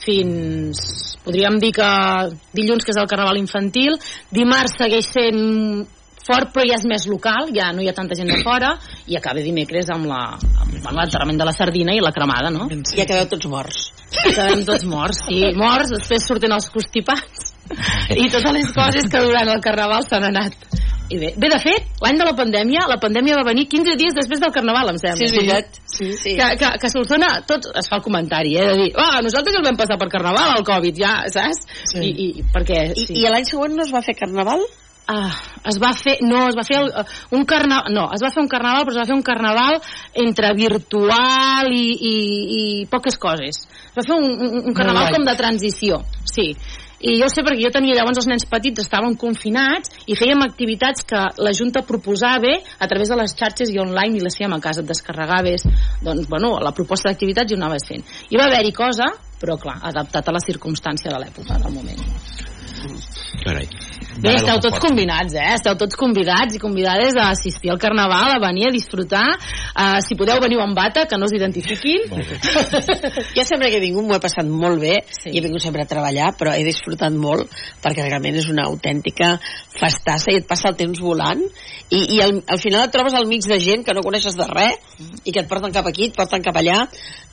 fins... 0.00 0.80
Podríem 1.26 1.58
dir 1.58 1.72
que 1.74 1.86
dilluns, 2.54 2.84
que 2.86 2.92
és 2.94 2.98
el 3.00 3.08
Carnaval 3.10 3.40
infantil, 3.40 3.96
dimarts 4.30 4.76
segueix 4.78 5.08
sent 5.10 5.40
fort 6.26 6.52
però 6.54 6.66
ja 6.68 6.78
és 6.78 6.86
més 6.88 7.06
local, 7.10 7.50
ja 7.54 7.70
no 7.72 7.84
hi 7.84 7.90
ha 7.90 7.96
tanta 7.96 8.18
gent 8.18 8.30
de 8.32 8.40
fora 8.44 8.74
i 9.06 9.18
acaba 9.18 9.44
dimecres 9.44 9.90
amb 9.94 10.08
la 10.10 10.22
amb, 10.36 10.78
bueno, 10.80 10.98
l'enterrament 11.00 11.38
de 11.40 11.48
la 11.48 11.54
sardina 11.56 11.94
i 11.94 12.02
la 12.02 12.14
cremada, 12.14 12.50
no? 12.54 12.68
i 12.70 13.04
acabeu 13.04 13.30
tots 13.30 13.50
morts 13.50 13.92
Quedem 14.06 14.62
tots 14.66 14.86
morts, 14.86 15.24
sí, 15.26 15.40
morts, 15.58 15.90
després 15.92 16.24
surten 16.28 16.52
els 16.54 16.68
constipats 16.72 17.52
i 18.14 18.28
totes 18.30 18.52
les 18.54 18.68
coses 18.74 19.08
que 19.10 19.22
durant 19.24 19.48
el 19.50 19.62
Carnaval 19.64 20.06
s'han 20.06 20.28
anat. 20.28 20.54
I 21.10 21.18
bé, 21.18 21.32
bé, 21.38 21.48
de 21.50 21.58
fet, 21.62 21.90
l'any 22.02 22.18
de 22.18 22.24
la 22.26 22.32
pandèmia, 22.38 22.86
la 22.90 22.98
pandèmia 23.02 23.36
va 23.38 23.44
venir 23.46 23.66
15 23.70 23.94
dies 23.98 24.14
després 24.14 24.40
del 24.42 24.54
Carnaval, 24.54 24.90
em 24.90 24.98
sembla. 24.98 25.18
sí, 25.20 25.26
és 25.28 25.34
veritat 25.36 25.78
sí, 25.84 26.08
sí. 26.18 26.32
Que, 26.38 26.48
que, 26.58 26.70
que 26.82 26.88
a 26.88 26.90
Solsona 26.90 27.28
tot 27.46 27.68
es 27.78 27.90
fa 27.90 28.00
el 28.00 28.06
comentari, 28.06 28.56
eh, 28.58 28.64
de 28.72 28.80
dir, 28.80 28.88
ah, 28.98 29.20
nosaltres 29.22 29.54
ja 29.54 29.62
el 29.62 29.68
vam 29.68 29.78
passar 29.78 29.98
per 30.00 30.10
Carnaval, 30.10 30.56
el 30.58 30.66
Covid, 30.66 30.98
ja, 30.98 31.12
saps? 31.30 31.62
Sí. 31.92 32.02
I, 32.02 32.10
i, 32.26 32.48
perquè, 32.54 32.80
I, 32.90 33.06
sí. 33.06 33.20
i 33.22 33.30
l'any 33.30 33.46
següent 33.46 33.78
no 33.78 33.86
es 33.86 33.94
va 33.94 34.02
fer 34.06 34.16
carnaval? 34.18 34.66
Ah, 35.06 35.30
es 35.70 35.76
va 35.78 35.92
fer, 35.94 36.16
no, 36.26 36.48
es 36.50 36.56
va 36.58 36.64
fer 36.66 36.80
el, 36.82 36.88
un 37.38 37.44
carnaval, 37.46 37.92
no, 37.94 38.08
es 38.14 38.22
va 38.24 38.32
fer 38.34 38.42
un 38.42 38.48
carnaval, 38.50 38.82
però 38.88 38.96
es 38.96 38.98
va 38.98 39.06
fer 39.06 39.14
un 39.14 39.22
carnaval 39.26 39.78
entre 40.18 40.50
virtual 40.58 41.70
i, 41.70 41.84
i, 41.94 42.16
i 42.56 42.64
poques 42.90 43.14
coses. 43.22 43.62
Es 43.92 43.94
va 44.00 44.02
fer 44.02 44.16
un, 44.18 44.26
un, 44.34 44.58
un 44.72 44.74
carnaval 44.74 45.14
com 45.14 45.28
de 45.28 45.36
transició, 45.38 46.00
sí. 46.26 46.50
I 47.06 47.18
jo 47.20 47.28
sé 47.28 47.44
perquè 47.44 47.60
jo 47.60 47.70
tenia 47.70 47.94
llavors 47.94 48.18
els 48.22 48.26
nens 48.30 48.46
petits 48.48 48.82
estaven 48.82 49.14
confinats 49.20 49.92
i 50.08 50.16
fèiem 50.18 50.42
activitats 50.42 51.04
que 51.06 51.22
la 51.44 51.52
Junta 51.54 51.84
proposava 51.86 52.54
a 52.56 52.88
través 52.88 53.12
de 53.12 53.18
les 53.20 53.36
xarxes 53.36 53.70
i 53.70 53.78
online 53.78 54.16
i 54.16 54.24
les 54.24 54.38
fèiem 54.38 54.56
a 54.56 54.62
casa, 54.64 54.82
et 54.82 54.88
descarregaves 54.88 55.68
doncs, 56.02 56.26
bueno, 56.32 56.56
la 56.58 56.72
proposta 56.74 57.12
d'activitats 57.12 57.52
i 57.52 57.54
ho 57.54 57.60
anaves 57.60 57.86
fent. 57.92 58.06
I 58.32 58.40
va 58.40 58.48
haver-hi 58.48 58.72
cosa, 58.74 59.12
però 59.38 59.60
clar, 59.60 59.76
adaptat 59.92 60.32
a 60.32 60.38
la 60.38 60.42
circumstància 60.42 61.12
de 61.12 61.20
l'època, 61.20 61.60
del 61.60 61.76
moment. 61.76 62.05
Carai. 63.44 63.68
Bé, 64.16 64.32
esteu 64.32 64.56
tots 64.64 64.80
combinats, 64.80 65.34
eh? 65.36 65.50
Esteu 65.58 65.74
tots 65.76 65.96
convidats 66.00 66.56
i 66.56 66.60
convidades 66.60 67.18
a 67.20 67.26
assistir 67.34 67.68
al 67.68 67.80
Carnaval, 67.80 68.30
a 68.32 68.40
venir 68.40 68.70
a 68.70 68.72
disfrutar. 68.72 69.26
Uh, 69.76 69.98
si 70.00 70.16
podeu, 70.16 70.40
veniu 70.40 70.62
amb 70.64 70.76
bata, 70.76 71.04
que 71.10 71.18
no 71.20 71.28
us 71.28 71.34
identifiquin. 71.36 72.06
Jo 73.36 73.44
sempre 73.44 73.68
que 73.68 73.76
he 73.76 73.82
vingut 73.82 74.06
m'ho 74.06 74.16
he 74.16 74.22
passat 74.22 74.48
molt 74.48 74.80
bé 74.80 74.94
Sí. 75.06 75.30
i 75.34 75.38
he 75.38 75.42
vingut 75.44 75.60
sempre 75.62 75.84
a 75.84 75.88
treballar, 75.88 76.30
però 76.38 76.54
he 76.56 76.64
disfrutat 76.64 77.12
molt 77.12 77.52
perquè 77.84 78.06
realment 78.06 78.38
és 78.40 78.48
una 78.52 78.64
autèntica 78.70 79.34
festassa 79.76 80.32
i 80.32 80.40
et 80.40 80.48
passa 80.48 80.70
el 80.70 80.78
temps 80.78 81.00
volant 81.04 81.42
i, 81.90 82.00
i 82.16 82.20
al, 82.24 82.38
al 82.48 82.60
final 82.62 82.86
et 82.86 82.94
trobes 82.94 83.14
al 83.14 83.28
mig 83.28 83.44
de 83.46 83.58
gent 83.62 83.84
que 83.86 83.94
no 83.94 84.04
coneixes 84.06 84.36
de 84.38 84.46
res 84.48 84.80
i 85.24 85.34
que 85.34 85.44
et 85.44 85.50
porten 85.50 85.74
cap 85.74 85.86
aquí, 85.86 86.08
et 86.08 86.16
porten 86.16 86.42
cap 86.44 86.56
allà. 86.56 86.86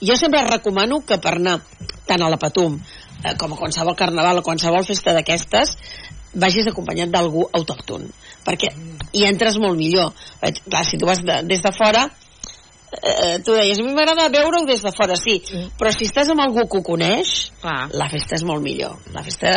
Jo 0.03 0.17
sempre 0.19 0.43
recomano 0.49 1.01
que 1.07 1.17
per 1.23 1.37
anar 1.39 1.59
tant 2.07 2.21
a 2.21 2.29
la 2.29 2.39
Patum 2.41 2.77
eh, 3.24 3.36
com 3.38 3.53
a 3.53 3.59
qualsevol 3.59 3.95
carnaval 3.95 4.39
o 4.39 4.45
qualsevol 4.45 4.86
festa 4.88 5.14
d'aquestes 5.14 5.78
vagis 6.34 6.68
acompanyat 6.72 7.11
d'algú 7.14 7.45
autòcton 7.53 8.07
perquè 8.45 8.72
hi 9.14 9.26
entres 9.30 9.59
molt 9.61 9.78
millor 9.78 10.11
Eh, 10.41 10.51
clar, 10.66 10.84
si 10.86 10.97
tu 10.97 11.05
vas 11.05 11.22
de, 11.24 11.41
des 11.47 11.61
de 11.61 11.72
fora 11.72 12.07
eh, 13.01 13.39
tu 13.43 13.53
deies, 13.55 13.80
a 13.80 13.84
mi 13.84 13.93
m'agrada 13.93 14.28
veure-ho 14.30 14.66
des 14.70 14.82
de 14.84 14.91
fora, 14.93 15.16
sí, 15.18 15.39
però 15.80 15.89
si 15.91 16.05
estàs 16.05 16.30
amb 16.30 16.43
algú 16.43 16.68
que 16.70 16.78
ho 16.78 16.84
coneix, 16.86 17.32
Clar. 17.61 17.88
la 17.97 18.05
festa 18.11 18.36
és 18.38 18.43
molt 18.45 18.61
millor. 18.61 18.99
La 19.16 19.24
festa 19.26 19.49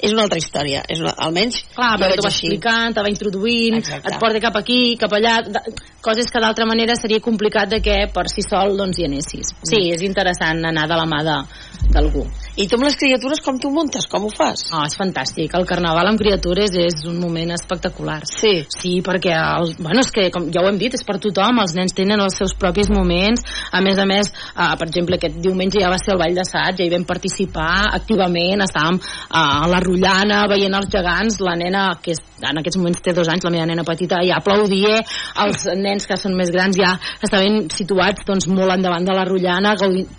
és 0.00 0.14
una 0.14 0.22
altra 0.24 0.38
història, 0.40 0.80
és 0.88 1.02
una, 1.02 1.12
almenys 1.20 1.58
Clar, 1.74 1.90
perquè 2.00 2.08
veig 2.08 2.20
t'ho 2.20 2.24
va 2.24 2.30
així. 2.32 2.46
explicant, 2.48 2.94
te 2.96 3.04
va 3.04 3.12
introduint, 3.12 3.76
Exacte. 3.82 4.08
et 4.14 4.18
porta 4.22 4.40
cap 4.46 4.56
aquí, 4.62 4.96
cap 5.00 5.12
allà, 5.12 5.34
de, 5.44 5.60
coses 6.00 6.30
que 6.32 6.40
d'altra 6.40 6.64
manera 6.66 6.96
seria 6.96 7.20
complicat 7.20 7.68
de 7.68 7.82
que 7.84 7.98
per 8.14 8.24
si 8.32 8.40
sol 8.46 8.76
doncs 8.80 8.96
hi 8.98 9.04
anessis. 9.10 9.52
Sí, 9.62 9.90
és 9.92 10.00
interessant 10.06 10.64
anar 10.64 10.88
de 10.88 10.96
la 10.96 11.04
mà 11.04 11.20
de- 11.26 11.42
d'algú. 11.88 12.24
I 12.60 12.66
tu 12.68 12.76
amb 12.76 12.84
les 12.84 12.96
criatures 12.98 13.40
com 13.44 13.58
tu 13.62 13.70
muntes? 13.72 14.06
Com 14.10 14.26
ho 14.26 14.30
fas? 14.34 14.66
Ah, 14.74 14.84
és 14.88 14.96
fantàstic. 14.98 15.54
El 15.56 15.66
carnaval 15.68 16.10
amb 16.10 16.20
criatures 16.20 16.74
és 16.76 17.04
un 17.08 17.16
moment 17.22 17.54
espectacular. 17.54 18.20
Sí. 18.28 18.52
Sí, 18.74 18.92
perquè, 19.06 19.32
el, 19.32 19.74
bueno, 19.78 20.02
és 20.04 20.10
que, 20.14 20.26
com 20.34 20.48
ja 20.52 20.62
ho 20.62 20.68
hem 20.70 20.78
dit, 20.80 20.94
és 20.94 21.04
per 21.06 21.18
tothom, 21.22 21.60
els 21.62 21.74
nens 21.78 21.94
tenen 21.96 22.20
els 22.20 22.36
seus 22.36 22.54
propis 22.58 22.90
moments, 22.92 23.44
a 23.72 23.82
més 23.84 23.98
a 23.98 24.06
més, 24.08 24.30
eh, 24.30 24.72
per 24.80 24.88
exemple, 24.88 25.16
aquest 25.16 25.38
diumenge 25.42 25.80
ja 25.82 25.92
va 25.92 25.98
ser 26.02 26.14
el 26.14 26.20
Ball 26.22 26.36
d'Assaig, 26.36 26.80
ja 26.80 26.86
hi 26.86 26.92
vam 26.92 27.06
participar 27.08 27.70
activament, 28.00 28.64
estàvem 28.66 29.00
eh, 29.00 29.38
a 29.38 29.70
la 29.70 29.82
Rotllana 29.84 30.42
veient 30.50 30.76
els 30.80 30.90
gegants, 30.92 31.40
la 31.46 31.56
nena, 31.60 31.86
que 32.02 32.14
és, 32.16 32.22
en 32.44 32.60
aquests 32.60 32.80
moments 32.80 33.00
té 33.04 33.14
dos 33.16 33.30
anys, 33.30 33.46
la 33.46 33.54
meva 33.54 33.68
nena 33.70 33.86
petita, 33.86 34.20
ja 34.26 34.40
aplaudia, 34.40 34.98
els 35.46 35.64
nens 35.80 36.08
que 36.08 36.18
són 36.20 36.36
més 36.36 36.52
grans 36.52 36.76
ja 36.76 36.96
estaven 37.22 37.68
situats 37.72 38.26
doncs, 38.26 38.50
molt 38.50 38.76
endavant 38.76 39.06
de 39.06 39.16
la 39.16 39.24
Rotllana, 39.28 39.76
gaudint... 39.80 40.10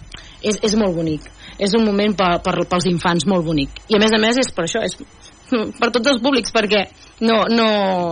És, 0.42 0.56
és 0.66 0.74
molt 0.74 0.96
bonic 0.98 1.28
és 1.62 1.76
un 1.78 1.86
moment 1.86 2.16
per, 2.18 2.32
per, 2.44 2.56
pels 2.70 2.90
infants 2.90 3.28
molt 3.30 3.46
bonic. 3.46 3.84
I 3.92 3.98
a 3.98 4.02
més 4.02 4.16
a 4.16 4.20
més 4.22 4.42
és 4.42 4.50
per 4.56 4.66
això 4.66 4.82
és 4.86 4.98
per 5.80 5.90
tots 5.92 6.14
els 6.14 6.22
públics 6.24 6.54
perquè 6.56 6.86
no, 7.22 7.44
no, 7.52 7.68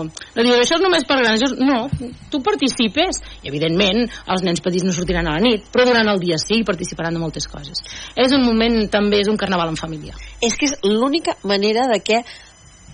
no 0.06 0.43
dius 0.45 0.60
això 0.60 0.78
és 0.78 0.84
només 0.84 1.06
per 1.10 1.18
grans 1.22 1.56
no, 1.58 1.80
tu 2.30 2.41
participes 2.45 3.22
i 3.41 3.50
evidentment 3.50 4.04
els 4.06 4.43
nens 4.45 4.62
petits 4.62 4.86
no 4.86 4.93
sortiran 4.93 5.30
a 5.30 5.38
la 5.38 5.43
nit 5.43 5.66
però 5.74 5.88
durant 5.88 6.12
el 6.12 6.22
dia 6.22 6.38
sí 6.41 6.62
participaran 6.68 7.16
de 7.16 7.24
moltes 7.24 7.47
coses. 7.50 7.82
És 8.16 8.36
un 8.36 8.45
moment 8.45 8.82
també 8.91 9.24
és 9.24 9.32
un 9.32 9.39
carnaval 9.39 9.74
en 9.74 9.80
família. 9.80 10.14
És 10.43 10.60
que 10.60 10.70
és 10.70 10.78
l'única 10.86 11.38
manera 11.47 11.88
de 11.89 12.00
que 12.06 12.22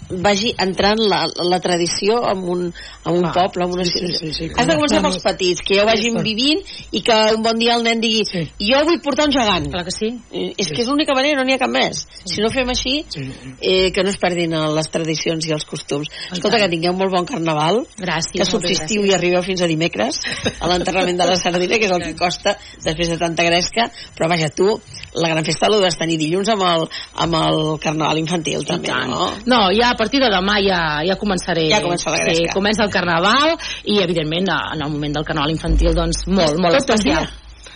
vagi 0.10 0.54
entrant 0.58 1.00
la, 1.00 1.26
la 1.50 1.60
tradició 1.60 2.20
en 2.30 2.44
un, 2.50 2.62
en 3.06 3.12
un 3.14 3.22
Clar. 3.22 3.34
poble, 3.34 3.66
en 3.66 3.72
una 3.74 3.86
Sí, 3.86 4.00
sí, 4.00 4.14
sí, 4.14 4.34
sí, 4.34 4.50
Has 4.56 4.68
de 4.68 4.74
com 4.74 4.82
començar 4.84 5.00
els 5.02 5.16
pels 5.16 5.24
petits, 5.24 5.62
que 5.66 5.76
ja 5.78 5.84
ho 5.84 5.88
vagin 5.88 6.18
vivint 6.24 6.62
i 6.92 7.02
que 7.02 7.16
un 7.36 7.44
bon 7.44 7.58
dia 7.58 7.76
el 7.76 7.84
nen 7.84 8.02
digui 8.02 8.24
Sí. 8.26 8.44
jo 8.60 8.84
vull 8.86 9.00
portar 9.02 9.26
un 9.28 9.34
gegant. 9.34 9.70
clar 9.72 9.84
que 9.86 9.92
sí 9.92 10.12
És 10.58 10.70
que 10.70 10.82
és 10.82 10.88
l'única 10.88 11.14
manera, 11.14 11.38
no 11.40 11.44
n'hi 11.46 11.54
ha 11.54 11.58
cap 11.58 11.70
més. 11.70 12.06
Si 12.26 12.42
no 12.42 12.50
fem 12.50 12.70
així, 12.70 13.06
Sí. 13.10 13.26
eh, 13.62 13.92
que 13.92 14.04
no 14.04 14.10
es 14.10 14.18
perdin 14.18 14.54
eh, 14.54 14.68
les 14.76 14.90
tradicions 14.92 15.46
i 15.48 15.52
els 15.52 15.66
costums. 15.66 16.08
Escolta, 16.32 16.58
que 16.60 16.70
tingueu 16.70 16.94
molt 16.94 17.12
bon 17.12 17.26
carnaval, 17.26 17.86
gràcies 17.98 18.32
que 18.38 18.46
subsistiu 18.46 19.02
gràcies. 19.02 19.12
i 19.12 19.16
arribeu 19.16 19.42
fins 19.44 19.62
a 19.62 19.68
dimecres 19.68 20.20
a 20.60 20.68
l'enterrament 20.68 21.18
de 21.18 21.26
la 21.26 21.36
sardina, 21.36 21.78
que 21.80 21.86
és 21.86 21.92
el 21.92 22.02
que 22.04 22.16
costa 22.16 22.58
després 22.84 23.10
de 23.10 23.18
tanta 23.18 23.44
gresca, 23.44 23.90
però 24.16 24.30
vaja, 24.30 24.50
tu, 24.50 24.80
la 25.16 25.30
gran 25.30 25.46
festa 25.46 25.70
l'ho 25.70 25.84
has 25.86 25.98
tenir 25.98 26.18
dilluns 26.18 26.50
amb 26.50 26.62
el, 26.64 26.88
amb 27.16 27.34
el 27.36 27.80
carnaval 27.80 28.18
infantil, 28.20 28.66
també, 28.66 28.90
no? 29.08 29.32
No, 29.46 29.72
ja 29.74 29.95
a 29.96 30.00
partir 30.00 30.22
de 30.24 30.30
demà 30.34 30.60
ja, 30.66 30.82
ja 31.08 31.18
començaré... 31.20 31.70
Ja 31.72 31.82
comença 31.84 32.14
la 32.14 32.22
Sí, 32.26 32.46
comença 32.54 32.86
el 32.86 32.92
carnaval 32.94 33.56
i, 33.84 33.98
evidentment, 34.04 34.52
en 34.76 34.86
el 34.86 34.92
moment 34.92 35.18
del 35.18 35.26
carnaval 35.28 35.56
infantil, 35.56 35.96
doncs, 35.96 36.26
molt, 36.28 36.60
molt 36.60 36.78
Tot 36.78 36.84
especial. 36.84 37.28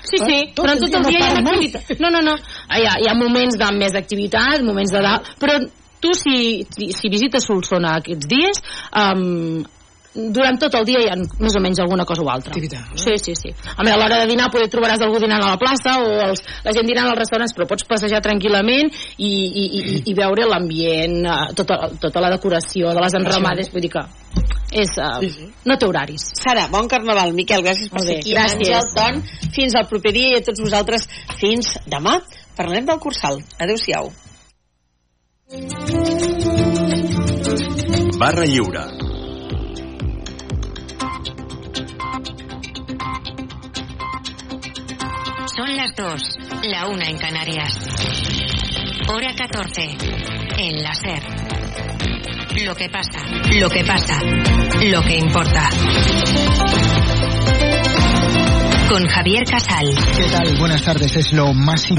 Sí, 0.09 0.17
sí, 0.17 0.37
Ah, 0.39 0.53
tot 0.55 0.65
però 0.65 0.75
el 0.75 0.79
tot 0.81 0.95
el 0.99 1.07
dia 1.09 1.19
hi 1.19 1.25
ha 1.27 1.41
activitat. 1.41 1.89
No, 2.01 2.09
no, 2.13 2.21
no. 2.25 2.37
Hi 2.73 2.85
ha, 2.87 2.95
hi 3.03 3.09
ha 3.09 3.17
moments 3.17 3.57
de 3.59 3.67
més 3.77 3.93
d'activitat, 3.93 4.63
moments 4.65 4.93
de... 4.95 5.01
Però 5.41 5.57
tu, 6.01 6.13
si, 6.17 6.63
si, 6.73 6.91
si 6.95 7.11
visites 7.11 7.45
Solsona 7.45 7.97
aquests 7.99 8.29
dies, 8.31 8.61
um, 8.95 9.59
durant 10.13 10.57
tot 10.59 10.73
el 10.79 10.85
dia 10.87 11.01
hi 11.03 11.09
ha 11.11 11.15
més 11.17 11.55
o 11.55 11.61
menys 11.61 11.79
alguna 11.83 12.05
cosa 12.05 12.23
o 12.25 12.29
altra. 12.31 12.53
Activitat, 12.53 12.95
Sí, 12.99 13.15
sí, 13.21 13.35
sí. 13.37 13.51
A 13.75 13.83
més, 13.83 13.93
a 13.93 13.97
l'hora 13.99 14.21
de 14.23 14.29
dinar 14.31 14.49
poder 14.51 14.69
trobaràs 14.71 15.03
algú 15.05 15.21
dinant 15.21 15.43
a 15.45 15.51
la 15.53 15.59
plaça 15.61 15.99
o 16.01 16.07
els, 16.25 16.41
la 16.65 16.73
gent 16.75 16.87
dinant 16.89 17.11
als 17.11 17.19
restaurants, 17.19 17.53
però 17.55 17.67
pots 17.69 17.85
passejar 17.89 18.21
tranquil·lament 18.25 18.89
i, 19.17 19.29
i, 19.29 19.65
i, 19.65 19.83
i 20.09 20.15
veure 20.17 20.47
l'ambient, 20.49 21.19
eh, 21.21 21.51
tota, 21.57 21.91
tota 22.01 22.23
la 22.25 22.31
decoració 22.33 22.93
de 22.95 23.03
les 23.05 23.17
enramades, 23.21 23.69
vull 23.73 23.85
dir 23.85 23.93
que 23.93 24.05
és, 24.69 24.91
uh, 25.01 25.17
sí, 25.23 25.29
sí. 25.33 25.47
no 25.65 25.77
té 25.81 25.87
horaris. 25.89 26.27
Sara, 26.37 26.67
bon 26.69 26.89
carnaval. 26.89 27.33
Miquel, 27.33 27.63
gràcies 27.65 27.89
per 27.89 28.03
ser 28.05 28.19
aquí. 28.19 28.35
gràcies. 28.37 28.69
Àngel, 28.69 28.93
Ton, 28.93 29.49
fins 29.55 29.77
al 29.77 29.87
proper 29.89 30.13
dia 30.13 30.35
i 30.35 30.39
a 30.41 30.45
tots 30.45 30.61
vosaltres 30.61 31.07
fins 31.41 31.73
demà. 31.89 32.19
Parlem 32.57 32.85
del 32.85 33.01
Cursal. 33.01 33.41
Adéu-siau. 33.57 34.11
Barra 38.19 38.45
lliure. 38.45 39.08
Son 45.59 45.75
las 45.75 45.93
dos, 45.93 46.21
la 46.63 46.87
una 46.87 47.09
en 47.09 47.17
Canarias. 47.17 47.77
Hora 49.09 49.35
14, 49.35 49.97
en 50.57 50.81
la 50.81 50.93
SER. 50.93 51.21
Lo 52.63 52.73
que 52.73 52.87
pasa, 52.87 53.19
lo 53.59 53.69
que 53.69 53.83
pasa, 53.83 54.21
lo 54.85 55.01
que 55.01 55.17
importa. 55.17 55.67
Con 58.87 59.05
Javier 59.05 59.43
Casal. 59.43 59.85
¿Qué 60.15 60.29
tal? 60.31 60.57
Buenas 60.59 60.81
tardes. 60.81 61.17
Es 61.17 61.33
lo 61.33 61.53
más 61.53 61.91